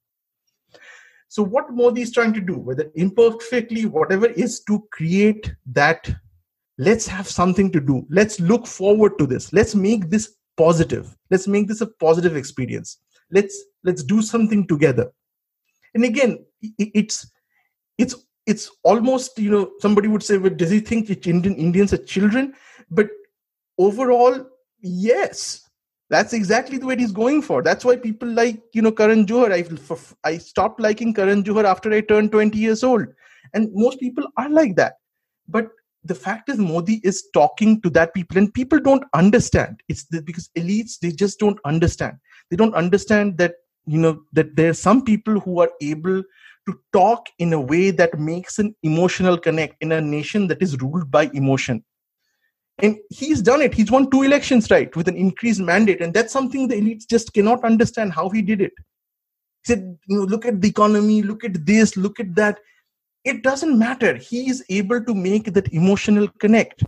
So 1.28 1.44
what 1.44 1.72
Modi 1.72 2.02
is 2.02 2.12
trying 2.12 2.34
to 2.34 2.40
do, 2.40 2.58
whether 2.58 2.90
imperfectly, 2.96 3.86
whatever 3.86 4.26
is 4.26 4.60
to 4.64 4.84
create 4.90 5.54
that, 5.72 6.10
let's 6.76 7.06
have 7.06 7.28
something 7.28 7.70
to 7.70 7.80
do. 7.80 8.04
Let's 8.10 8.40
look 8.40 8.66
forward 8.66 9.16
to 9.18 9.26
this. 9.26 9.52
Let's 9.52 9.74
make 9.74 10.10
this 10.10 10.34
positive. 10.56 11.16
Let's 11.30 11.46
make 11.46 11.68
this 11.68 11.82
a 11.82 11.86
positive 11.86 12.36
experience. 12.36 12.98
Let's 13.30 13.56
let's 13.84 14.02
do 14.02 14.22
something 14.22 14.66
together. 14.66 15.12
And 15.94 16.04
again, 16.04 16.44
it's 16.60 17.30
it's 17.96 18.16
it's 18.52 18.70
almost 18.92 19.38
you 19.46 19.50
know 19.54 19.64
somebody 19.86 20.08
would 20.12 20.26
say 20.28 20.38
well 20.44 20.58
does 20.62 20.70
he 20.76 20.80
think 20.90 21.10
indian 21.34 21.56
indians 21.66 21.92
are 21.96 22.04
children 22.14 22.52
but 23.00 23.08
overall 23.86 24.38
yes 24.92 25.44
that's 26.10 26.32
exactly 26.32 26.76
the 26.76 26.86
way 26.86 26.96
he's 26.96 27.12
going 27.12 27.40
for. 27.40 27.62
That's 27.62 27.84
why 27.84 27.96
people 27.96 28.28
like 28.28 28.60
you 28.74 28.82
know 28.82 28.90
karan 28.90 29.24
johar. 29.26 29.52
I 29.52 30.28
i 30.28 30.38
stopped 30.38 30.80
liking 30.80 31.14
karan 31.14 31.44
johar 31.44 31.64
after 31.64 31.92
i 31.92 32.00
turned 32.00 32.32
20 32.32 32.58
years 32.58 32.82
old. 32.82 33.06
And 33.54 33.70
most 33.72 34.00
people 34.00 34.26
are 34.36 34.50
like 34.50 34.74
that. 34.76 34.94
But 35.48 35.68
the 36.04 36.14
fact 36.14 36.48
is 36.48 36.58
modi 36.58 37.00
is 37.04 37.28
talking 37.32 37.80
to 37.82 37.90
that 37.90 38.12
people 38.12 38.38
and 38.38 38.52
people 38.52 38.80
don't 38.80 39.04
understand. 39.14 39.82
It's 39.88 40.04
the, 40.06 40.20
because 40.20 40.50
elites 40.58 40.98
they 40.98 41.12
just 41.12 41.38
don't 41.38 41.60
understand. 41.64 42.16
They 42.50 42.56
don't 42.56 42.74
understand 42.74 43.38
that 43.38 43.54
you 43.86 43.98
know 43.98 44.22
that 44.32 44.56
there 44.56 44.70
are 44.70 44.80
some 44.82 45.04
people 45.04 45.38
who 45.38 45.60
are 45.60 45.70
able 45.80 46.24
to 46.68 46.78
talk 46.92 47.26
in 47.38 47.52
a 47.52 47.60
way 47.60 47.90
that 47.90 48.18
makes 48.18 48.58
an 48.58 48.74
emotional 48.82 49.38
connect 49.38 49.76
in 49.80 49.92
a 49.92 50.00
nation 50.00 50.46
that 50.48 50.62
is 50.62 50.80
ruled 50.80 51.10
by 51.10 51.30
emotion. 51.34 51.84
And 52.82 52.96
he's 53.10 53.42
done 53.42 53.60
it. 53.60 53.74
He's 53.74 53.90
won 53.90 54.10
two 54.10 54.22
elections, 54.22 54.70
right, 54.70 54.94
with 54.96 55.08
an 55.08 55.16
increased 55.16 55.60
mandate. 55.60 56.00
And 56.00 56.14
that's 56.14 56.32
something 56.32 56.68
the 56.68 56.80
elites 56.80 57.06
just 57.08 57.32
cannot 57.34 57.64
understand 57.64 58.12
how 58.12 58.30
he 58.30 58.40
did 58.40 58.60
it. 58.60 58.72
He 59.64 59.74
said, 59.74 59.98
you 60.06 60.18
know, 60.18 60.24
look 60.24 60.46
at 60.46 60.62
the 60.62 60.68
economy, 60.68 61.22
look 61.22 61.44
at 61.44 61.66
this, 61.66 61.96
look 61.96 62.20
at 62.20 62.34
that. 62.36 62.58
It 63.24 63.42
doesn't 63.42 63.78
matter. 63.78 64.14
He 64.16 64.48
is 64.48 64.64
able 64.70 65.04
to 65.04 65.14
make 65.14 65.52
that 65.52 65.72
emotional 65.74 66.28
connect. 66.38 66.82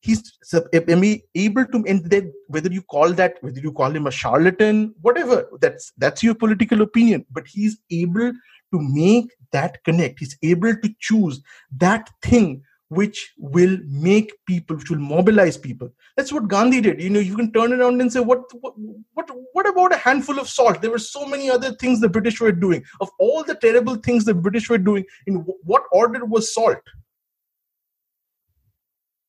He's 0.00 0.30
able 0.52 1.64
to, 1.64 1.84
and 1.88 2.10
then 2.10 2.30
whether 2.48 2.70
you 2.70 2.82
call 2.82 3.14
that, 3.14 3.38
whether 3.40 3.60
you 3.60 3.72
call 3.72 3.90
him 3.96 4.06
a 4.06 4.10
charlatan, 4.10 4.94
whatever, 5.00 5.48
that's 5.62 5.92
that's 5.96 6.22
your 6.22 6.34
political 6.34 6.82
opinion. 6.82 7.24
But 7.30 7.46
he's 7.48 7.78
able 7.90 8.34
to 8.72 8.80
make 8.80 9.30
that 9.52 9.82
connect. 9.84 10.20
He's 10.20 10.36
able 10.42 10.74
to 10.74 10.94
choose 11.00 11.40
that 11.76 12.10
thing 12.22 12.62
which 12.88 13.32
will 13.38 13.78
make 13.86 14.32
people, 14.46 14.76
which 14.76 14.90
will 14.90 14.98
mobilize 14.98 15.56
people. 15.56 15.90
That's 16.16 16.32
what 16.32 16.48
Gandhi 16.48 16.80
did. 16.80 17.02
You 17.02 17.10
know, 17.10 17.20
you 17.20 17.36
can 17.36 17.52
turn 17.52 17.72
around 17.72 18.00
and 18.00 18.12
say, 18.12 18.20
what, 18.20 18.42
what, 18.60 18.74
what, 19.14 19.30
what 19.52 19.68
about 19.68 19.92
a 19.92 19.96
handful 19.96 20.38
of 20.38 20.48
salt? 20.48 20.80
There 20.80 20.90
were 20.90 20.98
so 20.98 21.26
many 21.26 21.50
other 21.50 21.72
things 21.72 22.00
the 22.00 22.08
British 22.08 22.40
were 22.40 22.52
doing. 22.52 22.84
Of 23.00 23.10
all 23.18 23.42
the 23.42 23.56
terrible 23.56 23.96
things 23.96 24.24
the 24.24 24.34
British 24.34 24.68
were 24.68 24.78
doing, 24.78 25.04
in 25.26 25.36
what 25.64 25.84
order 25.92 26.24
was 26.24 26.52
salt? 26.54 26.78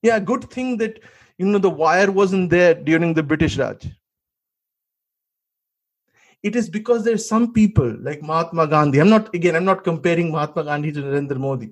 Yeah, 0.04 0.20
good 0.20 0.50
thing 0.52 0.78
that 0.78 1.00
you 1.38 1.48
know 1.48 1.58
the 1.58 1.70
wire 1.70 2.12
wasn't 2.12 2.52
there 2.52 2.76
during 2.76 3.14
the 3.14 3.24
British 3.24 3.58
Raj 3.58 3.88
it 6.46 6.56
is 6.56 6.70
because 6.70 7.04
there's 7.04 7.28
some 7.28 7.54
people 7.54 7.98
like 8.02 8.22
Mahatma 8.22 8.68
Gandhi. 8.68 9.00
I'm 9.02 9.10
not 9.10 9.34
again, 9.34 9.56
I'm 9.56 9.66
not 9.66 9.84
comparing 9.84 10.32
Mahatma 10.32 10.64
Gandhi 10.66 10.92
to 10.92 11.02
Narendra 11.02 11.38
Modi. 11.38 11.72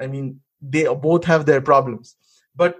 I 0.00 0.06
mean, 0.06 0.40
they 0.60 0.84
both 0.84 1.24
have 1.24 1.44
their 1.44 1.60
problems. 1.60 2.14
But 2.54 2.76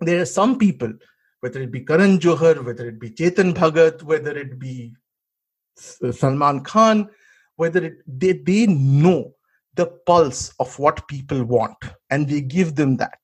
there 0.00 0.20
are 0.20 0.30
some 0.40 0.58
people, 0.58 0.92
whether 1.40 1.60
it 1.60 1.72
be 1.72 1.80
Karan 1.80 2.18
Johar, 2.20 2.64
whether 2.64 2.88
it 2.88 3.00
be 3.00 3.10
Chetan 3.10 3.54
Bhagat, 3.54 4.04
whether 4.04 4.38
it 4.38 4.60
be 4.60 4.94
Salman 5.76 6.62
Khan, 6.62 7.08
whether 7.56 7.84
it, 7.84 7.96
they, 8.06 8.32
they 8.32 8.66
know 8.66 9.34
the 9.74 9.86
pulse 10.06 10.54
of 10.60 10.78
what 10.78 11.08
people 11.08 11.42
want 11.42 11.78
and 12.10 12.28
they 12.28 12.40
give 12.40 12.76
them 12.76 12.98
that. 12.98 13.18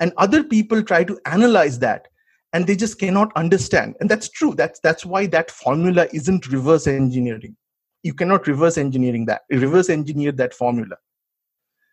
And 0.00 0.12
other 0.16 0.42
people 0.42 0.82
try 0.82 1.04
to 1.04 1.20
analyze 1.26 1.78
that 1.80 2.08
and 2.52 2.66
they 2.66 2.76
just 2.76 2.98
cannot 2.98 3.32
understand. 3.36 3.94
And 4.00 4.08
that's 4.10 4.28
true. 4.28 4.54
That's 4.54 4.80
that's 4.80 5.06
why 5.06 5.26
that 5.26 5.50
formula 5.50 6.08
isn't 6.12 6.48
reverse 6.48 6.86
engineering. 6.86 7.56
You 8.02 8.14
cannot 8.14 8.46
reverse 8.46 8.78
engineering 8.78 9.26
that 9.26 9.42
reverse 9.50 9.90
engineer 9.90 10.32
that 10.32 10.54
formula. 10.54 10.96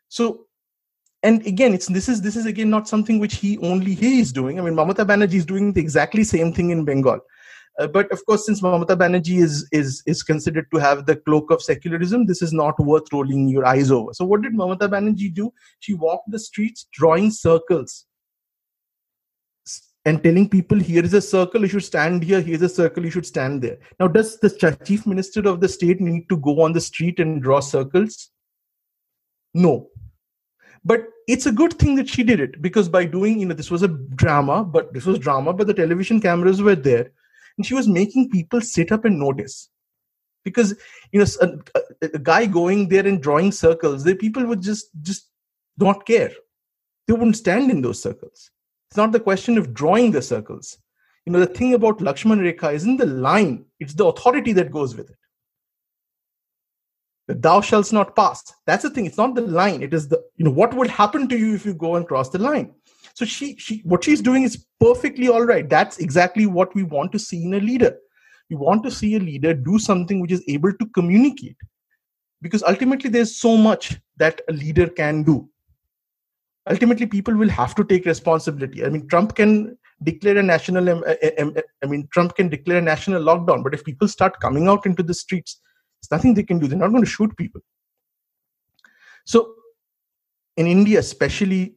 So 0.10 0.46
and 1.24 1.46
again 1.46 1.74
it's 1.74 1.88
this 1.88 2.10
is 2.10 2.22
this 2.22 2.36
is 2.36 2.46
again 2.46 2.70
not 2.70 2.88
something 2.88 3.20
which 3.20 3.36
he 3.36 3.58
only 3.60 3.94
he 3.94 4.20
is 4.20 4.32
doing. 4.32 4.60
I 4.60 4.64
mean 4.64 4.74
mamata 4.74 5.06
banerjee 5.06 5.36
is 5.36 5.46
doing 5.46 5.74
the 5.74 5.82
exactly 5.82 6.24
same 6.24 6.54
thing 6.54 6.72
in 6.72 6.86
bengal. 6.86 7.20
Uh, 7.80 7.86
but 7.86 8.12
of 8.12 8.26
course 8.26 8.46
since 8.46 8.62
mamata 8.62 8.98
banerjee 8.98 9.42
is 9.42 9.68
is 9.72 10.02
is 10.08 10.24
considered 10.24 10.66
to 10.74 10.80
have 10.80 11.06
the 11.06 11.18
cloak 11.18 11.52
of 11.52 11.62
secularism 11.62 12.26
this 12.26 12.42
is 12.42 12.54
not 12.54 12.80
worth 12.80 13.14
rolling 13.14 13.48
your 13.48 13.66
eyes 13.66 13.92
over. 13.92 14.14
So 14.14 14.26
what 14.26 14.42
did 14.42 14.54
mamata 14.54 14.90
banerjee 14.90 15.34
do? 15.34 15.52
She 15.82 15.94
walked 15.94 16.32
the 16.32 16.40
streets 16.40 16.88
drawing 16.92 17.30
circles 17.30 18.07
and 20.08 20.24
telling 20.24 20.48
people 20.48 20.80
here 20.80 21.04
is 21.04 21.14
a 21.14 21.22
circle 21.22 21.64
you 21.64 21.68
should 21.68 21.84
stand 21.84 22.24
here. 22.24 22.40
Here's 22.40 22.62
a 22.62 22.70
circle 22.70 23.04
you 23.04 23.12
should 23.12 23.26
stand 23.26 23.62
there. 23.62 23.78
Now 24.00 24.08
does 24.08 24.40
the 24.40 24.78
chief 24.86 25.06
minister 25.06 25.42
of 25.42 25.60
the 25.60 25.68
state 25.68 26.00
need 26.00 26.30
to 26.30 26.38
go 26.38 26.62
on 26.62 26.72
the 26.72 26.80
street 26.80 27.20
and 27.20 27.42
draw 27.42 27.60
circles? 27.60 28.30
No. 29.54 29.90
But 30.86 31.10
it's 31.28 31.46
a 31.46 31.52
good 31.52 31.74
thing 31.74 31.96
that 31.96 32.08
she 32.08 32.24
did 32.24 32.40
it 32.40 32.62
because 32.62 32.88
by 32.88 33.04
doing 33.04 33.38
you 33.42 33.48
know 33.48 33.54
this 33.54 33.70
was 33.70 33.84
a 33.84 33.90
drama 34.24 34.64
but 34.64 34.94
this 34.94 35.06
was 35.06 35.20
drama 35.20 35.52
but 35.52 35.68
the 35.68 35.74
television 35.74 36.22
cameras 36.22 36.62
were 36.62 36.76
there 36.76 37.12
and 37.58 37.66
she 37.66 37.74
was 37.74 37.90
making 37.90 38.30
people 38.30 38.62
sit 38.62 38.94
up 38.94 39.04
and 39.04 39.20
notice. 39.20 39.70
Because 40.46 40.74
you 41.12 41.20
know 41.20 41.28
a, 41.42 41.82
a, 42.14 42.20
guy 42.20 42.46
going 42.46 42.88
there 42.88 43.06
and 43.06 43.22
drawing 43.22 43.52
circles 43.52 44.06
the 44.06 44.16
people 44.16 44.46
would 44.46 44.62
just 44.62 44.90
just 45.02 45.30
not 45.78 46.06
care. 46.06 46.32
They 47.08 47.14
wouldn't 47.14 47.36
stand 47.36 47.72
in 47.72 47.82
those 47.82 48.02
circles 48.02 48.52
it's 48.90 48.98
not 48.98 49.12
the 49.12 49.20
question 49.20 49.58
of 49.58 49.74
drawing 49.74 50.12
the 50.12 50.22
circles. 50.22 50.78
You 51.26 51.34
know, 51.34 51.40
the 51.40 51.46
thing 51.46 51.74
about 51.74 52.00
Lakshman 52.00 52.40
Rekha 52.40 52.74
isn't 52.74 52.98
the 52.98 53.06
line, 53.06 53.66
it's 53.80 53.94
the 53.94 54.06
authority 54.06 54.54
that 54.54 54.72
goes 54.72 54.96
with 54.96 55.10
it. 55.10 55.18
The 57.28 57.36
thou 57.36 57.60
shalt 57.60 57.92
not 57.92 58.16
pass. 58.16 58.42
That's 58.66 58.84
the 58.84 58.90
thing 58.90 59.06
it's 59.06 59.18
not 59.18 59.36
the 59.36 59.42
line 59.42 59.84
it 59.84 59.94
is 59.94 60.08
the 60.08 60.24
you 60.38 60.46
know 60.46 60.52
what 60.52 60.74
will 60.74 60.88
happen 60.88 61.28
to 61.28 61.38
you 61.38 61.56
if 61.56 61.66
you 61.66 61.74
go 61.74 61.96
and 61.96 62.08
cross 62.08 62.30
the 62.30 62.40
line? 62.40 62.74
So 63.14 63.26
she 63.26 63.58
she 63.58 63.82
what 63.84 64.06
she's 64.06 64.22
doing 64.22 64.44
is 64.44 64.66
perfectly 64.80 65.28
all 65.28 65.44
right. 65.44 65.68
That's 65.68 65.98
exactly 65.98 66.46
what 66.46 66.74
we 66.74 66.84
want 66.84 67.12
to 67.12 67.20
see 67.20 67.44
in 67.44 67.56
a 67.56 67.60
leader. 67.60 67.98
We 68.50 68.56
want 68.56 68.84
to 68.84 68.92
see 68.92 69.16
a 69.16 69.20
leader 69.20 69.54
do 69.54 69.78
something 69.78 70.22
which 70.22 70.32
is 70.32 70.44
able 70.48 70.72
to 70.72 70.86
communicate. 70.96 71.58
Because 72.42 72.64
ultimately 72.64 73.10
there's 73.10 73.36
so 73.36 73.58
much 73.58 74.00
that 74.16 74.40
a 74.48 74.54
leader 74.54 74.88
can 74.88 75.24
do 75.24 75.50
ultimately 76.70 77.06
people 77.06 77.36
will 77.36 77.50
have 77.50 77.74
to 77.76 77.84
take 77.84 78.06
responsibility 78.06 78.86
i 78.86 78.90
mean 78.90 79.08
trump 79.08 79.36
can 79.36 79.78
declare 80.04 80.38
a 80.38 80.44
national 80.44 80.90
uh, 80.90 81.16
i 81.84 81.86
mean 81.86 82.08
trump 82.12 82.36
can 82.36 82.50
declare 82.50 82.80
a 82.80 82.82
national 82.82 83.22
lockdown 83.22 83.64
but 83.64 83.74
if 83.74 83.84
people 83.84 84.08
start 84.08 84.40
coming 84.40 84.68
out 84.68 84.86
into 84.86 85.04
the 85.04 85.14
streets 85.14 85.60
there's 86.02 86.18
nothing 86.18 86.34
they 86.34 86.44
can 86.44 86.60
do. 86.60 86.68
They're 86.68 86.78
not 86.78 86.92
going 86.92 87.04
to 87.04 87.10
shoot 87.10 87.36
people. 87.38 87.62
So 89.26 89.54
in 90.56 90.68
India, 90.68 91.00
especially, 91.00 91.76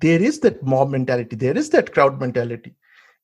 there 0.00 0.22
is 0.22 0.40
that 0.40 0.62
mob 0.62 0.90
mentality, 0.90 1.36
there 1.36 1.56
is 1.56 1.70
that 1.70 1.92
crowd 1.92 2.20
mentality. 2.20 2.74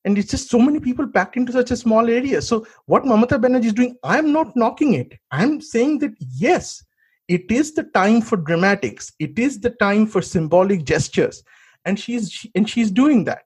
And 0.04 0.18
it's 0.18 0.30
just 0.30 0.50
so 0.50 0.58
many 0.58 0.80
people 0.80 1.06
packed 1.06 1.36
into 1.36 1.52
such 1.52 1.70
a 1.70 1.76
small 1.76 2.08
area. 2.10 2.42
So 2.42 2.66
what 2.86 3.04
Mamata 3.04 3.40
Banerjee 3.40 3.66
is 3.66 3.72
doing, 3.72 3.96
I'm 4.02 4.32
not 4.32 4.56
knocking 4.56 4.94
it. 4.94 5.12
I'm 5.30 5.60
saying 5.60 6.00
that 6.00 6.12
yes, 6.18 6.84
it 7.32 7.50
is 7.50 7.74
the 7.74 7.84
time 7.84 8.20
for 8.20 8.36
dramatics. 8.36 9.12
It 9.18 9.38
is 9.38 9.60
the 9.60 9.70
time 9.70 10.06
for 10.06 10.22
symbolic 10.22 10.84
gestures. 10.84 11.42
And 11.84 11.98
she's 11.98 12.46
and 12.54 12.68
she's 12.68 12.90
doing 12.90 13.24
that. 13.24 13.42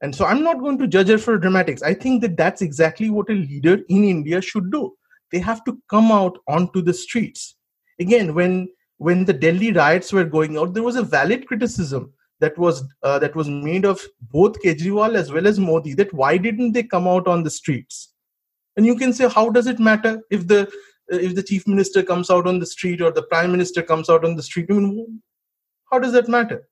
And 0.00 0.14
so 0.14 0.26
I'm 0.26 0.42
not 0.42 0.60
going 0.60 0.78
to 0.78 0.86
judge 0.86 1.08
her 1.08 1.18
for 1.18 1.38
dramatics. 1.38 1.82
I 1.82 1.94
think 1.94 2.20
that 2.22 2.36
that's 2.36 2.62
exactly 2.62 3.10
what 3.10 3.30
a 3.30 3.32
leader 3.32 3.80
in 3.88 4.04
India 4.04 4.40
should 4.40 4.70
do 4.70 4.92
they 5.34 5.40
have 5.40 5.64
to 5.64 5.78
come 5.90 6.12
out 6.12 6.38
onto 6.46 6.80
the 6.80 6.94
streets 6.94 7.56
again 8.00 8.34
when 8.34 8.68
when 8.98 9.24
the 9.24 9.32
delhi 9.32 9.72
riots 9.72 10.12
were 10.12 10.24
going 10.24 10.56
out 10.56 10.74
there 10.74 10.88
was 10.88 10.96
a 10.96 11.02
valid 11.02 11.46
criticism 11.48 12.12
that 12.40 12.56
was 12.56 12.84
uh, 13.02 13.18
that 13.18 13.34
was 13.34 13.48
made 13.48 13.84
of 13.84 14.00
both 14.36 14.60
kejriwal 14.62 15.16
as 15.22 15.32
well 15.32 15.48
as 15.52 15.58
modi 15.58 15.94
that 15.94 16.12
why 16.12 16.36
didn't 16.36 16.72
they 16.72 16.84
come 16.94 17.08
out 17.08 17.26
on 17.26 17.42
the 17.42 17.54
streets 17.58 18.12
and 18.76 18.86
you 18.86 18.96
can 18.96 19.12
say 19.12 19.28
how 19.28 19.48
does 19.50 19.66
it 19.66 19.80
matter 19.90 20.14
if 20.30 20.46
the 20.46 20.60
Uh, 21.12 21.16
if 21.16 21.34
the 21.34 21.42
chief 21.42 21.66
minister 21.66 22.02
comes 22.02 22.30
out 22.30 22.46
on 22.46 22.58
the 22.58 22.66
street 22.66 23.00
or 23.00 23.10
the 23.10 23.22
prime 23.22 23.50
minister 23.52 23.82
comes 23.82 24.08
out 24.08 24.24
on 24.24 24.36
the 24.36 24.42
street 24.42 24.66
I 24.70 24.74
mean, 24.74 25.22
how 25.90 25.98
does 25.98 26.12
that 26.12 26.28
matter? 26.28 26.68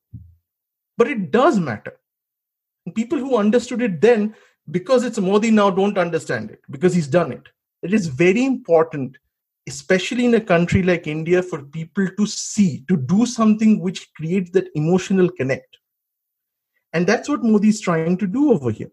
But 0.96 1.08
it 1.08 1.30
does 1.30 1.58
matter. 1.58 1.98
People 2.94 3.18
who 3.18 3.36
understood 3.36 3.82
it 3.82 4.00
then 4.00 4.34
because 4.70 5.04
it's 5.04 5.18
modi 5.18 5.50
now 5.50 5.70
don't 5.70 5.98
understand 5.98 6.50
it 6.50 6.60
because 6.70 6.94
he's 6.94 7.06
done 7.06 7.32
it. 7.32 7.48
It 7.82 7.92
is 7.92 8.06
very 8.06 8.44
important 8.44 9.16
especially 9.68 10.24
in 10.24 10.34
a 10.34 10.40
country 10.40 10.82
like 10.82 11.06
india 11.06 11.42
for 11.42 11.62
people 11.62 12.08
to 12.18 12.26
see 12.26 12.84
to 12.88 12.96
do 12.96 13.24
something 13.24 13.78
which 13.80 14.12
creates 14.14 14.50
that 14.50 14.68
emotional 14.74 15.30
connect. 15.30 15.78
And 16.92 17.06
that's 17.06 17.28
what 17.28 17.42
modi 17.42 17.68
is 17.68 17.80
trying 17.80 18.18
to 18.18 18.26
do 18.26 18.52
over 18.52 18.70
here. 18.70 18.90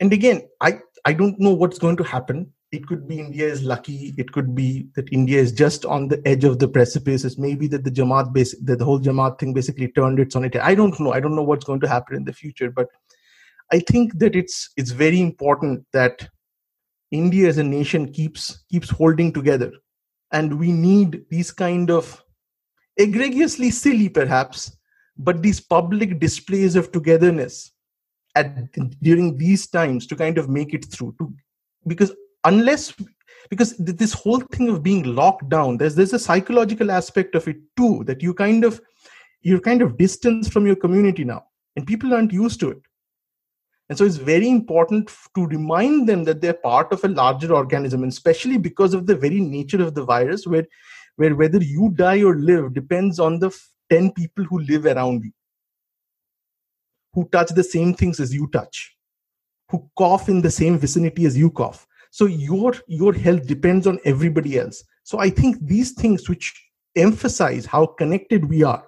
And 0.00 0.12
again 0.12 0.48
i 0.60 0.80
i 1.04 1.12
don't 1.12 1.38
know 1.38 1.52
what's 1.52 1.78
going 1.78 1.96
to 1.98 2.04
happen 2.04 2.52
it 2.74 2.86
could 2.86 3.06
be 3.08 3.18
india 3.20 3.46
is 3.46 3.62
lucky. 3.62 4.14
It 4.16 4.32
could 4.32 4.54
be 4.54 4.88
that 4.96 5.12
india 5.12 5.40
is 5.40 5.52
just 5.52 5.84
on 5.84 6.08
the 6.08 6.20
edge 6.26 6.44
of 6.44 6.58
the 6.58 6.68
precipice 6.68 7.24
it's 7.24 7.38
maybe 7.38 7.66
that 7.68 7.84
the 7.84 7.90
jamaat 7.90 8.32
that 8.34 8.78
the 8.78 8.84
whole 8.84 9.00
jamaat 9.00 9.38
thing 9.38 9.54
basically 9.54 9.88
turned 9.88 10.18
its 10.18 10.36
on 10.36 10.44
it 10.44 10.56
i 10.56 10.74
don't 10.74 10.98
know. 11.00 11.12
I 11.12 11.20
don't 11.20 11.36
know 11.36 11.42
what's 11.42 11.64
going 11.64 11.80
to 11.80 11.88
happen 11.88 12.16
in 12.16 12.24
the 12.24 12.32
future 12.32 12.70
but 12.70 12.88
i 13.72 13.78
think 13.78 14.18
that 14.18 14.36
it's 14.36 14.70
it's 14.76 14.90
very 14.90 15.20
important 15.20 15.84
that 15.92 16.28
India 17.14 17.48
as 17.48 17.58
a 17.58 17.64
nation 17.64 18.12
keeps 18.12 18.64
keeps 18.70 18.90
holding 18.90 19.32
together, 19.32 19.72
and 20.32 20.58
we 20.58 20.72
need 20.72 21.24
these 21.30 21.52
kind 21.52 21.90
of 21.90 22.22
egregiously 22.96 23.70
silly, 23.70 24.08
perhaps, 24.08 24.76
but 25.16 25.42
these 25.42 25.60
public 25.60 26.18
displays 26.18 26.74
of 26.74 26.90
togetherness 26.90 27.72
at 28.34 28.72
during 29.00 29.36
these 29.36 29.68
times 29.68 30.08
to 30.08 30.16
kind 30.16 30.38
of 30.38 30.48
make 30.48 30.74
it 30.74 30.86
through. 30.86 31.14
To 31.20 31.32
because 31.86 32.12
unless 32.44 32.92
because 33.50 33.76
this 33.76 34.12
whole 34.12 34.40
thing 34.40 34.68
of 34.68 34.82
being 34.82 35.14
locked 35.14 35.48
down, 35.48 35.76
there's 35.76 35.94
there's 35.94 36.12
a 36.12 36.18
psychological 36.18 36.90
aspect 36.90 37.34
of 37.34 37.46
it 37.48 37.56
too 37.76 38.04
that 38.04 38.22
you 38.22 38.34
kind 38.34 38.64
of 38.64 38.80
you're 39.42 39.60
kind 39.60 39.82
of 39.82 39.98
distanced 39.98 40.52
from 40.52 40.66
your 40.66 40.76
community 40.76 41.24
now, 41.24 41.44
and 41.76 41.86
people 41.86 42.14
aren't 42.14 42.32
used 42.32 42.60
to 42.60 42.70
it. 42.70 42.82
And 43.88 43.98
so 43.98 44.04
it's 44.04 44.16
very 44.16 44.48
important 44.48 45.10
to 45.34 45.46
remind 45.46 46.08
them 46.08 46.24
that 46.24 46.40
they're 46.40 46.54
part 46.54 46.90
of 46.92 47.04
a 47.04 47.08
larger 47.08 47.54
organism, 47.54 48.02
and 48.02 48.10
especially 48.10 48.56
because 48.56 48.94
of 48.94 49.06
the 49.06 49.14
very 49.14 49.40
nature 49.40 49.82
of 49.82 49.94
the 49.94 50.04
virus, 50.04 50.46
where, 50.46 50.66
where 51.16 51.34
whether 51.34 51.62
you 51.62 51.92
die 51.94 52.22
or 52.22 52.36
live 52.36 52.72
depends 52.72 53.20
on 53.20 53.38
the 53.38 53.54
10 53.90 54.12
people 54.12 54.44
who 54.44 54.60
live 54.60 54.86
around 54.86 55.22
you, 55.24 55.32
who 57.12 57.28
touch 57.30 57.50
the 57.50 57.62
same 57.62 57.92
things 57.92 58.20
as 58.20 58.32
you 58.32 58.48
touch, 58.48 58.96
who 59.70 59.88
cough 59.98 60.30
in 60.30 60.40
the 60.40 60.50
same 60.50 60.78
vicinity 60.78 61.26
as 61.26 61.36
you 61.36 61.50
cough. 61.50 61.86
So 62.14 62.26
your 62.26 62.74
your 62.86 63.12
health 63.12 63.44
depends 63.48 63.88
on 63.88 63.98
everybody 64.04 64.56
else. 64.56 64.84
So 65.02 65.18
I 65.18 65.30
think 65.30 65.56
these 65.60 65.90
things 66.02 66.28
which 66.28 66.46
emphasize 66.94 67.66
how 67.66 67.86
connected 67.86 68.48
we 68.48 68.62
are 68.62 68.84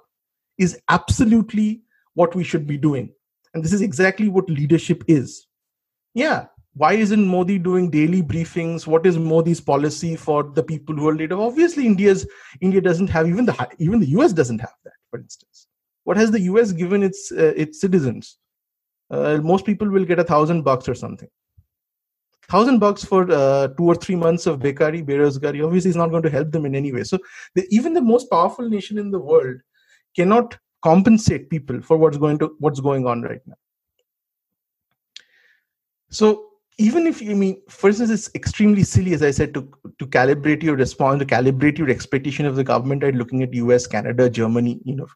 is 0.58 0.78
absolutely 0.88 1.82
what 2.14 2.36
we 2.36 2.44
should 2.44 2.68
be 2.68 2.78
doing 2.78 3.12
and 3.52 3.64
this 3.64 3.72
is 3.72 3.80
exactly 3.80 4.28
what 4.28 4.48
leadership 4.50 5.02
is. 5.08 5.46
Yeah. 6.14 6.46
Why 6.74 6.92
isn't 6.92 7.26
Modi 7.26 7.58
doing 7.58 7.90
daily 7.90 8.22
briefings? 8.22 8.86
What 8.86 9.06
is 9.06 9.18
Modi's 9.18 9.62
policy 9.62 10.14
for 10.14 10.44
the 10.44 10.62
people 10.62 10.94
who 10.94 11.08
are 11.08 11.16
leader? 11.16 11.40
Obviously, 11.40 11.86
India's 11.86 12.28
India 12.60 12.82
doesn't 12.82 13.08
have 13.08 13.26
even 13.26 13.46
the 13.46 13.56
even 13.78 13.98
the 13.98 14.10
US 14.18 14.34
doesn't 14.34 14.60
have 14.60 14.76
that. 14.84 14.92
For 15.10 15.18
instance, 15.18 15.66
what 16.04 16.16
has 16.16 16.30
the 16.30 16.42
US 16.52 16.70
given 16.70 17.02
its 17.02 17.32
uh, 17.32 17.54
its 17.56 17.80
citizens? 17.80 18.38
Uh, 19.10 19.38
most 19.42 19.66
people 19.66 19.88
will 19.88 20.04
get 20.04 20.20
a 20.20 20.30
thousand 20.32 20.62
bucks 20.62 20.88
or 20.88 20.94
something. 20.94 21.30
Thousand 22.48 22.78
bucks 22.78 23.04
for 23.04 23.30
uh, 23.30 23.68
two 23.68 23.84
or 23.84 23.94
three 23.94 24.16
months 24.16 24.46
of 24.46 24.60
bekari, 24.60 25.04
berozgari, 25.04 25.64
obviously 25.64 25.90
is 25.90 25.96
not 25.96 26.10
going 26.10 26.22
to 26.22 26.30
help 26.30 26.52
them 26.52 26.64
in 26.66 26.74
any 26.74 26.92
way. 26.92 27.04
So 27.04 27.18
the, 27.54 27.66
even 27.70 27.92
the 27.92 28.00
most 28.00 28.30
powerful 28.30 28.68
nation 28.68 28.98
in 28.98 29.10
the 29.10 29.18
world 29.18 29.56
cannot 30.14 30.56
compensate 30.82 31.50
people 31.50 31.82
for 31.82 31.96
what's 31.96 32.16
going 32.16 32.38
to 32.38 32.54
what's 32.58 32.80
going 32.80 33.06
on 33.06 33.22
right 33.22 33.40
now. 33.46 33.56
So 36.10 36.46
even 36.78 37.06
if 37.06 37.22
you 37.22 37.34
mean 37.34 37.60
for 37.68 37.88
instance 37.88 38.10
it's 38.10 38.30
extremely 38.34 38.82
silly 38.82 39.14
as 39.14 39.22
i 39.22 39.30
said 39.30 39.54
to 39.54 39.62
to 39.98 40.06
calibrate 40.06 40.62
your 40.62 40.76
response 40.76 41.18
to 41.18 41.26
calibrate 41.26 41.78
your 41.78 41.88
expectation 41.88 42.44
of 42.44 42.56
the 42.56 42.64
government 42.64 43.02
right? 43.02 43.14
Looking 43.14 43.42
at 43.42 43.54
us 43.54 43.86
canada 43.86 44.28
germany 44.28 44.80
you 44.84 44.96
know 44.96 45.06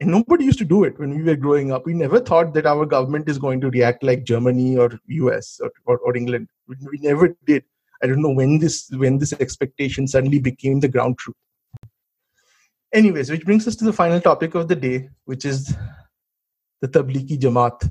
and 0.00 0.10
nobody 0.10 0.44
used 0.44 0.58
to 0.58 0.64
do 0.64 0.84
it 0.84 0.98
when 0.98 1.14
we 1.16 1.22
were 1.22 1.36
growing 1.36 1.70
up 1.72 1.86
we 1.86 1.94
never 1.94 2.20
thought 2.20 2.52
that 2.54 2.66
our 2.66 2.84
government 2.84 3.28
is 3.28 3.38
going 3.38 3.60
to 3.60 3.70
react 3.70 4.02
like 4.02 4.24
germany 4.24 4.76
or 4.76 4.98
us 5.08 5.60
or, 5.62 5.70
or, 5.86 5.98
or 5.98 6.16
england 6.16 6.48
we, 6.68 6.76
we 6.90 6.98
never 6.98 7.36
did 7.46 7.64
i 8.02 8.06
don't 8.06 8.22
know 8.22 8.30
when 8.30 8.58
this 8.58 8.90
when 9.04 9.18
this 9.18 9.32
expectation 9.34 10.06
suddenly 10.06 10.38
became 10.38 10.80
the 10.80 10.88
ground 10.88 11.16
truth 11.18 11.36
Anyways, 12.94 13.28
which 13.28 13.44
brings 13.44 13.66
us 13.66 13.74
to 13.76 13.84
the 13.84 13.92
final 13.92 14.20
topic 14.20 14.54
of 14.54 14.68
the 14.68 14.76
day, 14.76 15.10
which 15.24 15.44
is 15.44 15.74
the 16.80 16.86
Tablighi 16.86 17.36
Jamaat. 17.36 17.90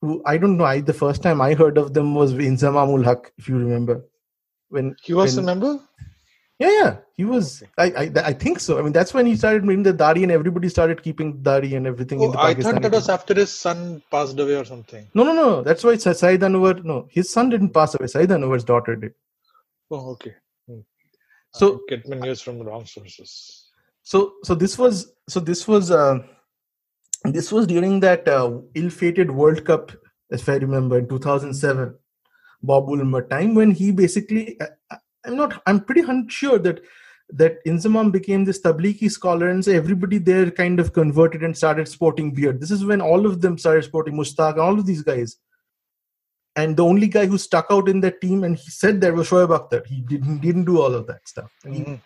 Who 0.00 0.22
I 0.24 0.38
don't 0.38 0.56
know. 0.56 0.64
I 0.64 0.80
the 0.80 0.94
first 0.94 1.22
time 1.22 1.42
I 1.42 1.52
heard 1.52 1.76
of 1.76 1.92
them 1.92 2.14
was 2.14 2.32
Inzamam-ul-Haq, 2.32 3.32
if 3.36 3.48
you 3.48 3.58
remember. 3.58 4.06
When 4.70 4.96
he 5.02 5.12
was 5.12 5.36
when, 5.36 5.44
a 5.44 5.46
member. 5.46 5.80
Yeah, 6.58 6.70
yeah, 6.70 6.96
he 7.16 7.24
was. 7.24 7.62
I, 7.78 7.84
I, 7.84 8.12
I 8.24 8.32
think 8.32 8.58
so. 8.58 8.78
I 8.78 8.82
mean, 8.82 8.92
that's 8.92 9.14
when 9.14 9.26
he 9.26 9.36
started 9.36 9.64
making 9.64 9.84
the 9.84 9.92
dari, 9.92 10.24
and 10.24 10.32
everybody 10.32 10.68
started 10.68 11.02
keeping 11.02 11.40
dari 11.40 11.76
and 11.76 11.86
everything. 11.86 12.20
Oh, 12.20 12.34
I 12.36 12.54
thought 12.54 12.82
that 12.82 12.90
was 12.90 13.08
after 13.08 13.32
his 13.32 13.52
son 13.52 14.02
passed 14.10 14.38
away 14.38 14.56
or 14.56 14.64
something. 14.64 15.06
No, 15.14 15.22
no, 15.22 15.32
no. 15.32 15.62
That's 15.62 15.84
why 15.84 15.96
Saeed 15.96 16.40
Anwar. 16.40 16.82
No, 16.82 17.06
his 17.10 17.32
son 17.32 17.48
didn't 17.48 17.70
pass 17.70 17.94
away. 17.94 18.08
Saeed 18.08 18.30
Anwar's 18.30 18.64
daughter 18.64 18.96
did. 18.96 19.14
Oh, 19.90 20.10
okay. 20.10 20.34
Hmm. 20.66 20.80
So 21.52 21.74
I 21.74 21.78
get 21.90 22.08
my 22.08 22.16
news 22.16 22.42
from 22.42 22.60
wrong 22.60 22.86
sources 22.86 23.68
so 24.10 24.18
so 24.42 24.54
this 24.54 24.78
was 24.78 25.12
so 25.28 25.38
this 25.38 25.68
was 25.68 25.90
uh, 25.90 26.18
this 27.24 27.52
was 27.52 27.66
during 27.66 28.00
that 28.00 28.26
uh, 28.26 28.60
ill-fated 28.74 29.30
World 29.30 29.64
Cup, 29.66 29.92
if 30.30 30.48
I 30.48 30.54
remember, 30.54 30.98
in 30.98 31.08
2007, 31.08 31.94
Bob 32.62 32.86
Woolmer 32.86 33.28
time 33.28 33.54
when 33.54 33.72
he 33.72 33.90
basically, 33.90 34.58
uh, 34.60 34.96
I'm 35.28 35.36
not, 35.36 35.62
I'm 35.66 35.80
pretty 35.80 36.02
sure 36.28 36.58
that 36.58 36.80
that 37.30 37.62
Inzamam 37.66 38.10
became 38.10 38.46
this 38.46 38.60
Tablighi 38.62 39.10
scholar 39.10 39.50
and 39.50 39.62
so 39.62 39.70
everybody 39.70 40.16
there 40.16 40.50
kind 40.50 40.80
of 40.80 40.94
converted 40.94 41.42
and 41.42 41.54
started 41.54 41.86
sporting 41.86 42.32
beard. 42.32 42.58
This 42.58 42.70
is 42.70 42.86
when 42.86 43.02
all 43.02 43.26
of 43.26 43.42
them 43.42 43.58
started 43.58 43.84
sporting 43.84 44.14
Mushtaq, 44.14 44.56
all 44.56 44.78
of 44.78 44.86
these 44.86 45.02
guys. 45.02 45.36
And 46.56 46.74
the 46.74 46.84
only 46.84 47.06
guy 47.06 47.26
who 47.26 47.36
stuck 47.36 47.66
out 47.70 47.88
in 47.88 48.00
that 48.00 48.22
team 48.22 48.44
and 48.44 48.56
he 48.56 48.70
said 48.70 49.02
that 49.02 49.12
was 49.12 49.28
Shoaib 49.28 49.48
Akhtar. 49.48 49.86
He 49.86 50.00
didn't, 50.00 50.38
didn't 50.38 50.64
do 50.64 50.80
all 50.80 50.94
of 50.94 51.06
that 51.06 51.28
stuff. 51.28 51.52
Mm-hmm 51.64 51.96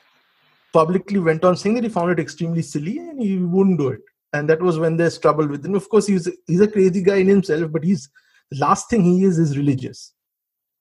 publicly 0.72 1.18
went 1.18 1.44
on 1.44 1.56
saying 1.56 1.74
that 1.76 1.84
he 1.84 1.90
found 1.90 2.10
it 2.10 2.18
extremely 2.18 2.62
silly 2.62 2.98
and 2.98 3.20
he 3.20 3.38
wouldn't 3.38 3.78
do 3.78 3.88
it. 3.88 4.00
And 4.32 4.48
that 4.48 4.62
was 4.62 4.78
when 4.78 4.96
there's 4.96 5.18
trouble 5.18 5.46
with 5.46 5.64
him. 5.64 5.74
Of 5.74 5.88
course, 5.88 6.06
he's 6.06 6.28
he's 6.46 6.60
a 6.60 6.68
crazy 6.68 7.02
guy 7.02 7.16
in 7.16 7.28
himself, 7.28 7.70
but 7.70 7.84
he's 7.84 8.08
the 8.50 8.58
last 8.58 8.88
thing 8.88 9.04
he 9.04 9.24
is 9.24 9.38
is 9.38 9.58
religious. 9.58 10.14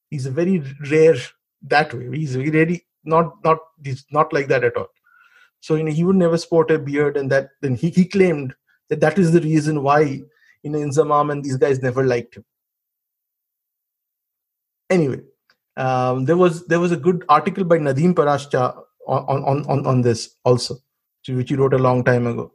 He's 0.09 0.25
a 0.25 0.31
very 0.31 0.63
rare 0.89 1.17
that 1.63 1.93
way. 1.93 2.09
He's 2.17 2.35
very 2.35 2.85
not 3.03 3.43
not 3.43 3.59
he's 3.83 4.05
not 4.11 4.31
like 4.33 4.47
that 4.47 4.63
at 4.63 4.75
all 4.77 4.87
so 5.59 5.75
you 5.75 5.83
know 5.83 5.91
he 5.91 6.03
would 6.03 6.15
never 6.15 6.37
sport 6.37 6.71
a 6.71 6.79
beard 6.79 7.17
and 7.17 7.31
that 7.31 7.49
then 7.61 7.75
he, 7.75 7.89
he 7.89 8.05
claimed 8.05 8.53
that 8.89 8.99
that 8.99 9.17
is 9.17 9.31
the 9.31 9.41
reason 9.41 9.81
why 9.81 10.01
you 10.01 10.69
know 10.69 10.79
inzamam 10.79 11.31
and 11.31 11.43
these 11.43 11.57
guys 11.57 11.81
never 11.81 12.03
liked 12.05 12.35
him 12.35 12.45
anyway 14.89 15.19
um, 15.77 16.25
there 16.25 16.37
was 16.37 16.65
there 16.67 16.79
was 16.79 16.91
a 16.91 16.97
good 16.97 17.23
article 17.29 17.63
by 17.63 17.77
Nadeem 17.77 18.13
Paracha 18.13 18.77
on 19.07 19.43
on 19.43 19.65
on, 19.65 19.85
on 19.87 20.01
this 20.01 20.35
also 20.43 20.75
which 21.27 21.49
he 21.49 21.55
wrote 21.55 21.73
a 21.73 21.77
long 21.77 22.03
time 22.03 22.27
ago 22.27 22.51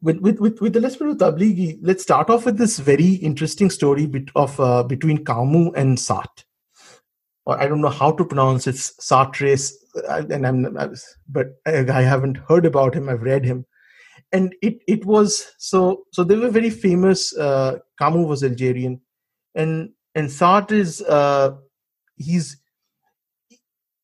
with 0.00 0.18
with 0.18 0.38
with, 0.40 0.60
with 0.60 0.72
the 0.72 0.80
of 0.80 1.16
Tablighi, 1.16 1.78
let's 1.80 2.02
start 2.02 2.28
off 2.28 2.44
with 2.44 2.58
this 2.58 2.80
very 2.80 3.14
interesting 3.14 3.70
story 3.70 4.06
bit 4.06 4.30
of 4.34 4.58
uh, 4.58 4.82
between 4.82 5.24
Camus 5.24 5.72
and 5.76 5.96
Sartre. 5.96 6.42
Or 7.44 7.60
I 7.60 7.66
don't 7.66 7.80
know 7.80 7.88
how 7.88 8.12
to 8.12 8.24
pronounce 8.24 8.66
it, 8.66 8.76
Sartres, 8.76 9.72
and 10.08 10.46
I'm, 10.46 10.76
but 11.28 11.48
I 11.66 12.02
haven't 12.02 12.36
heard 12.48 12.64
about 12.64 12.94
him. 12.94 13.08
I've 13.08 13.22
read 13.22 13.44
him, 13.44 13.66
and 14.30 14.54
it 14.62 14.78
it 14.86 15.04
was 15.04 15.52
so 15.58 16.04
so. 16.12 16.22
They 16.22 16.36
were 16.36 16.50
very 16.50 16.70
famous. 16.70 17.36
Uh, 17.36 17.78
Camus 17.98 18.26
was 18.26 18.44
Algerian, 18.44 19.00
and 19.56 19.90
and 20.14 20.28
Sartre 20.28 20.72
is 20.72 21.02
uh, 21.02 21.56
he's 22.14 22.56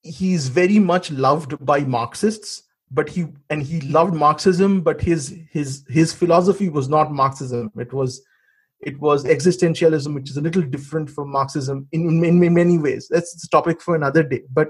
he's 0.02 0.48
very 0.48 0.80
much 0.80 1.12
loved 1.12 1.64
by 1.64 1.80
Marxists 1.80 2.64
but 2.90 3.08
he 3.08 3.26
and 3.50 3.62
he 3.62 3.80
loved 3.82 4.14
marxism 4.14 4.80
but 4.80 5.00
his 5.00 5.36
his 5.50 5.84
his 5.88 6.12
philosophy 6.12 6.68
was 6.68 6.88
not 6.88 7.12
marxism 7.12 7.70
it 7.76 7.92
was 7.92 8.22
it 8.80 8.98
was 9.00 9.24
existentialism 9.24 10.14
which 10.14 10.30
is 10.30 10.36
a 10.36 10.40
little 10.40 10.62
different 10.62 11.10
from 11.10 11.32
marxism 11.32 11.88
in, 11.92 12.24
in, 12.24 12.42
in 12.42 12.54
many 12.54 12.78
ways. 12.78 13.08
That's 13.10 13.40
the 13.40 13.48
topic 13.48 13.80
for 13.82 13.96
another 13.96 14.22
day. 14.22 14.42
But 14.52 14.68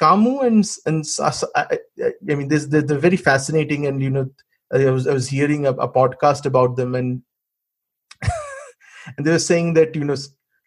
Camus 0.00 0.80
and 0.86 1.04
and 1.16 1.42
I, 1.54 1.78
I 2.30 2.34
mean, 2.34 2.48
they're, 2.48 2.82
they're, 2.82 2.98
very 2.98 3.16
fascinating, 3.16 3.86
and 3.86 4.02
you 4.02 4.10
know, 4.10 4.30
I 4.72 4.90
was 4.90 5.06
I 5.06 5.12
was 5.12 5.28
hearing 5.28 5.66
a, 5.66 5.70
a 5.70 5.88
podcast 5.88 6.46
about 6.46 6.76
them, 6.76 6.94
and 6.94 7.22
and 9.16 9.26
they 9.26 9.30
were 9.30 9.38
saying 9.38 9.74
that 9.74 9.94
you 9.94 10.04
know 10.04 10.16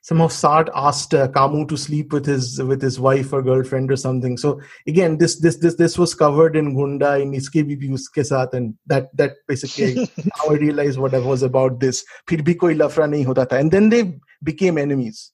somehow 0.07 0.27
Sartre 0.27 0.69
asked 0.73 1.13
uh, 1.13 1.27
Camus 1.27 1.67
to 1.67 1.77
sleep 1.77 2.13
with 2.13 2.25
his 2.25 2.61
with 2.63 2.81
his 2.81 2.97
wife 2.97 3.33
or 3.33 3.41
girlfriend 3.41 3.91
or 3.91 3.97
something. 3.97 4.37
So 4.37 4.61
again, 4.87 5.17
this 5.17 5.39
this 5.39 5.57
this 5.57 5.75
this 5.75 5.97
was 5.97 6.15
covered 6.15 6.55
in 6.55 6.75
Gunda 6.75 7.15
in 7.19 7.33
Iske 7.33 7.63
Bhi 7.69 7.91
Uske 7.97 8.23
Saath, 8.29 8.53
and 8.53 8.73
that 8.85 9.09
that 9.17 9.35
basically 9.47 10.09
how 10.35 10.49
I 10.51 10.53
realized 10.65 10.97
what 10.97 11.13
I 11.13 11.19
was 11.19 11.43
about 11.43 11.81
this. 11.81 12.05
Phir 12.29 12.37
bhi 12.49 12.57
koi 12.57 12.73
lafra 12.83 13.09
nahi 13.15 13.25
hota 13.25 13.47
tha. 13.49 13.57
And 13.57 13.69
then 13.77 13.89
they 13.89 14.01
became 14.43 14.77
enemies, 14.77 15.31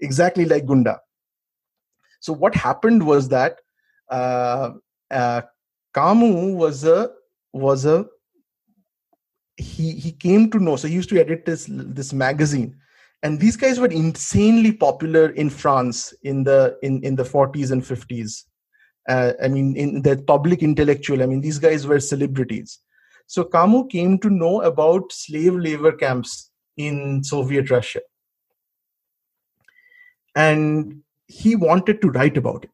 exactly 0.00 0.46
like 0.46 0.64
Gunda. 0.64 0.98
So 2.20 2.32
what 2.32 2.54
happened 2.54 3.04
was 3.04 3.28
that 3.28 3.60
uh, 4.08 4.70
uh, 5.10 5.42
Camus 5.94 6.56
was 6.64 6.84
a 6.84 7.10
was 7.52 7.84
a 7.84 8.06
he 9.56 9.92
he 9.92 10.12
came 10.12 10.50
to 10.52 10.58
know. 10.58 10.76
So 10.76 10.88
he 10.88 10.94
used 10.94 11.10
to 11.10 11.20
edit 11.20 11.44
this 11.44 11.66
this 11.68 12.14
magazine 12.14 12.78
and 13.22 13.38
these 13.38 13.56
guys 13.56 13.78
were 13.78 13.90
insanely 13.90 14.72
popular 14.72 15.30
in 15.30 15.48
France 15.48 16.12
in 16.22 16.42
the 16.42 16.76
in, 16.82 17.02
in 17.04 17.14
the 17.14 17.22
40s 17.22 17.70
and 17.70 17.82
50s. 17.82 18.44
Uh, 19.08 19.32
I 19.42 19.48
mean, 19.48 19.76
in 19.76 20.02
the 20.02 20.16
public 20.26 20.62
intellectual, 20.62 21.22
I 21.22 21.26
mean, 21.26 21.40
these 21.40 21.58
guys 21.58 21.86
were 21.86 22.00
celebrities. 22.00 22.78
So 23.26 23.44
Camus 23.44 23.86
came 23.90 24.18
to 24.18 24.30
know 24.30 24.62
about 24.62 25.12
slave 25.12 25.54
labor 25.54 25.92
camps 25.92 26.50
in 26.76 27.22
Soviet 27.24 27.70
Russia. 27.70 28.00
And 30.34 31.02
he 31.26 31.56
wanted 31.56 32.00
to 32.02 32.10
write 32.10 32.36
about 32.36 32.64
it. 32.64 32.70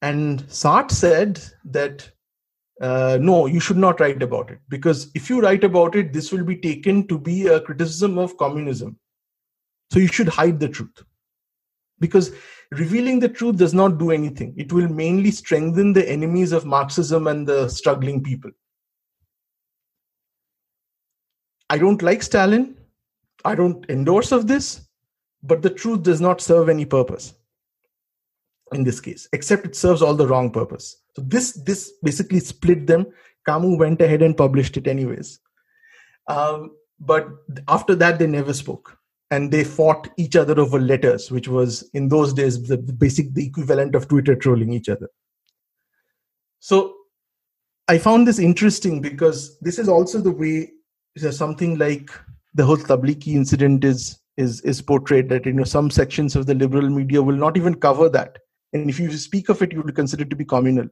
And 0.00 0.42
Sartre 0.44 0.90
said 0.90 1.40
that 1.64 2.10
uh, 2.80 3.18
no, 3.20 3.46
you 3.46 3.60
should 3.60 3.76
not 3.76 4.00
write 4.00 4.22
about 4.22 4.50
it 4.50 4.58
because 4.68 5.10
if 5.14 5.30
you 5.30 5.40
write 5.40 5.62
about 5.62 5.94
it, 5.94 6.12
this 6.12 6.32
will 6.32 6.42
be 6.42 6.56
taken 6.56 7.06
to 7.06 7.16
be 7.18 7.46
a 7.46 7.60
criticism 7.60 8.18
of 8.18 8.36
communism. 8.36 8.98
So 9.92 9.98
you 9.98 10.08
should 10.08 10.28
hide 10.28 10.58
the 10.58 10.70
truth. 10.70 11.04
Because 12.00 12.32
revealing 12.70 13.20
the 13.20 13.28
truth 13.28 13.58
does 13.58 13.74
not 13.74 13.98
do 13.98 14.10
anything. 14.10 14.54
It 14.56 14.72
will 14.72 14.88
mainly 14.88 15.30
strengthen 15.30 15.92
the 15.92 16.08
enemies 16.08 16.52
of 16.52 16.64
Marxism 16.64 17.26
and 17.26 17.46
the 17.46 17.68
struggling 17.68 18.22
people. 18.22 18.50
I 21.68 21.76
don't 21.76 22.00
like 22.00 22.22
Stalin. 22.22 22.74
I 23.44 23.54
don't 23.54 23.84
endorse 23.90 24.32
of 24.32 24.46
this, 24.46 24.80
but 25.42 25.60
the 25.60 25.68
truth 25.68 26.02
does 26.02 26.22
not 26.22 26.40
serve 26.40 26.70
any 26.70 26.86
purpose 26.86 27.34
in 28.72 28.84
this 28.84 28.98
case, 28.98 29.28
except 29.34 29.66
it 29.66 29.76
serves 29.76 30.00
all 30.00 30.14
the 30.14 30.26
wrong 30.26 30.50
purpose. 30.50 31.02
So 31.16 31.22
this 31.26 31.52
this 31.66 31.92
basically 32.02 32.40
split 32.40 32.86
them. 32.86 33.06
Camus 33.44 33.78
went 33.78 34.00
ahead 34.00 34.22
and 34.22 34.34
published 34.34 34.78
it 34.78 34.86
anyways. 34.86 35.38
Um, 36.28 36.76
but 36.98 37.28
after 37.68 37.94
that, 37.96 38.18
they 38.18 38.26
never 38.26 38.54
spoke 38.54 38.96
and 39.32 39.50
they 39.50 39.64
fought 39.64 40.10
each 40.18 40.36
other 40.36 40.60
over 40.60 40.78
letters, 40.78 41.30
which 41.30 41.48
was 41.48 41.88
in 41.94 42.08
those 42.08 42.34
days 42.34 42.62
the, 42.64 42.76
basic 42.76 43.32
the 43.32 43.46
equivalent 43.46 43.94
of 43.94 44.06
Twitter 44.06 44.36
trolling 44.36 44.74
each 44.74 44.90
other. 44.90 45.08
So 46.58 46.94
I 47.88 47.96
found 47.96 48.28
this 48.28 48.38
interesting 48.38 49.00
because 49.00 49.58
this 49.60 49.78
is 49.78 49.88
also 49.88 50.20
the 50.20 50.30
way 50.30 50.72
something 51.16 51.78
like 51.78 52.10
the 52.52 52.66
whole 52.66 52.76
Tablighi 52.76 53.34
incident 53.34 53.84
is 53.84 54.20
is 54.36 54.60
is 54.62 54.82
portrayed 54.82 55.30
that 55.30 55.46
you 55.46 55.54
know 55.54 55.64
some 55.64 55.90
sections 55.90 56.36
of 56.36 56.44
the 56.44 56.54
liberal 56.54 56.90
media 56.90 57.22
will 57.22 57.36
not 57.46 57.56
even 57.56 57.74
cover 57.74 58.10
that, 58.10 58.38
and 58.74 58.90
if 58.90 59.00
you 59.00 59.10
speak 59.12 59.48
of 59.48 59.62
it, 59.62 59.72
you 59.72 59.80
would 59.80 59.94
consider 59.94 60.24
it 60.24 60.30
to 60.30 60.36
be 60.36 60.44
communal. 60.44 60.88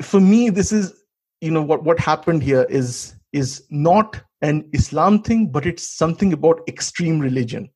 For 0.00 0.20
me, 0.20 0.48
this 0.48 0.72
is 0.72 0.94
you 1.42 1.50
know 1.50 1.62
what 1.62 1.84
what 1.84 1.98
happened 2.00 2.42
here 2.42 2.66
is 2.70 3.16
is 3.32 3.64
not 3.70 4.22
an 4.48 4.56
Islam 4.78 5.20
thing, 5.26 5.42
but 5.56 5.66
it's 5.70 5.86
something 6.02 6.32
about 6.36 6.62
extreme 6.72 7.20
religion. 7.28 7.68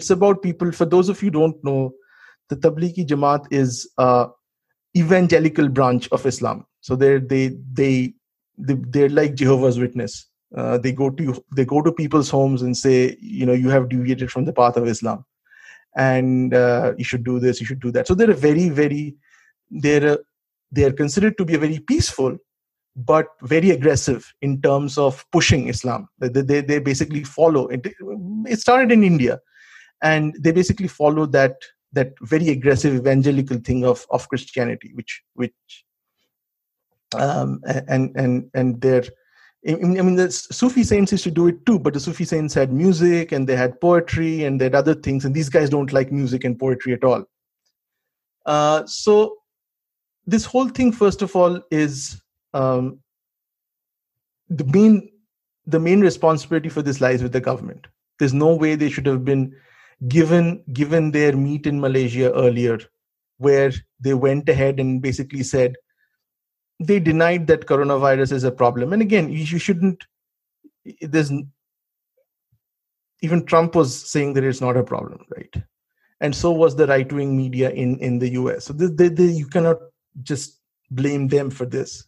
It's 0.00 0.10
about 0.16 0.42
people, 0.42 0.72
for 0.80 0.86
those 0.94 1.08
of 1.12 1.22
you 1.22 1.30
don't 1.36 1.62
know, 1.68 1.80
the 2.48 2.56
Tablighi 2.64 3.06
Jamaat 3.12 3.46
is 3.60 3.88
a 3.98 4.10
evangelical 5.02 5.68
branch 5.78 6.08
of 6.18 6.26
Islam. 6.32 6.66
So 6.80 6.96
they're, 6.96 7.20
they, 7.32 7.44
they, 7.80 8.14
they, 8.66 8.76
they're 8.94 9.16
like 9.20 9.34
Jehovah's 9.42 9.78
Witness. 9.84 10.28
Uh, 10.56 10.76
they 10.84 10.92
go 10.92 11.08
to 11.18 11.34
they 11.56 11.64
go 11.64 11.80
to 11.84 11.90
people's 11.98 12.30
homes 12.36 12.60
and 12.64 12.76
say, 12.76 12.96
you 13.20 13.46
know, 13.46 13.54
you 13.54 13.70
have 13.70 13.88
deviated 13.92 14.30
from 14.30 14.44
the 14.48 14.52
path 14.52 14.76
of 14.80 14.86
Islam, 14.86 15.24
and 15.96 16.52
uh, 16.52 16.92
you 16.98 17.06
should 17.10 17.24
do 17.24 17.36
this, 17.44 17.60
you 17.60 17.66
should 17.68 17.80
do 17.80 17.92
that. 17.92 18.06
So 18.06 18.14
they're 18.14 18.34
very, 18.34 18.68
very 18.80 19.16
they're 19.70 20.06
a, 20.14 20.18
they're 20.70 20.92
considered 20.92 21.38
to 21.38 21.46
be 21.46 21.54
a 21.54 21.58
very 21.58 21.78
peaceful 21.78 22.36
but 22.94 23.28
very 23.42 23.70
aggressive 23.70 24.32
in 24.42 24.60
terms 24.60 24.98
of 24.98 25.24
pushing 25.32 25.68
Islam. 25.68 26.08
They, 26.18 26.28
they, 26.28 26.60
they 26.60 26.78
basically 26.78 27.24
follow 27.24 27.68
it. 27.68 27.86
It 28.46 28.60
started 28.60 28.92
in 28.92 29.02
India, 29.04 29.40
and 30.02 30.34
they 30.40 30.52
basically 30.52 30.88
follow 30.88 31.26
that 31.26 31.56
that 31.94 32.12
very 32.22 32.48
aggressive 32.48 32.94
evangelical 32.94 33.58
thing 33.58 33.84
of 33.84 34.06
of 34.10 34.28
Christianity, 34.28 34.92
which 34.94 35.22
which 35.34 35.52
um, 37.14 37.60
and 37.64 38.12
and 38.16 38.50
and 38.54 38.80
their 38.80 39.04
I 39.68 39.76
mean, 39.76 40.16
the 40.16 40.30
Sufi 40.30 40.82
saints 40.82 41.12
used 41.12 41.22
to 41.22 41.30
do 41.30 41.46
it 41.46 41.64
too, 41.64 41.78
but 41.78 41.94
the 41.94 42.00
Sufi 42.00 42.24
saints 42.24 42.52
had 42.52 42.72
music 42.72 43.30
and 43.30 43.48
they 43.48 43.54
had 43.54 43.80
poetry 43.80 44.42
and 44.42 44.60
they 44.60 44.64
had 44.64 44.74
other 44.74 44.94
things, 44.94 45.24
and 45.24 45.34
these 45.34 45.48
guys 45.48 45.70
don't 45.70 45.92
like 45.92 46.10
music 46.10 46.42
and 46.42 46.58
poetry 46.58 46.94
at 46.94 47.04
all. 47.04 47.24
Uh, 48.44 48.84
so, 48.86 49.36
this 50.26 50.44
whole 50.44 50.68
thing, 50.68 50.90
first 50.90 51.22
of 51.22 51.36
all, 51.36 51.60
is 51.70 52.20
um, 52.54 52.98
the 54.48 54.64
main 54.64 55.10
the 55.66 55.78
main 55.78 56.00
responsibility 56.00 56.68
for 56.68 56.82
this 56.82 57.00
lies 57.00 57.22
with 57.22 57.32
the 57.32 57.40
government. 57.40 57.86
There's 58.18 58.34
no 58.34 58.54
way 58.54 58.74
they 58.74 58.90
should 58.90 59.06
have 59.06 59.24
been 59.24 59.54
given 60.08 60.62
given 60.72 61.10
their 61.10 61.36
meet 61.36 61.66
in 61.66 61.80
Malaysia 61.80 62.32
earlier, 62.32 62.78
where 63.38 63.72
they 64.00 64.14
went 64.14 64.48
ahead 64.48 64.80
and 64.80 65.00
basically 65.00 65.42
said 65.42 65.76
they 66.80 66.98
denied 66.98 67.46
that 67.46 67.66
coronavirus 67.66 68.32
is 68.32 68.44
a 68.44 68.50
problem. 68.50 68.92
And 68.92 69.02
again, 69.02 69.30
you, 69.30 69.58
shouldn't. 69.58 70.04
There's 71.00 71.32
even 73.20 73.46
Trump 73.46 73.76
was 73.76 74.10
saying 74.10 74.34
that 74.34 74.44
it's 74.44 74.60
not 74.60 74.76
a 74.76 74.82
problem, 74.82 75.24
right? 75.36 75.54
And 76.20 76.34
so 76.34 76.50
was 76.50 76.74
the 76.74 76.88
right 76.88 77.10
wing 77.12 77.36
media 77.36 77.70
in 77.70 77.98
in 77.98 78.18
the 78.18 78.30
U.S. 78.30 78.64
So 78.64 78.74
you 78.74 79.46
cannot 79.46 79.78
just 80.22 80.60
blame 80.90 81.28
them 81.28 81.50
for 81.50 81.64
this 81.64 82.04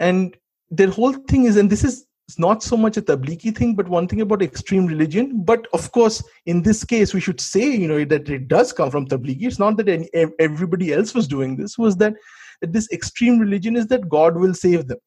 and 0.00 0.36
their 0.70 0.90
whole 0.90 1.12
thing 1.12 1.44
is 1.44 1.56
and 1.56 1.70
this 1.70 1.84
is 1.84 2.06
not 2.38 2.62
so 2.62 2.76
much 2.76 2.96
a 2.96 3.02
tablighi 3.02 3.56
thing 3.56 3.74
but 3.74 3.88
one 3.88 4.08
thing 4.08 4.20
about 4.20 4.42
extreme 4.42 4.86
religion 4.86 5.42
but 5.44 5.66
of 5.72 5.90
course 5.92 6.22
in 6.46 6.62
this 6.62 6.82
case 6.84 7.14
we 7.14 7.20
should 7.20 7.40
say 7.40 7.64
you 7.64 7.86
know 7.86 8.04
that 8.04 8.28
it 8.28 8.48
does 8.48 8.72
come 8.72 8.90
from 8.90 9.06
tablighi 9.06 9.46
it's 9.46 9.60
not 9.60 9.76
that 9.76 9.88
any, 9.88 10.08
everybody 10.40 10.92
else 10.92 11.14
was 11.14 11.28
doing 11.28 11.56
this 11.56 11.78
was 11.78 11.96
that, 11.96 12.14
that 12.60 12.72
this 12.72 12.90
extreme 12.90 13.38
religion 13.38 13.76
is 13.76 13.86
that 13.86 14.08
god 14.08 14.36
will 14.36 14.54
save 14.54 14.88
them 14.88 14.98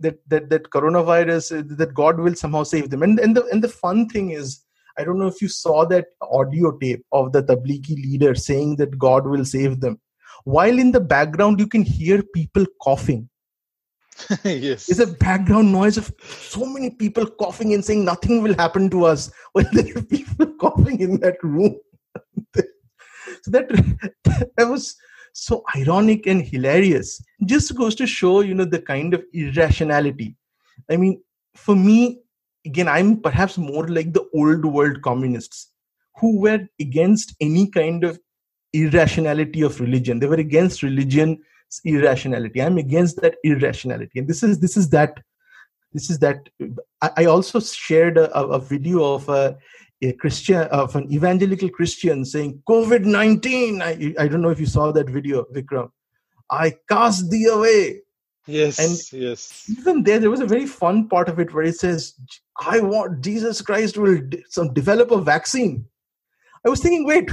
that 0.00 0.18
that 0.28 0.48
that 0.48 0.64
coronavirus 0.70 1.58
uh, 1.58 1.76
that 1.76 1.92
god 1.92 2.18
will 2.18 2.34
somehow 2.34 2.62
save 2.62 2.88
them 2.88 3.02
and 3.02 3.20
and 3.20 3.36
the 3.36 3.44
and 3.52 3.62
the 3.62 3.68
fun 3.68 4.08
thing 4.08 4.30
is 4.30 4.64
I 4.98 5.04
don't 5.04 5.18
know 5.18 5.26
if 5.26 5.40
you 5.40 5.48
saw 5.48 5.86
that 5.86 6.06
audio 6.20 6.72
tape 6.72 7.04
of 7.12 7.32
the 7.32 7.42
Tablighi 7.42 7.96
leader 7.96 8.34
saying 8.34 8.76
that 8.76 8.98
God 8.98 9.26
will 9.26 9.44
save 9.44 9.80
them. 9.80 10.00
While 10.44 10.78
in 10.78 10.92
the 10.92 11.00
background, 11.00 11.60
you 11.60 11.66
can 11.66 11.82
hear 11.82 12.22
people 12.34 12.66
coughing. 12.82 13.28
yes. 14.44 14.86
There's 14.86 15.00
a 15.00 15.06
background 15.06 15.72
noise 15.72 15.96
of 15.96 16.12
so 16.20 16.64
many 16.64 16.90
people 16.90 17.26
coughing 17.26 17.74
and 17.74 17.84
saying 17.84 18.04
nothing 18.04 18.42
will 18.42 18.54
happen 18.54 18.90
to 18.90 19.04
us. 19.04 19.30
Well, 19.54 19.66
there 19.72 19.96
are 19.96 20.02
people 20.02 20.46
coughing 20.60 21.00
in 21.00 21.20
that 21.20 21.42
room. 21.42 21.76
so 22.54 23.50
that 23.50 23.68
that 24.56 24.68
was 24.68 24.96
so 25.32 25.64
ironic 25.76 26.26
and 26.26 26.42
hilarious. 26.42 27.22
Just 27.44 27.74
goes 27.74 27.94
to 27.96 28.06
show, 28.06 28.40
you 28.40 28.54
know, 28.54 28.64
the 28.64 28.80
kind 28.80 29.14
of 29.14 29.24
irrationality. 29.32 30.36
I 30.90 30.96
mean, 30.96 31.22
for 31.54 31.74
me, 31.74 32.20
again, 32.66 32.88
I'm 32.88 33.20
perhaps 33.20 33.58
more 33.58 33.88
like 33.88 34.12
the 34.12 34.26
old 34.34 34.64
world 34.64 35.02
communists 35.02 35.70
who 36.18 36.40
were 36.40 36.66
against 36.80 37.34
any 37.40 37.68
kind 37.68 38.04
of 38.04 38.18
irrationality 38.72 39.62
of 39.62 39.80
religion. 39.80 40.18
They 40.18 40.26
were 40.26 40.36
against 40.36 40.82
religion 40.82 41.38
irrationality. 41.84 42.60
I'm 42.60 42.78
against 42.78 43.20
that 43.22 43.36
irrationality. 43.44 44.18
And 44.18 44.28
this 44.28 44.42
is 44.42 44.60
this 44.60 44.76
is 44.76 44.90
that 44.90 45.22
this 45.92 46.10
is 46.10 46.18
that 46.20 46.48
I, 47.00 47.10
I 47.18 47.24
also 47.26 47.60
shared 47.60 48.18
a, 48.18 48.30
a 48.34 48.58
video 48.58 49.14
of 49.14 49.28
a, 49.28 49.58
a, 50.02 50.12
Christian 50.12 50.62
of 50.68 50.96
an 50.96 51.12
evangelical 51.12 51.68
Christian 51.68 52.24
saying 52.24 52.62
COVID 52.68 53.04
nineteen. 53.04 53.82
I 53.82 54.14
I 54.18 54.28
don't 54.28 54.42
know 54.42 54.50
if 54.50 54.60
you 54.60 54.66
saw 54.66 54.92
that 54.92 55.08
video, 55.08 55.44
Vikram. 55.54 55.90
I 56.50 56.74
cast 56.88 57.30
thee 57.30 57.46
away. 57.46 58.02
Yes, 58.46 58.78
and 58.78 59.22
yes. 59.22 59.70
Even 59.70 60.02
there, 60.02 60.18
there 60.18 60.30
was 60.30 60.40
a 60.40 60.46
very 60.46 60.66
fun 60.66 61.08
part 61.08 61.28
of 61.28 61.38
it 61.38 61.54
where 61.54 61.64
it 61.64 61.76
says, 61.76 62.14
"I 62.58 62.80
want 62.80 63.22
Jesus 63.22 63.62
Christ 63.62 63.96
will 63.96 64.20
some 64.48 64.74
develop 64.74 65.10
a 65.10 65.20
vaccine." 65.20 65.86
I 66.64 66.68
was 66.68 66.80
thinking, 66.80 67.04
wait, 67.04 67.28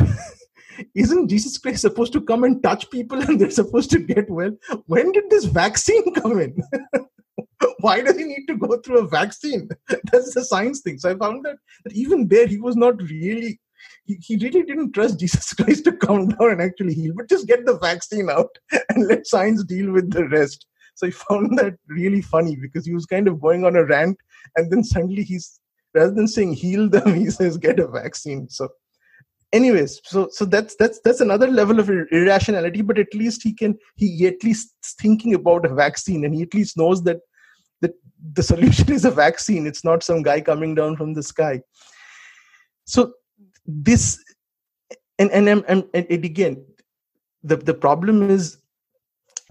isn't 0.96 1.30
Jesus 1.30 1.58
Christ 1.58 1.82
supposed 1.82 2.14
to 2.14 2.22
come 2.22 2.44
and 2.44 2.62
touch 2.62 2.90
people 2.90 3.22
and 3.22 3.40
they're 3.40 3.52
supposed 3.52 3.90
to 3.92 4.00
get 4.00 4.30
well? 4.30 4.52
When 4.86 5.12
did 5.12 5.30
this 5.30 5.46
vaccine 5.46 6.14
come 6.16 6.40
in? 6.40 6.58
Why 7.80 8.02
does 8.02 8.18
he 8.18 8.26
need 8.26 8.46
to 8.48 8.56
go 8.56 8.80
through 8.80 9.00
a 9.00 9.08
vaccine? 9.08 9.70
That's 10.12 10.34
the 10.34 10.44
science 10.44 10.82
thing. 10.82 10.98
So 10.98 11.12
I 11.12 11.16
found 11.16 11.46
that, 11.46 11.58
that 11.84 11.94
even 11.94 12.28
there, 12.28 12.48
he 12.48 12.60
was 12.60 12.76
not 12.76 13.02
really, 13.02 13.60
he, 14.06 14.18
he 14.22 14.38
really 14.38 14.64
didn't 14.64 14.94
trust 14.94 15.20
Jesus 15.20 15.54
Christ 15.54 15.86
to 15.86 15.94
come 15.94 16.30
down 16.30 16.52
and 16.52 16.62
actually 16.62 16.94
heal, 16.94 17.14
but 17.16 17.30
just 17.30 17.48
get 17.48 17.66
the 17.66 17.78
vaccine 17.78 18.30
out 18.30 18.50
and 18.90 19.08
let 19.08 19.28
science 19.28 19.64
deal 19.64 19.92
with 19.92 20.12
the 20.12 20.28
rest. 20.28 20.66
So 20.96 21.08
I 21.08 21.12
found 21.12 21.58
that 21.60 21.76
really 21.88 22.22
funny 22.22 22.58
because 22.58 22.86
he 22.86 22.94
was 22.94 23.06
kind 23.06 23.28
of 23.28 23.40
going 23.40 23.66
on 23.66 23.76
a 23.76 23.86
rant 23.86 24.18
and 24.58 24.72
then 24.72 24.84
suddenly 24.84 25.24
he's, 25.24 25.60
rather 25.94 26.12
than 26.12 26.28
saying 26.28 26.54
heal 26.54 26.90
them, 26.90 27.14
he 27.14 27.30
says 27.30 27.58
get 27.58 27.80
a 27.80 27.88
vaccine. 27.88 28.50
So 28.50 28.68
anyways 29.52 30.00
so 30.04 30.28
so 30.32 30.46
that's 30.46 30.76
that's 30.76 31.00
that's 31.04 31.22
another 31.22 31.48
level 31.48 31.80
of 31.80 31.90
irrationality 31.90 32.82
but 32.82 33.00
at 33.00 33.14
least 33.14 33.42
he 33.42 33.54
can 33.54 33.76
he 33.96 34.28
at 34.28 34.44
least 34.44 34.76
thinking 35.02 35.34
about 35.34 35.66
a 35.66 35.74
vaccine 35.74 36.24
and 36.24 36.36
he 36.36 36.44
at 36.44 36.54
least 36.54 36.78
knows 36.78 37.04
that 37.04 37.20
that 37.82 37.94
the 38.34 38.44
solution 38.44 38.92
is 38.98 39.06
a 39.06 39.12
vaccine. 39.12 39.68
It's 39.68 39.84
not 39.84 40.04
some 40.04 40.22
guy 40.22 40.42
coming 40.42 40.76
down 40.76 40.96
from 40.96 41.14
the 41.14 41.24
sky. 41.24 41.62
So 42.86 43.14
this 43.66 44.22
and 45.18 45.32
and, 45.32 45.48
and, 45.50 45.64
and, 45.68 45.86
and 45.94 46.26
again 46.26 46.66
the 47.44 47.58
the 47.58 47.74
problem 47.74 48.30
is 48.30 48.58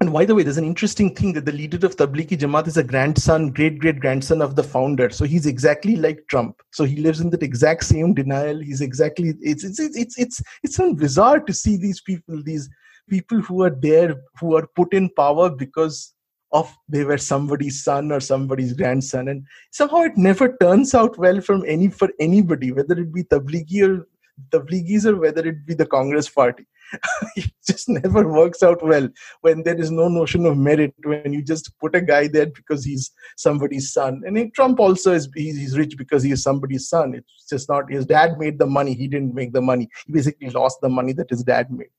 and 0.01 0.13
by 0.13 0.25
the 0.25 0.35
way, 0.35 0.45
there's 0.45 0.59
an 0.59 0.65
interesting 0.65 1.13
thing 1.13 1.33
that 1.33 1.45
the 1.45 1.53
leader 1.53 1.85
of 1.85 1.97
Tablighi 1.97 2.39
Jamaat 2.39 2.69
is 2.69 2.77
a 2.77 2.85
grandson, 2.85 3.51
great 3.51 3.81
great 3.81 3.99
grandson 3.99 4.41
of 4.41 4.55
the 4.55 4.63
founder. 4.63 5.11
So 5.11 5.25
he's 5.25 5.45
exactly 5.45 5.97
like 5.97 6.25
Trump. 6.29 6.61
So 6.73 6.85
he 6.85 6.97
lives 6.97 7.21
in 7.21 7.31
that 7.31 7.43
exact 7.43 7.85
same 7.85 8.15
denial. 8.15 8.61
He's 8.61 8.81
exactly 8.81 9.35
it's 9.41 9.65
it's 9.65 9.81
it's 9.81 9.97
it's 9.97 10.19
it's, 10.19 10.43
it's 10.63 10.77
so 10.77 10.95
bizarre 10.95 11.41
to 11.41 11.53
see 11.53 11.77
these 11.77 12.01
people, 12.01 12.41
these 12.45 12.71
people 13.11 13.41
who 13.41 13.65
are 13.65 13.77
there, 13.77 14.15
who 14.39 14.57
are 14.57 14.69
put 14.77 14.95
in 14.95 15.11
power 15.11 15.51
because 15.51 16.15
of 16.53 16.73
they 16.89 17.03
were 17.03 17.19
somebody's 17.19 17.83
son 17.83 18.13
or 18.13 18.21
somebody's 18.21 18.75
grandson, 18.75 19.27
and 19.27 19.45
somehow 19.73 20.03
it 20.03 20.17
never 20.17 20.57
turns 20.61 20.95
out 20.95 21.19
well 21.19 21.41
from 21.41 21.65
any 21.67 21.89
for 21.89 22.09
anybody, 22.21 22.71
whether 22.71 22.97
it 22.97 23.13
be 23.13 23.25
Tablighi 23.25 23.83
or 23.83 24.07
Tablighis 24.51 25.05
or 25.07 25.17
whether 25.17 25.47
it 25.47 25.67
be 25.67 25.75
the 25.75 25.87
Congress 25.87 26.29
party. 26.29 26.65
it 27.37 27.51
just 27.67 27.89
never 27.89 28.29
works 28.29 28.63
out 28.63 28.83
well 28.83 29.09
when 29.43 29.63
there 29.63 29.79
is 29.79 29.91
no 29.91 30.09
notion 30.09 30.47
of 30.47 30.57
merit 30.57 30.95
when 31.05 31.33
you 31.33 31.43
just 31.43 31.79
put 31.79 31.95
a 31.95 32.01
guy 32.01 32.29
there 32.29 32.47
because 32.47 32.85
he's 32.85 33.11
somebody's 33.37 33.93
son. 33.93 34.23
And 34.27 34.53
trump 34.55 34.81
also 34.81 35.13
is 35.13 35.29
he's 35.35 35.77
rich 35.77 35.97
because 35.97 36.23
he 36.23 36.33
is 36.33 36.43
somebody's 36.43 36.89
son. 36.89 37.15
It's 37.15 37.47
just 37.49 37.69
not 37.69 37.91
his 37.91 38.07
dad 38.07 38.39
made 38.39 38.59
the 38.59 38.67
money. 38.67 38.95
He 38.95 39.09
didn't 39.09 39.35
make 39.35 39.53
the 39.53 39.63
money. 39.63 39.89
He 40.07 40.13
basically 40.13 40.51
lost 40.51 40.81
the 40.81 40.89
money 40.89 41.13
that 41.15 41.31
his 41.31 41.45
dad 41.45 41.71
made. 41.71 41.91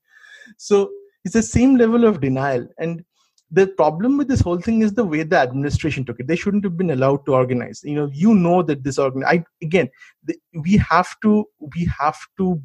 So 0.56 0.90
it's 1.24 1.34
the 1.34 1.42
same 1.42 1.76
level 1.76 2.04
of 2.04 2.20
denial. 2.20 2.66
And 2.78 3.04
the 3.50 3.66
problem 3.66 4.16
with 4.16 4.28
this 4.28 4.40
whole 4.40 4.60
thing 4.60 4.82
is 4.82 4.92
the 4.92 5.04
way 5.04 5.22
the 5.22 5.38
administration 5.38 6.04
took 6.04 6.20
it. 6.20 6.26
They 6.26 6.36
shouldn't 6.36 6.64
have 6.64 6.76
been 6.76 6.90
allowed 6.90 7.26
to 7.26 7.34
organize. 7.34 7.80
You 7.82 7.94
know 7.94 8.10
you 8.12 8.34
know 8.34 8.62
that 8.62 8.84
this 8.84 8.98
organ 8.98 9.24
i 9.24 9.44
again 9.62 9.88
the, 10.24 10.36
we 10.54 10.76
have 10.76 11.18
to 11.22 11.46
we 11.74 11.88
have 11.98 12.18
to 12.38 12.62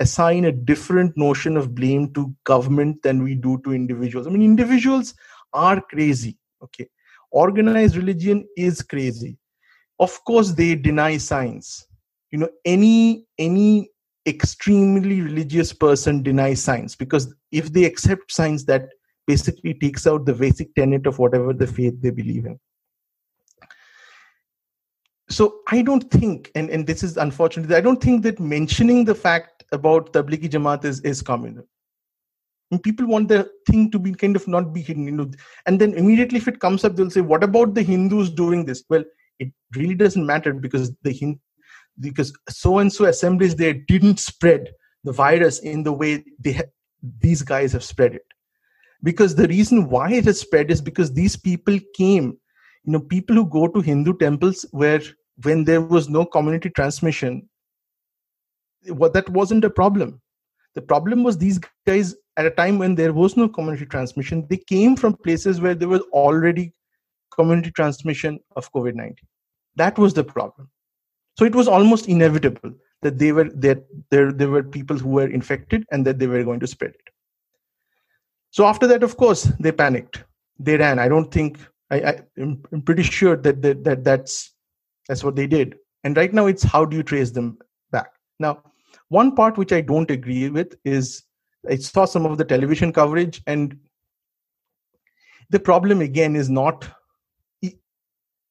assign 0.00 0.44
a 0.44 0.52
different 0.52 1.16
notion 1.16 1.56
of 1.56 1.74
blame 1.74 2.12
to 2.14 2.34
government 2.44 3.02
than 3.02 3.22
we 3.22 3.34
do 3.34 3.60
to 3.64 3.72
individuals. 3.72 4.26
I 4.26 4.30
mean, 4.30 4.42
individuals 4.42 5.14
are 5.52 5.80
crazy. 5.80 6.36
Okay. 6.62 6.88
Organized 7.30 7.96
religion 7.96 8.46
is 8.56 8.82
crazy. 8.82 9.38
Of 9.98 10.24
course, 10.24 10.52
they 10.52 10.74
deny 10.74 11.16
science. 11.16 11.86
You 12.30 12.38
know, 12.38 12.48
any 12.64 13.26
any 13.38 13.90
extremely 14.26 15.20
religious 15.20 15.72
person 15.72 16.22
denies 16.22 16.62
science 16.62 16.96
because 16.96 17.32
if 17.52 17.72
they 17.72 17.84
accept 17.84 18.32
science, 18.32 18.64
that 18.64 18.88
basically 19.26 19.74
takes 19.74 20.06
out 20.06 20.26
the 20.26 20.34
basic 20.34 20.74
tenet 20.74 21.06
of 21.06 21.18
whatever 21.18 21.52
the 21.52 21.66
faith 21.66 21.94
they 22.00 22.10
believe 22.10 22.46
in 22.46 22.58
so 25.28 25.60
i 25.68 25.80
don't 25.80 26.10
think 26.10 26.50
and, 26.54 26.68
and 26.70 26.86
this 26.86 27.02
is 27.02 27.16
unfortunate 27.16 27.70
i 27.72 27.80
don't 27.80 28.02
think 28.02 28.22
that 28.22 28.38
mentioning 28.38 29.04
the 29.04 29.14
fact 29.14 29.53
about 29.72 30.12
Tablighi 30.12 30.48
Jamaat 30.48 30.84
is, 30.84 31.00
is 31.00 31.22
communal. 31.22 31.66
And 32.70 32.82
people 32.82 33.06
want 33.06 33.28
the 33.28 33.50
thing 33.68 33.90
to 33.90 33.98
be 33.98 34.12
kind 34.12 34.36
of 34.36 34.48
not 34.48 34.72
be 34.72 34.80
hidden, 34.80 35.04
you 35.06 35.12
know. 35.12 35.30
And 35.66 35.80
then 35.80 35.94
immediately, 35.94 36.38
if 36.38 36.48
it 36.48 36.60
comes 36.60 36.84
up, 36.84 36.96
they'll 36.96 37.10
say, 37.10 37.20
"What 37.20 37.44
about 37.44 37.74
the 37.74 37.82
Hindus 37.82 38.30
doing 38.30 38.64
this?" 38.64 38.82
Well, 38.88 39.04
it 39.38 39.52
really 39.76 39.94
doesn't 39.94 40.26
matter 40.26 40.52
because 40.52 40.92
the 41.02 41.12
Hind- 41.12 41.40
because 42.00 42.32
so 42.48 42.78
and 42.78 42.92
so 42.92 43.04
assemblies 43.04 43.54
there 43.54 43.74
didn't 43.74 44.18
spread 44.18 44.70
the 45.04 45.12
virus 45.12 45.60
in 45.60 45.82
the 45.84 45.92
way 45.92 46.24
they 46.40 46.52
ha- 46.52 46.72
these 47.20 47.42
guys 47.42 47.72
have 47.72 47.84
spread 47.84 48.14
it. 48.14 48.26
Because 49.02 49.34
the 49.34 49.46
reason 49.48 49.88
why 49.88 50.12
it 50.12 50.24
has 50.24 50.40
spread 50.40 50.70
is 50.70 50.80
because 50.80 51.12
these 51.12 51.36
people 51.36 51.78
came, 51.94 52.38
you 52.84 52.92
know, 52.92 53.00
people 53.00 53.36
who 53.36 53.46
go 53.46 53.68
to 53.68 53.80
Hindu 53.80 54.16
temples 54.16 54.64
where 54.70 55.02
when 55.42 55.64
there 55.64 55.82
was 55.82 56.08
no 56.08 56.24
community 56.24 56.70
transmission, 56.70 57.48
what 58.88 59.12
that 59.14 59.28
wasn't 59.28 59.64
a 59.64 59.70
problem. 59.70 60.20
The 60.74 60.82
problem 60.82 61.22
was 61.22 61.38
these 61.38 61.60
guys 61.86 62.14
at 62.36 62.46
a 62.46 62.50
time 62.50 62.78
when 62.78 62.94
there 62.94 63.12
was 63.12 63.36
no 63.36 63.48
community 63.48 63.86
transmission 63.86 64.44
they 64.50 64.56
came 64.56 64.96
from 64.96 65.14
places 65.14 65.60
where 65.60 65.74
there 65.74 65.88
was 65.88 66.00
already 66.12 66.72
community 67.32 67.70
transmission 67.70 68.40
of 68.56 68.72
covid-19 68.72 69.14
that 69.76 69.98
was 69.98 70.14
the 70.14 70.24
problem. 70.24 70.70
So 71.38 71.44
it 71.44 71.54
was 71.54 71.68
almost 71.68 72.08
inevitable 72.08 72.72
that 73.02 73.18
they 73.18 73.32
were 73.32 73.50
that 73.50 73.84
there 74.10 74.32
there 74.32 74.48
were 74.48 74.62
people 74.62 74.96
who 74.96 75.08
were 75.08 75.28
infected 75.28 75.84
and 75.90 76.06
that 76.06 76.18
they 76.18 76.26
were 76.26 76.44
going 76.44 76.60
to 76.60 76.66
spread 76.66 76.92
it. 76.92 77.08
So 78.50 78.66
after 78.66 78.86
that 78.86 79.02
of 79.02 79.16
course 79.16 79.44
they 79.60 79.72
panicked. 79.72 80.24
They 80.58 80.76
ran. 80.76 80.98
I 80.98 81.08
don't 81.08 81.32
think 81.32 81.58
i, 81.90 82.00
I 82.00 82.20
am 82.38 82.62
pretty 82.84 83.02
sure 83.02 83.36
that, 83.36 83.62
that 83.62 83.84
that 83.84 84.04
that's 84.04 84.54
that's 85.08 85.24
what 85.24 85.36
they 85.36 85.46
did. 85.46 85.76
And 86.04 86.16
right 86.16 86.32
now 86.32 86.46
it's 86.46 86.62
how 86.62 86.84
do 86.84 86.96
you 86.96 87.02
trace 87.02 87.30
them 87.30 87.58
back? 87.90 88.12
Now 88.38 88.62
one 89.14 89.34
part 89.36 89.56
which 89.56 89.72
I 89.72 89.80
don't 89.80 90.10
agree 90.10 90.48
with 90.48 90.76
is 90.84 91.22
I 91.70 91.76
saw 91.76 92.04
some 92.04 92.26
of 92.26 92.38
the 92.38 92.44
television 92.44 92.92
coverage, 92.92 93.42
and 93.46 93.78
the 95.50 95.60
problem 95.60 96.00
again 96.00 96.36
is 96.36 96.50
not 96.50 96.88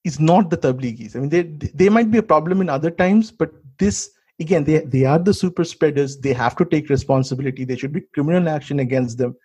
is 0.03 0.19
not 0.19 0.49
the 0.49 0.57
tablighis. 0.57 1.15
I 1.15 1.19
mean, 1.19 1.29
they 1.29 1.43
they 1.81 1.89
might 1.89 2.11
be 2.11 2.17
a 2.17 2.29
problem 2.31 2.61
in 2.61 2.69
other 2.69 2.91
times, 2.91 3.31
but 3.31 3.51
this 3.77 4.09
again 4.39 4.63
they 4.63 4.79
they 4.95 5.05
are 5.05 5.19
the 5.19 5.33
super 5.33 5.63
spreaders. 5.73 6.17
They 6.19 6.33
have 6.33 6.55
to 6.61 6.65
take 6.65 6.89
responsibility. 6.89 7.65
There 7.65 7.77
should 7.77 7.93
be 7.93 8.01
criminal 8.13 8.49
action 8.49 8.79
against 8.79 9.17
them. 9.17 9.35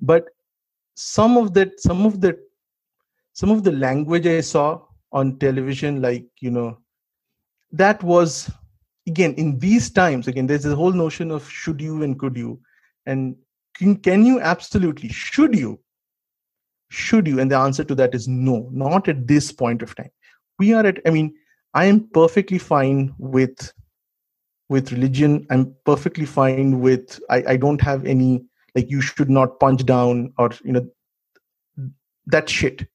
But 0.00 0.28
some 0.94 1.36
of 1.36 1.54
that 1.54 1.80
some 1.80 2.06
of 2.06 2.20
the 2.20 2.36
some 3.32 3.50
of 3.50 3.64
the 3.64 3.72
language 3.72 4.26
I 4.26 4.40
saw 4.40 4.82
on 5.12 5.38
television, 5.38 6.02
like 6.02 6.26
you 6.40 6.50
know, 6.50 6.78
that 7.72 8.02
was 8.02 8.50
again 9.08 9.34
in 9.34 9.58
these 9.58 9.90
times 9.90 10.28
again 10.28 10.46
there's 10.46 10.64
a 10.66 10.76
whole 10.76 10.92
notion 10.92 11.30
of 11.30 11.50
should 11.50 11.80
you 11.80 12.02
and 12.02 12.18
could 12.18 12.36
you. 12.36 12.60
And 13.06 13.36
can, 13.74 13.96
can 13.96 14.24
you 14.26 14.40
absolutely 14.40 15.08
should 15.08 15.58
you 15.58 15.80
should 16.90 17.26
you? 17.26 17.40
And 17.40 17.50
the 17.50 17.58
answer 17.58 17.84
to 17.84 17.94
that 17.96 18.14
is 18.14 18.28
no 18.28 18.68
not 18.72 19.08
at 19.08 19.26
this 19.26 19.50
point 19.50 19.82
of 19.82 19.94
time. 19.94 20.10
We 20.58 20.72
are 20.74 20.86
at 20.86 21.00
i 21.06 21.10
mean 21.10 21.34
i 21.74 21.84
am 21.84 22.08
perfectly 22.08 22.58
fine 22.58 23.14
with 23.18 23.72
with 24.68 24.92
religion. 24.92 25.46
I'm 25.50 25.74
perfectly 25.84 26.26
fine 26.26 26.80
with 26.80 27.18
I, 27.30 27.42
I 27.48 27.56
don't 27.56 27.80
have 27.80 28.04
any 28.04 28.44
like 28.74 28.90
you 28.90 29.00
should 29.00 29.30
not 29.30 29.58
punch 29.60 29.84
down 29.84 30.32
or 30.38 30.50
you 30.64 30.72
know 30.72 30.88
that 32.26 32.48
shit. 32.48 32.86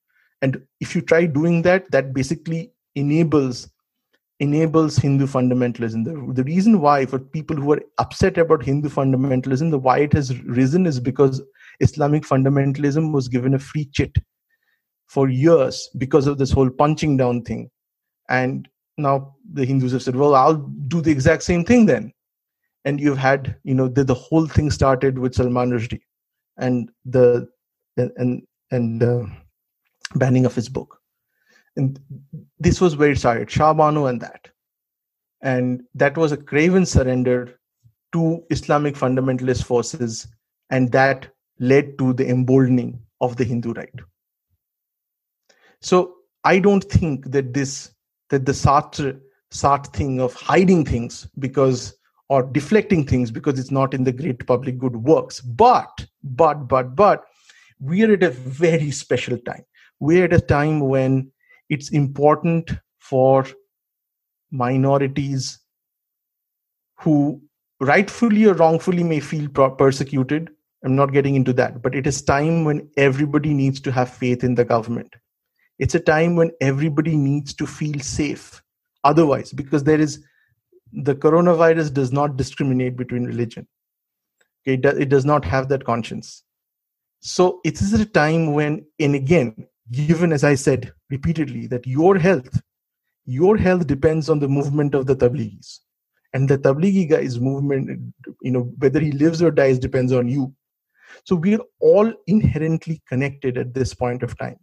And 0.41 0.61
if 0.79 0.95
you 0.95 1.01
try 1.01 1.25
doing 1.25 1.61
that 1.63 1.89
that 1.91 2.13
basically 2.13 2.71
enables 2.95 3.69
enables 4.43 4.97
hindu 4.97 5.25
fundamentalism. 5.25 6.03
The, 6.05 6.33
the 6.33 6.43
reason 6.43 6.79
why 6.81 7.05
for 7.05 7.19
people 7.19 7.55
who 7.55 7.73
are 7.73 7.81
upset 7.97 8.37
about 8.37 8.63
hindu 8.63 8.89
fundamentalism 8.89 9.71
the 9.71 9.79
why 9.87 9.99
it 9.99 10.13
has 10.13 10.37
risen 10.59 10.85
is 10.91 10.99
because 10.99 11.41
islamic 11.87 12.23
fundamentalism 12.23 13.11
was 13.17 13.27
given 13.35 13.55
a 13.55 13.59
free 13.59 13.85
chit 13.99 14.17
for 15.07 15.29
years 15.29 15.89
because 15.97 16.27
of 16.27 16.37
this 16.37 16.51
whole 16.51 16.69
punching 16.69 17.17
down 17.17 17.41
thing. 17.43 17.69
And 18.29 18.67
now 18.97 19.35
the 19.53 19.65
hindus 19.65 19.91
have 19.91 20.03
said 20.03 20.15
well 20.15 20.35
i'll 20.35 20.61
do 20.87 21.01
the 21.01 21.11
exact 21.11 21.43
same 21.43 21.65
thing 21.65 21.85
then. 21.85 22.11
And 22.85 22.99
you've 22.99 23.17
had 23.17 23.55
you 23.63 23.73
know 23.73 23.87
the, 23.87 24.03
the 24.03 24.21
whole 24.25 24.47
thing 24.47 24.69
started 24.71 25.17
with 25.17 25.35
salman 25.35 25.71
rushdie 25.71 26.01
and 26.57 26.89
the 27.05 27.47
and 27.97 28.43
and 28.71 29.03
uh, 29.03 29.23
banning 30.15 30.45
of 30.45 30.55
his 30.55 30.69
book 30.69 30.99
and 31.75 31.99
this 32.59 32.79
was 32.79 32.95
where 32.95 33.11
it 33.11 33.17
started 33.17 33.49
shah 33.49 33.73
bano 33.73 34.05
and 34.05 34.21
that 34.21 34.49
and 35.41 35.83
that 35.93 36.17
was 36.17 36.31
a 36.31 36.37
craven 36.37 36.85
surrender 36.85 37.59
to 38.11 38.43
islamic 38.49 38.95
fundamentalist 38.95 39.63
forces 39.63 40.27
and 40.69 40.91
that 40.91 41.27
led 41.59 41.97
to 41.97 42.13
the 42.13 42.27
emboldening 42.27 42.99
of 43.21 43.35
the 43.37 43.43
hindu 43.43 43.73
right 43.73 43.99
so 45.81 46.15
i 46.43 46.59
don't 46.59 46.85
think 46.85 47.31
that 47.31 47.53
this 47.53 47.93
that 48.29 48.45
the 48.45 48.51
Sartre, 48.51 49.19
Sartre 49.51 49.93
thing 49.93 50.19
of 50.19 50.33
hiding 50.33 50.83
things 50.85 51.27
because 51.37 51.93
or 52.29 52.41
deflecting 52.41 53.05
things 53.05 53.29
because 53.29 53.59
it's 53.59 53.69
not 53.69 53.93
in 53.93 54.03
the 54.03 54.11
great 54.11 54.45
public 54.47 54.79
good 54.79 54.95
works. 54.95 55.39
But, 55.41 56.07
but, 56.23 56.67
but, 56.67 56.95
but, 56.95 57.25
we 57.79 58.03
are 58.03 58.13
at 58.13 58.23
a 58.23 58.31
very 58.31 58.89
special 58.89 59.37
time. 59.37 59.65
We're 59.99 60.25
at 60.25 60.33
a 60.33 60.39
time 60.39 60.79
when 60.79 61.31
it's 61.69 61.89
important 61.91 62.71
for 62.99 63.45
minorities 64.51 65.59
who 66.99 67.41
rightfully 67.79 68.45
or 68.45 68.53
wrongfully 68.53 69.03
may 69.03 69.19
feel 69.19 69.49
persecuted. 69.49 70.49
I'm 70.85 70.95
not 70.95 71.13
getting 71.13 71.35
into 71.35 71.53
that, 71.53 71.81
but 71.81 71.95
it 71.95 72.05
is 72.07 72.21
time 72.21 72.63
when 72.63 72.89
everybody 72.97 73.53
needs 73.53 73.79
to 73.81 73.91
have 73.91 74.09
faith 74.09 74.43
in 74.43 74.55
the 74.55 74.65
government. 74.65 75.15
It's 75.79 75.95
a 75.95 75.99
time 75.99 76.35
when 76.35 76.51
everybody 76.61 77.15
needs 77.15 77.53
to 77.55 77.65
feel 77.65 77.99
safe. 77.99 78.61
Otherwise, 79.03 79.51
because 79.51 79.83
there 79.83 79.99
is 79.99 80.23
the 80.93 81.15
coronavirus 81.15 81.93
does 81.93 82.11
not 82.11 82.37
discriminate 82.37 82.95
between 82.95 83.25
religion. 83.25 83.67
It, 84.65 84.85
it 84.85 85.09
does 85.09 85.25
not 85.25 85.43
have 85.43 85.67
that 85.69 85.83
conscience. 85.83 86.43
So 87.21 87.61
it 87.65 87.81
is 87.81 87.93
a 87.93 88.05
time 88.05 88.53
when, 88.53 88.85
and 88.99 89.15
again, 89.15 89.67
given 89.91 90.31
as 90.31 90.43
I 90.43 90.55
said 90.55 90.93
repeatedly, 91.09 91.67
that 91.67 91.85
your 91.85 92.17
health, 92.17 92.61
your 93.25 93.57
health 93.57 93.87
depends 93.87 94.29
on 94.29 94.39
the 94.39 94.47
movement 94.47 94.95
of 94.95 95.05
the 95.05 95.15
tablighis 95.15 95.79
And 96.33 96.49
the 96.49 96.57
tablighi 96.57 97.09
guy's 97.09 97.39
movement, 97.39 98.13
you 98.41 98.51
know, 98.51 98.73
whether 98.79 98.99
he 98.99 99.11
lives 99.11 99.41
or 99.41 99.51
dies 99.51 99.79
depends 99.79 100.11
on 100.11 100.27
you. 100.27 100.53
So 101.25 101.35
we're 101.35 101.59
all 101.79 102.11
inherently 102.27 103.01
connected 103.07 103.57
at 103.57 103.73
this 103.73 103.93
point 103.93 104.23
of 104.23 104.37
time 104.37 104.57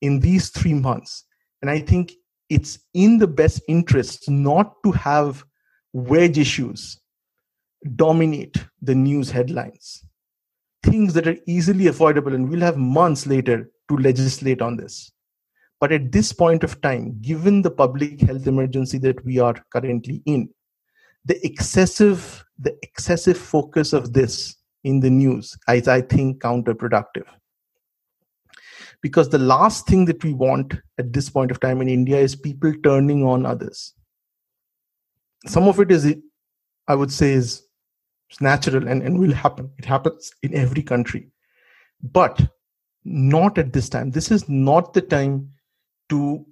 in 0.00 0.20
these 0.20 0.48
three 0.48 0.74
months. 0.74 1.26
And 1.60 1.70
I 1.70 1.80
think 1.80 2.12
it's 2.48 2.78
in 2.94 3.18
the 3.18 3.26
best 3.26 3.62
interest 3.68 4.28
not 4.30 4.74
to 4.84 4.92
have 4.92 5.44
wedge 5.92 6.38
issues 6.38 6.98
dominate 7.96 8.64
the 8.82 8.94
news 8.94 9.30
headlines. 9.30 10.04
Things 10.82 11.12
that 11.14 11.28
are 11.28 11.36
easily 11.46 11.88
avoidable, 11.88 12.34
and 12.34 12.48
we'll 12.48 12.60
have 12.60 12.78
months 12.78 13.26
later 13.26 13.70
to 13.90 13.96
legislate 13.96 14.62
on 14.62 14.76
this. 14.76 15.12
But 15.80 15.92
at 15.92 16.12
this 16.12 16.32
point 16.32 16.62
of 16.62 16.80
time, 16.80 17.18
given 17.20 17.62
the 17.62 17.70
public 17.70 18.20
health 18.20 18.46
emergency 18.46 18.98
that 18.98 19.24
we 19.24 19.38
are 19.38 19.54
currently 19.72 20.22
in, 20.26 20.48
the 21.24 21.44
excessive 21.44 22.44
the 22.58 22.76
excessive 22.82 23.36
focus 23.36 23.92
of 23.92 24.12
this 24.12 24.56
in 24.84 25.00
the 25.00 25.10
news 25.10 25.56
is, 25.68 25.88
I 25.88 26.02
think, 26.02 26.42
counterproductive. 26.42 27.26
Because 29.02 29.30
the 29.30 29.38
last 29.38 29.86
thing 29.86 30.04
that 30.06 30.22
we 30.22 30.34
want 30.34 30.74
at 30.98 31.12
this 31.12 31.30
point 31.30 31.50
of 31.50 31.60
time 31.60 31.80
in 31.80 31.88
india 31.88 32.18
is 32.18 32.36
people 32.36 32.72
turning 32.84 33.24
on 33.24 33.46
others. 33.46 33.94
Some 35.46 35.68
of 35.68 35.80
it 35.80 35.90
is 35.90 36.14
i 36.88 36.94
would 36.94 37.12
say 37.12 37.32
is 37.32 37.62
natural 38.40 38.86
and, 38.86 39.02
and 39.02 39.18
will 39.18 39.32
happen. 39.32 39.70
It 39.78 39.84
happens 39.84 40.32
in 40.42 40.54
every 40.54 40.82
country. 40.82 41.30
But 42.02 42.40
not 43.04 43.58
at 43.58 43.72
this 43.72 43.88
time. 43.88 44.10
This 44.10 44.30
is 44.30 44.48
not 44.48 44.92
the 44.92 45.00
time 45.00 45.50
to 46.10 46.44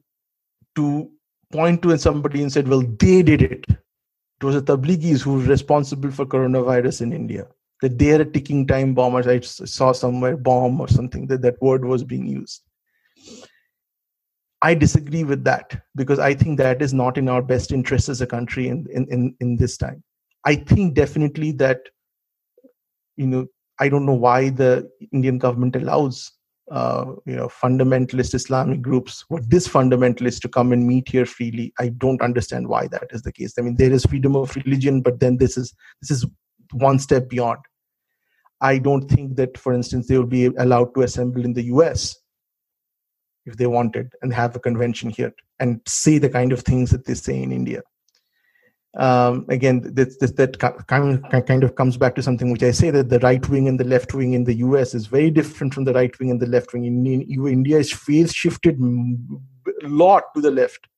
to 0.77 1.11
point 1.53 1.83
to 1.83 1.97
somebody 1.99 2.43
and 2.43 2.53
said 2.53 2.69
well 2.69 2.83
they 2.83 3.23
did 3.23 3.43
it. 3.43 3.67
It 3.69 4.45
was 4.45 4.55
the 4.55 4.63
tablighis 4.77 5.23
who 5.23 5.35
were 5.35 5.45
responsible 5.45 6.11
for 6.11 6.25
coronavirus 6.25 7.03
in 7.03 7.13
india 7.13 7.49
that 7.83 7.99
they're 7.99 8.23
a 8.23 8.25
ticking 8.25 8.67
time 8.67 8.95
bomb 8.95 9.15
or 9.15 9.29
i 9.29 9.41
saw 9.41 9.93
somewhere 9.93 10.37
bomb 10.37 10.81
or 10.81 10.89
something 10.89 11.27
that 11.27 11.43
that 11.43 11.61
word 11.63 11.85
was 11.85 12.05
being 12.05 12.27
used. 12.27 12.63
I 14.61 14.75
disagree 14.75 15.23
with 15.25 15.45
that 15.45 15.83
because 15.97 16.19
i 16.19 16.35
think 16.35 16.59
that 16.59 16.83
is 16.83 16.95
not 16.95 17.19
in 17.19 17.29
our 17.29 17.43
best 17.43 17.73
interest 17.73 18.09
as 18.09 18.21
a 18.21 18.27
country 18.27 18.69
in 18.69 18.87
in 18.93 19.07
in, 19.09 19.37
in 19.41 19.57
this 19.57 19.77
time. 19.77 20.03
I 20.45 20.55
think 20.57 20.95
definitely 20.95 21.53
that 21.53 21.81
you 23.17 23.27
know 23.27 23.47
i 23.81 23.89
don't 23.89 24.07
know 24.07 24.21
why 24.27 24.49
the 24.49 24.91
indian 25.13 25.39
government 25.39 25.77
allows 25.77 26.33
uh, 26.71 27.05
you 27.25 27.35
know 27.35 27.49
fundamentalist 27.49 28.35
islamic 28.35 28.83
groups 28.83 29.25
what 29.29 29.49
this 29.49 29.67
fundamentalist 29.67 30.41
to 30.41 30.49
come 30.49 30.73
and 30.73 30.87
meet 30.87 31.09
here 31.09 31.27
freely 31.27 31.73
i 31.79 31.89
don't 31.89 32.21
understand 32.23 32.69
why 32.69 32.87
that 32.89 33.07
is 33.11 33.23
the 33.23 33.33
case 33.33 33.55
i 33.59 33.63
mean 33.63 33.77
there 33.77 33.93
is 33.93 34.05
freedom 34.05 34.37
of 34.37 34.55
religion 34.57 35.01
but 35.01 35.19
then 35.21 35.39
this 35.39 35.57
is 35.57 35.75
this 36.03 36.11
is 36.11 36.27
one 36.73 36.99
step 36.99 37.29
beyond. 37.29 37.59
I 38.61 38.79
don't 38.79 39.09
think 39.09 39.37
that, 39.37 39.57
for 39.57 39.73
instance, 39.73 40.09
they 40.09 40.19
will 40.19 40.27
be 40.27 40.47
allowed 40.47 40.95
to 40.95 41.03
assemble 41.03 41.45
in 41.45 41.53
the 41.53 41.65
US 41.65 42.17
if 43.47 43.57
they 43.57 43.67
wanted 43.67 44.13
and 44.23 44.33
have 44.33 44.57
a 44.57 44.61
convention 44.61 45.11
here 45.11 45.33
and 45.61 45.81
say 45.87 46.19
the 46.19 46.29
kind 46.29 46.53
of 46.53 46.61
things 46.61 46.91
that 46.91 47.07
they 47.07 47.15
say 47.15 47.41
in 47.41 47.53
India. 47.53 47.83
Um, 48.97 49.45
again, 49.49 49.83
this, 49.85 50.17
this, 50.17 50.33
that 50.33 50.59
kind 50.59 51.63
of, 51.63 51.75
comes 51.77 51.97
back 51.97 52.15
to 52.15 52.23
something 52.23 52.51
which 52.51 52.63
I 52.63 52.71
say 52.71 52.91
that 52.91 53.11
the 53.11 53.19
right 53.21 53.47
wing 53.49 53.69
and 53.69 53.79
the 53.79 53.85
left 53.85 54.15
wing 54.15 54.33
in 54.33 54.45
the 54.45 54.55
US 54.55 54.95
is 54.95 55.07
very 55.07 55.31
different 55.31 55.75
from 55.75 55.85
the 55.85 55.93
right 55.93 56.19
wing 56.19 56.31
and 56.31 56.41
the 56.41 56.47
left 56.47 56.73
wing. 56.73 56.85
In, 56.87 57.07
in 57.07 57.47
India 57.47 57.79
is 57.79 57.93
phase 57.93 58.33
shifted 58.33 58.79
a 58.81 59.89
lot 59.89 60.25
to 60.35 60.41
the 60.41 60.51
left. 60.51 60.89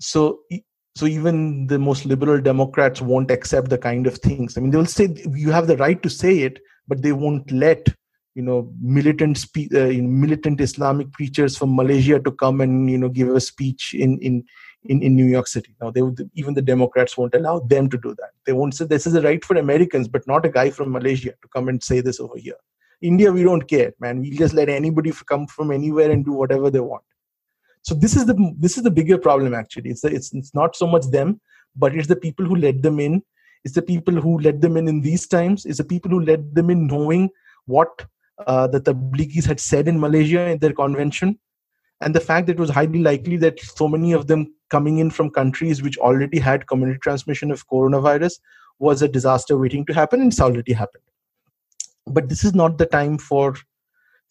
So 0.00 0.40
so 0.96 1.06
even 1.06 1.66
the 1.66 1.78
most 1.78 2.04
liberal 2.04 2.40
democrats 2.40 3.00
won't 3.00 3.30
accept 3.30 3.70
the 3.70 3.78
kind 3.78 4.06
of 4.06 4.18
things 4.18 4.56
i 4.56 4.60
mean 4.60 4.70
they'll 4.70 4.86
say 4.86 5.08
you 5.32 5.50
have 5.50 5.66
the 5.66 5.76
right 5.76 6.02
to 6.02 6.10
say 6.10 6.38
it 6.40 6.58
but 6.88 7.02
they 7.02 7.12
won't 7.12 7.50
let 7.52 7.88
you 8.34 8.42
know 8.42 8.72
militant 8.80 9.38
spe- 9.38 9.72
uh, 9.74 9.92
militant 10.02 10.60
islamic 10.60 11.10
preachers 11.12 11.56
from 11.56 11.74
malaysia 11.76 12.18
to 12.18 12.32
come 12.32 12.60
and 12.60 12.90
you 12.90 12.98
know 12.98 13.08
give 13.08 13.28
a 13.28 13.40
speech 13.40 13.94
in 13.94 14.18
in 14.18 14.44
in, 14.84 15.02
in 15.02 15.14
new 15.14 15.26
york 15.26 15.46
city. 15.46 15.74
Now 15.80 15.90
they 15.90 16.02
would 16.02 16.30
even 16.34 16.54
the 16.54 16.62
democrats 16.62 17.16
won't 17.16 17.34
allow 17.34 17.60
them 17.60 17.88
to 17.90 17.98
do 17.98 18.14
that. 18.14 18.30
They 18.46 18.52
won't 18.52 18.74
say 18.74 18.86
this 18.86 19.06
is 19.06 19.14
a 19.14 19.22
right 19.22 19.44
for 19.44 19.56
americans 19.56 20.08
but 20.08 20.26
not 20.26 20.46
a 20.46 20.48
guy 20.48 20.70
from 20.70 20.92
malaysia 20.92 21.32
to 21.42 21.48
come 21.54 21.68
and 21.68 21.82
say 21.82 22.00
this 22.00 22.20
over 22.20 22.38
here. 22.38 22.56
India 23.02 23.32
we 23.32 23.42
don't 23.42 23.66
care 23.68 23.92
man. 24.00 24.20
We 24.20 24.30
just 24.30 24.54
let 24.54 24.68
anybody 24.68 25.12
come 25.28 25.46
from 25.46 25.70
anywhere 25.70 26.10
and 26.10 26.24
do 26.24 26.32
whatever 26.32 26.70
they 26.70 26.80
want. 26.80 27.04
So 27.82 27.94
this 27.94 28.16
is 28.16 28.26
the 28.26 28.54
this 28.58 28.76
is 28.76 28.82
the 28.82 28.90
bigger 28.90 29.18
problem 29.18 29.54
actually. 29.54 29.90
It's 29.90 30.02
the, 30.02 30.08
it's 30.08 30.32
it's 30.32 30.54
not 30.54 30.76
so 30.76 30.86
much 30.86 31.06
them 31.10 31.40
but 31.76 31.94
it's 31.94 32.08
the 32.08 32.16
people 32.16 32.44
who 32.44 32.56
let 32.56 32.82
them 32.82 33.00
in. 33.00 33.22
It's 33.64 33.74
the 33.74 33.82
people 33.82 34.14
who 34.14 34.38
let 34.40 34.60
them 34.60 34.76
in 34.76 34.88
in 34.88 35.00
these 35.02 35.26
times. 35.26 35.66
It's 35.66 35.78
the 35.78 35.84
people 35.84 36.10
who 36.10 36.20
let 36.20 36.54
them 36.54 36.70
in 36.70 36.86
knowing 36.86 37.28
what 37.66 38.06
uh, 38.46 38.66
the 38.66 38.80
tablighis 38.80 39.46
had 39.46 39.60
said 39.60 39.88
in 39.88 40.00
malaysia 40.00 40.48
in 40.48 40.58
their 40.58 40.72
convention 40.72 41.38
and 42.00 42.14
the 42.14 42.20
fact 42.20 42.46
that 42.46 42.54
it 42.54 42.60
was 42.60 42.70
highly 42.70 43.00
likely 43.00 43.36
that 43.36 43.60
so 43.60 43.86
many 43.86 44.12
of 44.12 44.26
them 44.26 44.54
coming 44.70 44.98
in 44.98 45.10
from 45.10 45.30
countries 45.30 45.82
which 45.82 45.98
already 45.98 46.38
had 46.38 46.66
community 46.66 46.98
transmission 47.02 47.50
of 47.50 47.68
coronavirus 47.68 48.40
was 48.78 49.02
a 49.02 49.08
disaster 49.08 49.58
waiting 49.58 49.84
to 49.86 49.92
happen 49.92 50.20
and 50.20 50.32
it's 50.32 50.40
already 50.40 50.72
happened. 50.72 51.04
But 52.06 52.28
this 52.28 52.44
is 52.44 52.54
not 52.54 52.78
the 52.78 52.86
time 52.86 53.18
for 53.18 53.54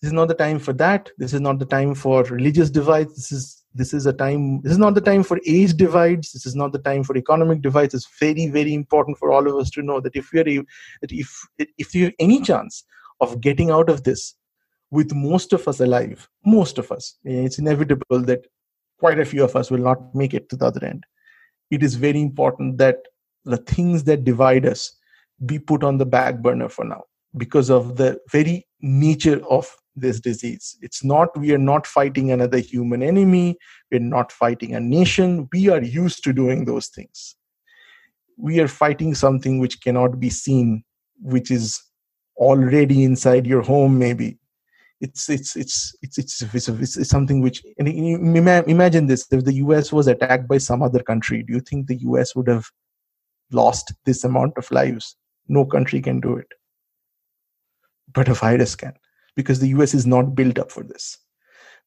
this 0.02 0.08
is 0.08 0.14
not 0.14 0.30
the 0.30 0.34
time 0.34 0.60
for 0.60 0.72
that. 0.74 1.10
This 1.18 1.34
is 1.34 1.42
not 1.42 1.60
the 1.60 1.66
time 1.66 1.94
for 1.94 2.24
religious 2.24 2.70
divides. 2.70 3.16
This 3.16 3.32
is 3.32 3.64
this 3.76 3.94
is 3.94 4.06
a 4.06 4.14
time 4.14 4.62
this 4.62 4.72
is 4.72 4.78
not 4.78 4.96
the 4.96 5.02
time 5.02 5.24
for 5.24 5.40
age 5.46 5.76
divides. 5.76 6.32
This 6.32 6.46
is 6.46 6.56
not 6.56 6.72
the 6.72 6.80
time 6.80 7.04
for 7.04 7.16
economic 7.16 7.62
divides. 7.62 7.94
It's 7.94 8.08
very 8.20 8.48
very 8.48 8.74
important 8.74 9.18
for 9.20 9.32
all 9.32 9.48
of 9.48 9.56
us 9.56 9.70
to 9.72 9.84
know 9.84 10.00
that 10.00 10.16
if 10.16 10.32
we 10.34 10.40
are 10.40 10.64
that 11.02 11.12
if 11.12 11.48
if 11.78 11.94
you 11.94 12.06
have 12.06 12.14
any 12.20 12.42
chance 12.42 12.84
of 13.22 13.42
getting 13.42 13.70
out 13.70 13.90
of 13.90 14.04
this 14.04 14.36
with 14.92 15.14
most 15.14 15.54
of 15.54 15.68
us 15.68 15.80
alive 15.80 16.28
most 16.46 16.78
of 16.78 16.92
us 16.92 17.16
it's 17.24 17.60
inevitable 17.60 18.22
that 18.22 18.46
quite 19.00 19.20
a 19.20 19.26
few 19.26 19.44
of 19.44 19.56
us 19.56 19.72
will 19.72 19.86
not 19.90 20.14
make 20.14 20.34
it 20.34 20.50
to 20.50 20.56
the 20.56 20.66
other 20.66 20.86
end 20.86 21.04
it 21.72 21.84
is 21.84 21.96
very 21.96 22.22
important 22.22 22.78
that 22.78 22.98
the 23.46 23.58
things 23.58 24.04
that 24.04 24.24
divide 24.24 24.66
us 24.66 24.98
be 25.46 25.58
put 25.58 25.84
on 25.84 25.98
the 25.98 26.06
back 26.06 26.42
burner 26.42 26.70
for 26.70 26.84
now 26.84 27.04
because 27.38 27.70
of 27.70 27.98
the 27.98 28.20
very 28.32 28.68
nature 28.82 29.42
of 29.50 29.76
this 29.96 30.20
disease. 30.20 30.78
It's 30.82 31.04
not, 31.04 31.38
we 31.38 31.52
are 31.54 31.60
not 31.60 31.86
fighting 31.86 32.32
another 32.32 32.60
human 32.60 33.04
enemy, 33.04 33.58
we're 33.92 34.00
not 34.00 34.32
fighting 34.32 34.76
a 34.76 34.80
nation. 34.80 35.48
We 35.52 35.70
are 35.70 35.82
used 35.82 36.24
to 36.24 36.34
doing 36.34 36.66
those 36.66 36.88
things. 36.88 37.36
We 38.38 38.60
are 38.60 38.68
fighting 38.68 39.16
something 39.16 39.60
which 39.60 39.82
cannot 39.82 40.20
be 40.20 40.30
seen, 40.30 40.84
which 41.22 41.52
is 41.52 41.82
already 42.38 43.04
inside 43.04 43.46
your 43.46 43.62
home, 43.62 44.00
maybe. 44.00 44.40
It's 45.02 45.30
it's 45.30 45.56
it's 45.56 45.96
it's 46.02 46.18
it's, 46.18 46.42
it's, 46.42 46.68
it's, 46.68 46.98
it's 46.98 47.10
something 47.10 47.42
which 47.42 47.64
imagine 47.78 49.08
this 49.08 49.28
if 49.32 49.46
the 49.46 49.54
US 49.66 49.94
was 49.94 50.08
attacked 50.08 50.48
by 50.48 50.58
some 50.58 50.84
other 50.84 51.02
country 51.02 51.42
do 51.44 51.54
you 51.54 51.62
think 51.62 51.88
the 51.88 52.02
US 52.10 52.36
would 52.36 52.48
have 52.48 52.66
lost 53.52 53.94
this 54.06 54.26
amount 54.26 54.58
of 54.58 54.70
lives 54.72 55.16
no 55.48 55.66
country 55.66 56.02
can 56.02 56.20
do 56.20 56.36
it 56.36 56.48
but 58.14 58.28
a 58.28 58.34
virus 58.34 58.76
can 58.76 58.94
because 59.40 59.60
the 59.60 59.70
US 59.70 59.94
is 59.94 60.06
not 60.06 60.36
built 60.36 60.60
up 60.60 60.70
for 60.70 60.84
this. 60.84 61.18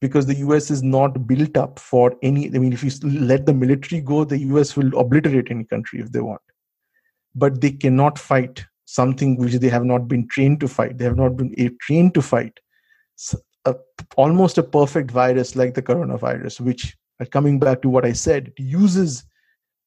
Because 0.00 0.24
the 0.26 0.36
US 0.36 0.70
is 0.70 0.82
not 0.82 1.26
built 1.26 1.56
up 1.56 1.78
for 1.78 2.14
any, 2.22 2.46
I 2.46 2.58
mean, 2.58 2.72
if 2.72 2.82
you 2.82 2.90
let 3.08 3.44
the 3.44 3.52
military 3.52 4.00
go, 4.00 4.24
the 4.24 4.38
US 4.52 4.74
will 4.76 4.98
obliterate 4.98 5.50
any 5.50 5.64
country 5.64 6.00
if 6.00 6.10
they 6.12 6.20
want. 6.20 6.40
But 7.34 7.60
they 7.60 7.72
cannot 7.72 8.18
fight 8.18 8.64
something 8.86 9.36
which 9.36 9.54
they 9.54 9.68
have 9.68 9.84
not 9.84 10.08
been 10.08 10.26
trained 10.28 10.60
to 10.60 10.68
fight. 10.68 10.96
They 10.96 11.04
have 11.04 11.18
not 11.18 11.36
been 11.36 11.54
eh, 11.58 11.68
trained 11.82 12.14
to 12.14 12.22
fight. 12.22 12.58
A, 13.64 13.74
almost 14.16 14.58
a 14.58 14.62
perfect 14.62 15.10
virus 15.10 15.54
like 15.54 15.74
the 15.74 15.82
coronavirus, 15.82 16.60
which, 16.60 16.96
uh, 17.20 17.24
coming 17.26 17.60
back 17.60 17.80
to 17.82 17.88
what 17.88 18.04
I 18.04 18.12
said, 18.12 18.48
it 18.48 18.62
uses 18.62 19.24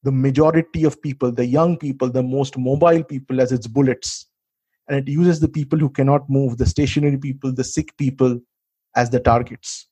the 0.03 0.11
majority 0.11 0.85
of 0.85 1.01
people, 1.01 1.31
the 1.31 1.45
young 1.45 1.77
people, 1.77 2.09
the 2.09 2.23
most 2.23 2.57
mobile 2.57 3.03
people 3.03 3.41
as 3.41 3.51
its 3.51 3.67
bullets. 3.67 4.27
And 4.87 4.97
it 4.97 5.11
uses 5.11 5.39
the 5.39 5.49
people 5.49 5.79
who 5.79 5.89
cannot 5.89 6.29
move 6.29 6.57
the 6.57 6.65
stationary 6.65 7.17
people 7.17 7.51
the 7.51 7.63
sick 7.63 7.97
people 7.97 8.39
as 8.95 9.09
the 9.09 9.19
targets. 9.19 9.87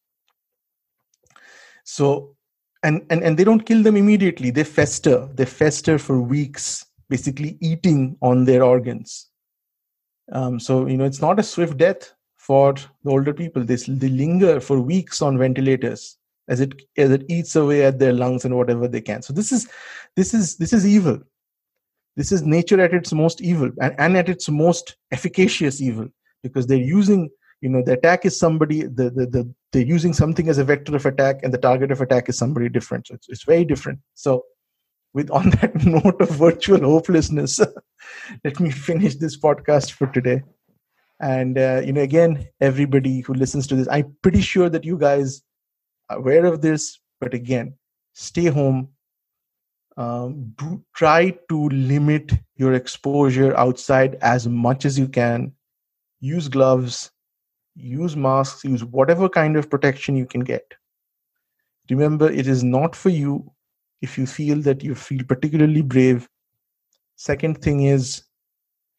So 1.83 2.35
and 2.83 3.05
and, 3.09 3.23
and 3.23 3.37
they 3.37 3.43
don't 3.43 3.65
kill 3.65 3.81
them 3.81 3.97
immediately. 3.97 4.51
They 4.51 4.63
fester. 4.63 5.27
They 5.33 5.45
fester 5.45 5.97
for 5.97 6.21
weeks 6.21 6.85
basically 7.09 7.57
eating 7.59 8.17
on 8.21 8.45
their 8.45 8.63
organs. 8.63 9.29
Um, 10.31 10.59
so 10.59 10.85
you 10.87 10.97
know 10.97 11.05
it's 11.05 11.21
not 11.21 11.39
a 11.39 11.43
swift 11.43 11.77
death 11.77 12.13
for 12.47 12.73
the 12.73 13.09
older 13.09 13.33
people. 13.33 13.63
They, 13.63 13.75
they 13.75 14.09
linger 14.09 14.59
for 14.59 14.79
weeks 14.79 15.21
on 15.21 15.37
ventilators 15.37 16.17
as 16.49 16.59
it 16.59 16.73
as 16.97 17.09
it 17.11 17.23
eats 17.29 17.55
away 17.55 17.85
at 17.85 17.99
their 17.99 18.11
lungs 18.11 18.43
and 18.43 18.57
whatever 18.57 18.87
they 18.87 18.99
can. 19.01 19.21
So 19.21 19.31
this 19.31 19.51
is 19.51 19.69
this 20.17 20.33
is 20.33 20.57
this 20.57 20.73
is 20.73 20.85
evil. 20.85 21.19
This 22.17 22.31
is 22.31 22.43
nature 22.43 22.81
at 22.81 22.93
its 22.93 23.13
most 23.13 23.41
evil 23.41 23.71
and, 23.81 23.95
and 23.97 24.17
at 24.17 24.29
its 24.29 24.49
most 24.49 24.97
efficacious 25.11 25.81
evil 25.81 26.09
because 26.43 26.67
they're 26.67 26.89
using 26.99 27.29
you 27.61 27.69
know 27.69 27.81
the 27.81 27.93
attack 27.93 28.25
is 28.25 28.37
somebody 28.37 28.81
the, 28.83 29.09
the, 29.09 29.25
the 29.25 29.53
they're 29.71 29.93
using 29.97 30.13
something 30.13 30.49
as 30.49 30.57
a 30.57 30.65
vector 30.65 30.95
of 30.97 31.05
attack 31.05 31.39
and 31.43 31.53
the 31.53 31.57
target 31.57 31.91
of 31.91 32.01
attack 32.01 32.27
is 32.27 32.37
somebody 32.37 32.67
different. 32.67 33.07
So 33.07 33.13
it's, 33.13 33.29
it's 33.29 33.45
very 33.45 33.63
different. 33.63 33.99
So 34.15 34.43
with 35.13 35.31
on 35.31 35.51
that 35.51 35.85
note 35.85 36.19
of 36.19 36.29
virtual 36.31 36.81
hopelessness 36.81 37.61
let 38.43 38.59
me 38.59 38.69
finish 38.69 39.15
this 39.15 39.37
podcast 39.39 39.91
for 39.91 40.07
today 40.07 40.41
and 41.20 41.57
uh, 41.57 41.82
you 41.86 41.93
know 41.93 42.01
again 42.01 42.47
everybody 42.61 43.22
who 43.22 43.34
listens 43.34 43.68
to 43.68 43.76
this 43.76 43.88
i'm 43.89 44.16
pretty 44.22 44.41
sure 44.41 44.70
that 44.70 44.84
you 44.84 44.97
guys 44.97 45.41
are 46.09 46.18
aware 46.18 46.45
of 46.45 46.61
this 46.61 46.99
but 47.20 47.34
again 47.34 47.74
stay 48.14 48.45
home. 48.45 48.89
Um, 49.95 50.55
try 50.95 51.38
to 51.49 51.70
limit 51.70 52.32
your 52.55 52.74
exposure 52.74 53.55
outside 53.57 54.16
as 54.22 54.47
much 54.47 54.86
as 54.86 54.97
you 54.97 55.07
can. 55.07 55.51
Use 56.20 56.47
gloves 56.47 57.11
use 57.76 58.16
masks 58.16 58.64
use 58.64 58.84
whatever 58.84 59.28
kind 59.28 59.57
of 59.57 59.70
protection 59.70 60.16
you 60.16 60.26
can 60.26 60.41
get. 60.41 60.74
Remember 61.89 62.30
it 62.30 62.47
is 62.47 62.64
not 62.64 62.95
for 62.95 63.09
you 63.09 63.51
if 64.01 64.18
you 64.18 64.26
feel 64.26 64.61
that 64.61 64.84
you 64.84 64.95
feel 64.95 65.24
particularly 65.24 65.82
brave. 65.82 66.30
Second 67.16 67.61
thing 67.61 67.84
is 67.84 68.24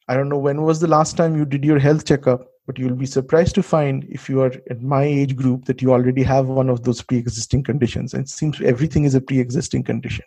i 0.08 0.14
don't 0.14 0.28
know 0.28 0.38
when 0.38 0.62
was 0.62 0.80
the 0.80 0.86
last 0.86 1.16
time 1.16 1.36
you 1.36 1.44
did 1.44 1.64
your 1.64 1.78
health 1.78 2.04
checkup 2.04 2.48
but 2.66 2.78
you'll 2.78 2.96
be 2.96 3.06
surprised 3.06 3.54
to 3.54 3.62
find 3.62 4.04
if 4.08 4.28
you 4.28 4.40
are 4.40 4.52
at 4.70 4.80
my 4.82 5.04
age 5.04 5.36
group 5.36 5.64
that 5.66 5.82
you 5.82 5.92
already 5.92 6.22
have 6.22 6.46
one 6.46 6.70
of 6.70 6.82
those 6.84 7.02
pre-existing 7.02 7.62
conditions 7.62 8.14
and 8.14 8.24
it 8.24 8.28
seems 8.28 8.60
everything 8.60 9.04
is 9.04 9.14
a 9.14 9.20
pre-existing 9.20 9.82
condition 9.82 10.24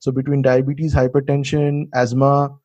so 0.00 0.12
between 0.12 0.42
diabetes, 0.42 0.94
hypertension, 0.94 1.88
asthma, 1.94 2.56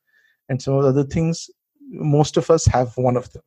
and 0.49 0.61
some 0.61 0.75
of 0.75 0.83
the 0.83 0.89
other 0.89 1.03
things, 1.03 1.49
most 1.89 2.37
of 2.37 2.49
us 2.49 2.65
have 2.65 2.95
one 2.97 3.17
of 3.17 3.31
them. 3.33 3.43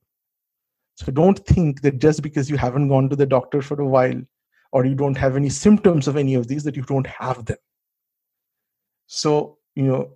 So 0.94 1.12
don't 1.12 1.38
think 1.46 1.82
that 1.82 1.98
just 1.98 2.22
because 2.22 2.50
you 2.50 2.56
haven't 2.56 2.88
gone 2.88 3.08
to 3.10 3.16
the 3.16 3.26
doctor 3.26 3.60
for 3.62 3.80
a 3.80 3.86
while 3.86 4.20
or 4.72 4.84
you 4.84 4.94
don't 4.94 5.16
have 5.16 5.36
any 5.36 5.50
symptoms 5.50 6.08
of 6.08 6.16
any 6.16 6.34
of 6.34 6.48
these 6.48 6.64
that 6.64 6.76
you 6.76 6.82
don't 6.82 7.06
have 7.06 7.44
them. 7.44 7.58
So, 9.06 9.58
you 9.74 9.84
know, 9.84 10.10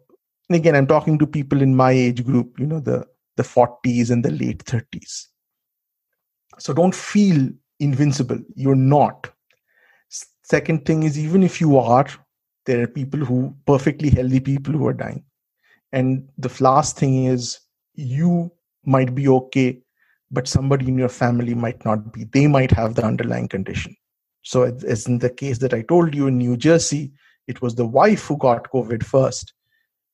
again, 0.54 0.74
I'm 0.74 0.86
talking 0.86 1.18
to 1.18 1.26
people 1.26 1.62
in 1.62 1.76
my 1.76 1.92
age 1.92 2.24
group, 2.24 2.58
you 2.58 2.66
know, 2.66 2.80
the 2.80 3.06
the 3.36 3.42
40s 3.42 4.10
and 4.10 4.24
the 4.24 4.30
late 4.30 4.64
30s. 4.64 5.26
So 6.58 6.74
don't 6.74 6.94
feel 6.94 7.48
invincible. 7.78 8.38
You're 8.54 8.74
not. 8.74 9.30
Second 10.42 10.84
thing 10.84 11.04
is 11.04 11.18
even 11.18 11.42
if 11.42 11.60
you 11.60 11.78
are, 11.78 12.06
there 12.66 12.82
are 12.82 12.86
people 12.86 13.20
who 13.20 13.54
perfectly 13.66 14.10
healthy 14.10 14.40
people 14.40 14.74
who 14.74 14.86
are 14.86 14.92
dying 14.92 15.24
and 15.92 16.28
the 16.38 16.54
last 16.60 16.96
thing 16.96 17.24
is 17.24 17.58
you 17.94 18.50
might 18.84 19.14
be 19.14 19.28
okay 19.28 19.80
but 20.30 20.46
somebody 20.46 20.86
in 20.88 20.96
your 20.96 21.08
family 21.08 21.54
might 21.54 21.84
not 21.84 22.12
be 22.12 22.24
they 22.24 22.46
might 22.46 22.70
have 22.70 22.94
the 22.94 23.04
underlying 23.04 23.48
condition 23.48 23.96
so 24.42 24.62
as 24.86 25.06
in 25.06 25.18
the 25.18 25.30
case 25.30 25.58
that 25.58 25.74
i 25.74 25.82
told 25.82 26.14
you 26.14 26.26
in 26.26 26.38
new 26.38 26.56
jersey 26.56 27.12
it 27.46 27.60
was 27.60 27.74
the 27.74 27.86
wife 27.86 28.26
who 28.26 28.36
got 28.36 28.70
covid 28.70 29.02
first 29.02 29.52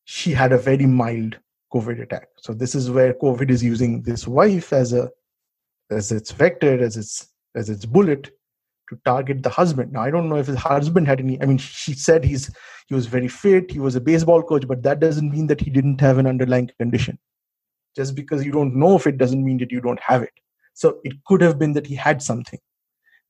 she 0.07 0.32
had 0.32 0.52
a 0.52 0.59
very 0.59 0.86
mild 0.86 1.38
covid 1.74 2.00
attack 2.00 2.28
so 2.38 2.54
this 2.54 2.74
is 2.74 2.90
where 2.90 3.12
covid 3.14 3.50
is 3.50 3.62
using 3.62 4.02
this 4.02 4.26
wife 4.26 4.72
as 4.72 4.92
a 4.92 5.11
as 5.90 6.11
its 6.11 6.30
vector 6.30 6.82
as 6.82 6.96
its 6.96 7.28
as 7.54 7.68
its 7.68 7.84
bullet 7.84 8.30
to 8.88 8.98
target 9.04 9.42
the 9.42 9.50
husband. 9.50 9.92
Now 9.92 10.02
I 10.02 10.11
don't 10.11 10.28
know 10.28 10.36
if 10.36 10.46
his 10.46 10.57
husband 10.57 11.07
had 11.07 11.20
any. 11.20 11.40
I 11.42 11.46
mean, 11.46 11.59
she 11.59 11.94
said 11.94 12.24
he's 12.24 12.50
he 12.86 12.94
was 12.94 13.07
very 13.07 13.28
fit. 13.28 13.70
He 13.70 13.80
was 13.80 13.96
a 13.96 14.00
baseball 14.00 14.42
coach, 14.42 14.66
but 14.66 14.82
that 14.82 15.00
doesn't 15.00 15.30
mean 15.30 15.48
that 15.48 15.61
he 15.61 15.70
didn't 15.70 16.00
have 16.00 16.18
an 16.18 16.26
underlying 16.26 16.70
condition. 16.78 17.18
Just 17.96 18.14
because 18.14 18.44
you 18.44 18.52
don't 18.52 18.76
know 18.76 18.94
if 18.96 19.07
it 19.07 19.18
doesn't 19.18 19.44
mean 19.44 19.59
that 19.59 19.72
you 19.72 19.80
don't 19.80 20.00
have 20.00 20.22
it. 20.22 20.32
So 20.74 21.00
it 21.04 21.14
could 21.26 21.40
have 21.40 21.59
been 21.59 21.72
that 21.72 21.86
he 21.86 21.94
had 21.94 22.22
something, 22.22 22.61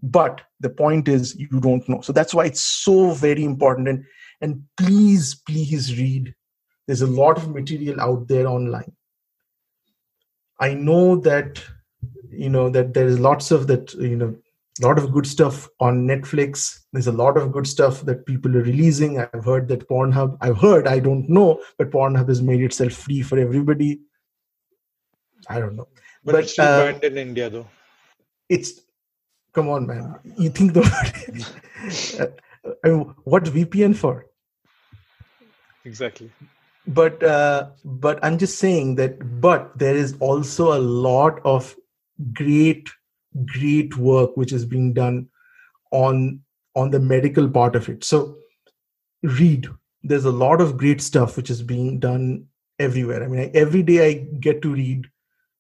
but 0.03 0.43
the 0.61 0.69
point 0.69 1.09
is 1.09 1.37
you 1.37 1.61
don't 1.61 1.89
know. 1.89 2.01
So 2.01 2.13
that's 2.13 2.35
why 2.35 2.47
it's 2.47 2.61
so 2.61 3.13
very 3.13 3.45
important. 3.45 3.89
And 3.89 4.05
and 4.41 4.63
please, 4.77 5.35
please 5.47 5.99
read. 5.99 6.35
There's 6.87 7.03
a 7.03 7.07
lot 7.07 7.37
of 7.39 7.49
material 7.49 8.01
out 8.01 8.29
there 8.29 8.47
online. 8.47 8.93
I 10.61 10.75
know 10.75 11.17
that 11.21 11.63
you 12.31 12.49
know 12.49 12.71
that 12.71 12.95
there 12.95 13.07
is 13.07 13.19
lots 13.19 13.51
of 13.51 13.67
that 13.67 13.93
you 13.95 14.17
know 14.17 14.37
a 14.83 14.87
lot 14.87 14.99
of 14.99 15.13
good 15.13 15.27
stuff 15.27 15.69
on 15.81 16.07
Netflix. 16.07 16.81
There's 16.93 17.07
a 17.07 17.13
lot 17.13 17.37
of 17.37 17.53
good 17.53 17.67
stuff 17.67 18.03
that 18.03 18.27
people 18.27 18.55
are 18.57 18.63
releasing. 18.63 19.19
I've 19.19 19.45
heard 19.45 19.69
that 19.69 19.89
Pornhub, 19.89 20.37
I've 20.41 20.59
heard, 20.59 20.87
I 20.87 20.99
don't 20.99 21.29
know, 21.29 21.63
but 21.79 21.91
Pornhub 21.91 22.29
has 22.29 22.43
made 22.43 22.63
itself 22.63 22.93
free 22.93 23.23
for 23.23 23.39
everybody. 23.39 24.01
I 25.49 25.61
don't 25.61 25.77
know. 25.77 25.89
But, 26.25 26.33
but 26.33 26.43
it's 26.45 26.53
still 26.53 26.67
uh, 26.67 26.93
banned 26.93 27.05
in 27.05 27.19
India, 27.19 27.49
though. 27.49 27.69
It's, 28.49 28.81
come 29.53 29.69
on, 29.69 29.87
man. 29.87 30.17
You 30.37 30.51
think 30.51 30.75
the. 30.75 30.83
I 32.85 32.89
mean, 32.89 33.15
what's 33.25 33.49
VPN 33.49 33.97
for? 33.97 34.27
Exactly. 35.85 36.31
But 36.87 37.23
uh, 37.23 37.71
but 37.85 38.19
I'm 38.23 38.39
just 38.39 38.59
saying 38.59 38.95
that. 38.97 39.41
But 39.41 39.77
there 39.79 39.97
is 39.97 40.17
also 40.21 40.77
a 40.77 40.79
lot 40.79 41.41
of 41.45 41.75
great 42.33 42.89
great 43.45 43.97
work 43.97 44.37
which 44.37 44.53
is 44.53 44.65
being 44.65 44.93
done 44.93 45.29
on 45.91 46.41
on 46.75 46.91
the 46.91 47.01
medical 47.01 47.49
part 47.49 47.77
of 47.77 47.89
it. 47.89 48.05
So 48.05 48.37
read. 49.23 49.67
There's 50.03 50.25
a 50.25 50.31
lot 50.31 50.61
of 50.61 50.77
great 50.77 51.01
stuff 51.01 51.37
which 51.37 51.51
is 51.51 51.63
being 51.63 51.99
done 51.99 52.47
everywhere. 52.79 53.25
I 53.25 53.27
mean 53.27 53.41
I, 53.41 53.51
every 53.55 53.83
day 53.83 54.09
i 54.09 54.13
get 54.41 54.63
to 54.63 54.73
read 54.73 55.07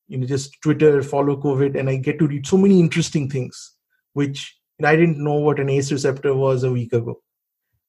you 0.09 0.19
know 0.19 0.27
just 0.27 0.61
twitter 0.63 1.03
follow 1.03 1.37
covid 1.37 1.79
and 1.79 1.89
i 1.89 1.97
get 1.97 2.19
to 2.19 2.27
read 2.27 2.47
so 2.47 2.57
many 2.57 2.79
interesting 2.81 3.29
things 3.29 3.75
which 4.13 4.57
i 4.85 4.95
didn't 4.95 5.23
know 5.23 5.35
what 5.35 5.59
an 5.61 5.69
ace 5.69 5.91
receptor 5.91 6.35
was 6.35 6.63
a 6.63 6.71
week 6.71 6.93
ago 6.93 7.21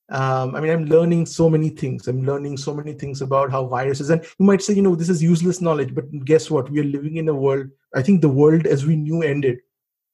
um, 0.09 0.55
i 0.55 0.61
mean 0.61 0.71
i'm 0.71 0.85
learning 0.85 1.25
so 1.25 1.49
many 1.49 1.69
things 1.69 2.07
i'm 2.07 2.23
learning 2.25 2.57
so 2.57 2.73
many 2.73 2.93
things 2.93 3.21
about 3.21 3.51
how 3.51 3.65
viruses 3.65 4.09
and 4.09 4.23
you 4.39 4.45
might 4.45 4.61
say 4.61 4.73
you 4.73 4.81
know 4.81 4.95
this 4.95 5.09
is 5.09 5.21
useless 5.21 5.61
knowledge 5.61 5.93
but 5.93 6.05
guess 6.25 6.49
what 6.49 6.69
we 6.69 6.79
are 6.79 6.85
living 6.85 7.17
in 7.17 7.27
a 7.29 7.33
world 7.33 7.67
i 7.95 8.01
think 8.01 8.21
the 8.21 8.29
world 8.29 8.65
as 8.65 8.85
we 8.85 8.95
knew 8.95 9.21
ended 9.21 9.57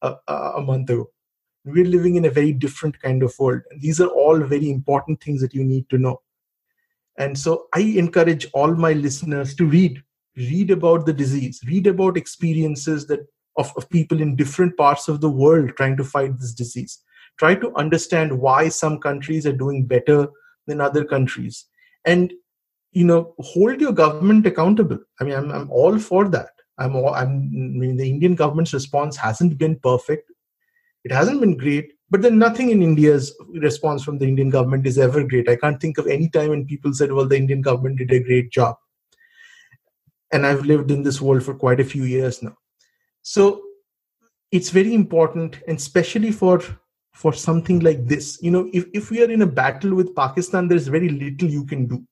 a, 0.04 0.16
a 0.58 0.62
month 0.62 0.90
ago. 0.90 1.10
We're 1.66 1.86
living 1.86 2.16
in 2.16 2.26
a 2.26 2.30
very 2.30 2.52
different 2.52 3.02
kind 3.02 3.24
of 3.24 3.34
world. 3.40 3.62
And 3.72 3.82
these 3.82 4.02
are 4.02 4.10
all 4.10 4.38
very 4.40 4.70
important 4.70 5.24
things 5.24 5.42
that 5.42 5.54
you 5.54 5.64
need 5.64 5.90
to 5.90 5.98
know. 5.98 6.22
and 7.24 7.38
so 7.38 7.52
i 7.78 7.80
encourage 8.02 8.46
all 8.60 8.72
my 8.84 8.94
listeners 8.94 9.50
to 9.58 9.66
read 9.74 9.98
read 10.52 10.72
about 10.76 11.06
the 11.06 11.14
disease 11.14 11.60
read 11.72 11.88
about 11.92 12.18
experiences 12.22 13.06
that 13.10 13.20
of, 13.62 13.72
of 13.78 13.88
people 13.90 14.24
in 14.26 14.36
different 14.36 14.76
parts 14.78 15.08
of 15.14 15.20
the 15.26 15.30
world 15.42 15.74
trying 15.78 15.96
to 16.00 16.04
fight 16.14 16.34
this 16.40 16.54
disease 16.62 16.94
try 17.40 17.56
to 17.56 17.76
understand 17.76 18.38
why 18.40 18.70
some 18.70 19.00
countries 19.00 19.46
are 19.46 19.54
doing 19.54 19.86
better 19.86 20.28
than 20.68 20.82
other 20.82 21.04
countries. 21.04 21.66
And 22.06 22.34
you 22.94 23.06
know 23.06 23.34
hold 23.40 23.82
your 23.82 23.92
government 23.92 24.46
accountable. 24.48 25.00
I 25.20 25.24
mean 25.24 25.34
i'm, 25.34 25.52
I'm 25.52 25.72
all 25.72 26.00
for 26.00 26.28
that. 26.30 26.52
I'm 26.78 26.96
all 26.96 27.14
i'm 27.14 27.50
I 27.54 27.80
mean, 27.80 27.98
the 27.98 28.10
indian 28.10 28.36
government's 28.36 28.74
response 28.74 29.18
hasn't 29.18 29.58
been 29.58 29.78
perfect. 29.80 30.32
It 31.04 31.12
hasn't 31.12 31.42
been 31.42 31.58
great 31.58 31.94
but 32.10 32.22
then 32.22 32.38
nothing 32.38 32.70
in 32.70 32.84
india's 32.84 33.36
response 33.62 34.04
from 34.04 34.20
the 34.20 34.28
indian 34.28 34.50
government 34.50 34.86
is 34.88 34.98
ever 34.98 35.24
great. 35.24 35.50
I 35.50 35.56
can't 35.56 35.82
think 35.82 35.98
of 35.98 36.08
any 36.08 36.30
time 36.30 36.50
when 36.50 36.66
people 36.66 36.94
said 36.94 37.12
well 37.12 37.28
the 37.28 37.38
indian 37.38 37.62
government 37.62 37.98
did 37.98 38.12
a 38.12 38.24
great 38.24 38.52
job. 38.52 38.76
And 40.32 40.46
i've 40.46 40.66
lived 40.66 40.92
in 40.92 41.04
this 41.04 41.22
world 41.22 41.44
for 41.44 41.56
quite 41.56 41.80
a 41.80 41.86
few 41.86 42.04
years 42.04 42.44
now. 42.44 42.58
So 43.24 43.62
it's 44.52 44.70
very 44.70 44.94
important 44.94 45.58
and 45.68 45.78
especially 45.78 46.32
for 46.32 46.62
for 47.14 47.34
something 47.34 47.80
like 47.80 48.06
this. 48.08 48.40
You 48.42 48.52
know 48.52 48.70
if, 48.74 48.86
if 48.94 49.12
we 49.12 49.24
are 49.24 49.30
in 49.30 49.42
a 49.42 49.48
battle 49.48 49.96
with 49.96 50.16
pakistan 50.16 50.68
there's 50.68 50.88
very 50.88 51.10
little 51.10 51.50
you 51.50 51.66
can 51.66 51.86
do. 51.86 52.04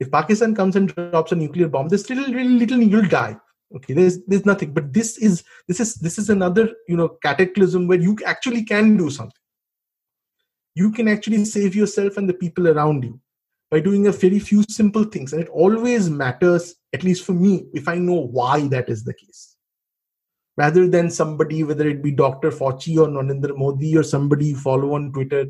If 0.00 0.10
pakistan 0.10 0.54
comes 0.54 0.76
and 0.76 0.94
drops 0.94 1.32
a 1.32 1.36
nuclear 1.36 1.68
bomb 1.68 1.88
there's 1.88 2.04
still 2.04 2.24
really 2.32 2.58
little 2.58 2.80
you'll 2.80 3.08
die. 3.08 3.36
Okay 3.74 3.94
there's 3.94 4.24
there's 4.26 4.46
nothing. 4.46 4.72
But 4.72 4.92
this 4.92 5.18
is 5.18 5.44
this 5.66 5.80
is 5.80 5.94
this 5.94 6.18
is 6.18 6.30
another 6.30 6.70
you 6.88 6.96
know 6.96 7.08
cataclysm 7.22 7.86
where 7.86 8.00
you 8.00 8.16
actually 8.26 8.64
can 8.64 8.96
do 8.96 9.10
something. 9.10 9.34
You 10.74 10.92
can 10.92 11.08
actually 11.08 11.44
save 11.44 11.74
yourself 11.74 12.16
and 12.16 12.28
the 12.28 12.34
people 12.34 12.68
around 12.68 13.04
you 13.04 13.20
by 13.70 13.80
doing 13.80 14.06
a 14.06 14.12
very 14.12 14.38
few 14.38 14.62
simple 14.68 15.04
things. 15.04 15.32
And 15.32 15.42
it 15.42 15.48
always 15.48 16.08
matters 16.08 16.74
at 16.94 17.04
least 17.04 17.24
for 17.24 17.32
me 17.32 17.66
if 17.74 17.88
i 17.88 17.96
know 17.96 18.14
why 18.14 18.66
that 18.68 18.88
is 18.88 19.04
the 19.04 19.14
case 19.14 19.56
rather 20.58 20.88
than 20.88 21.10
somebody 21.10 21.62
whether 21.64 21.88
it 21.88 22.02
be 22.02 22.10
dr 22.10 22.50
fauci 22.50 22.96
or 22.98 23.08
narendra 23.08 23.56
modi 23.56 23.96
or 23.96 24.02
somebody 24.02 24.46
you 24.46 24.56
follow 24.56 24.94
on 24.94 25.10
twitter 25.12 25.46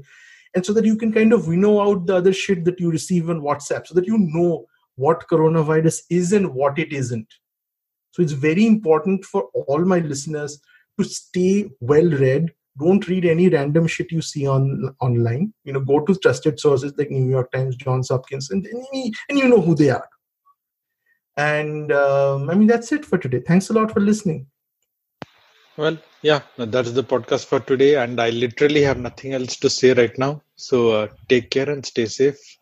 and 0.55 0.65
so 0.65 0.73
that 0.73 0.85
you 0.85 0.97
can 0.97 1.13
kind 1.13 1.33
of 1.33 1.49
winnow 1.49 1.75
out 1.81 2.07
the 2.07 2.17
other 2.17 2.33
shit 2.33 2.65
that 2.65 2.81
you 2.81 2.91
receive 2.91 3.29
on 3.31 3.41
whatsapp 3.41 3.87
so 3.87 3.95
that 3.95 4.07
you 4.07 4.19
know 4.19 4.65
what 4.97 5.29
coronavirus 5.31 6.03
is 6.11 6.33
and 6.33 6.55
what 6.63 6.79
it 6.79 6.93
isn't 6.93 7.39
so 8.13 8.23
it's 8.23 8.33
very 8.33 8.67
important 8.67 9.25
for 9.25 9.45
all 9.55 9.85
my 9.85 10.01
listeners 10.01 10.61
to 10.99 11.05
stay 11.05 11.71
well 11.81 12.11
read. 12.11 12.53
Don't 12.79 13.07
read 13.09 13.25
any 13.25 13.49
random 13.49 13.87
shit 13.87 14.13
you 14.13 14.23
see 14.23 14.47
on 14.47 14.95
online. 15.01 15.53
You 15.65 15.73
know, 15.73 15.81
go 15.81 16.01
to 16.01 16.15
trusted 16.15 16.61
sources 16.61 16.93
like 16.97 17.11
New 17.11 17.29
York 17.29 17.51
Times, 17.51 17.77
Johns 17.77 18.09
Hopkins, 18.09 18.51
and 18.51 18.67
and 18.67 19.39
you 19.39 19.49
know 19.49 19.61
who 19.61 19.75
they 19.75 19.91
are. 19.91 20.09
And 21.37 21.93
um, 21.93 22.51
I 22.51 22.55
mean 22.55 22.69
that's 22.69 22.93
it 22.93 23.05
for 23.05 23.19
today. 23.19 23.41
Thanks 23.47 23.71
a 23.71 23.73
lot 23.73 23.93
for 23.93 24.01
listening. 24.01 24.47
Well, 25.79 25.97
yeah, 26.21 26.43
that's 26.59 26.93
the 26.93 27.03
podcast 27.03 27.47
for 27.47 27.61
today, 27.61 27.97
and 27.97 28.21
I 28.21 28.29
literally 28.29 28.83
have 28.83 28.99
nothing 28.99 29.33
else 29.33 29.57
to 29.61 29.71
say 29.71 29.95
right 29.95 30.13
now. 30.19 30.43
So 30.57 30.91
uh, 30.91 31.09
take 31.27 31.51
care 31.51 31.71
and 31.71 31.87
stay 31.87 32.05
safe. 32.05 32.58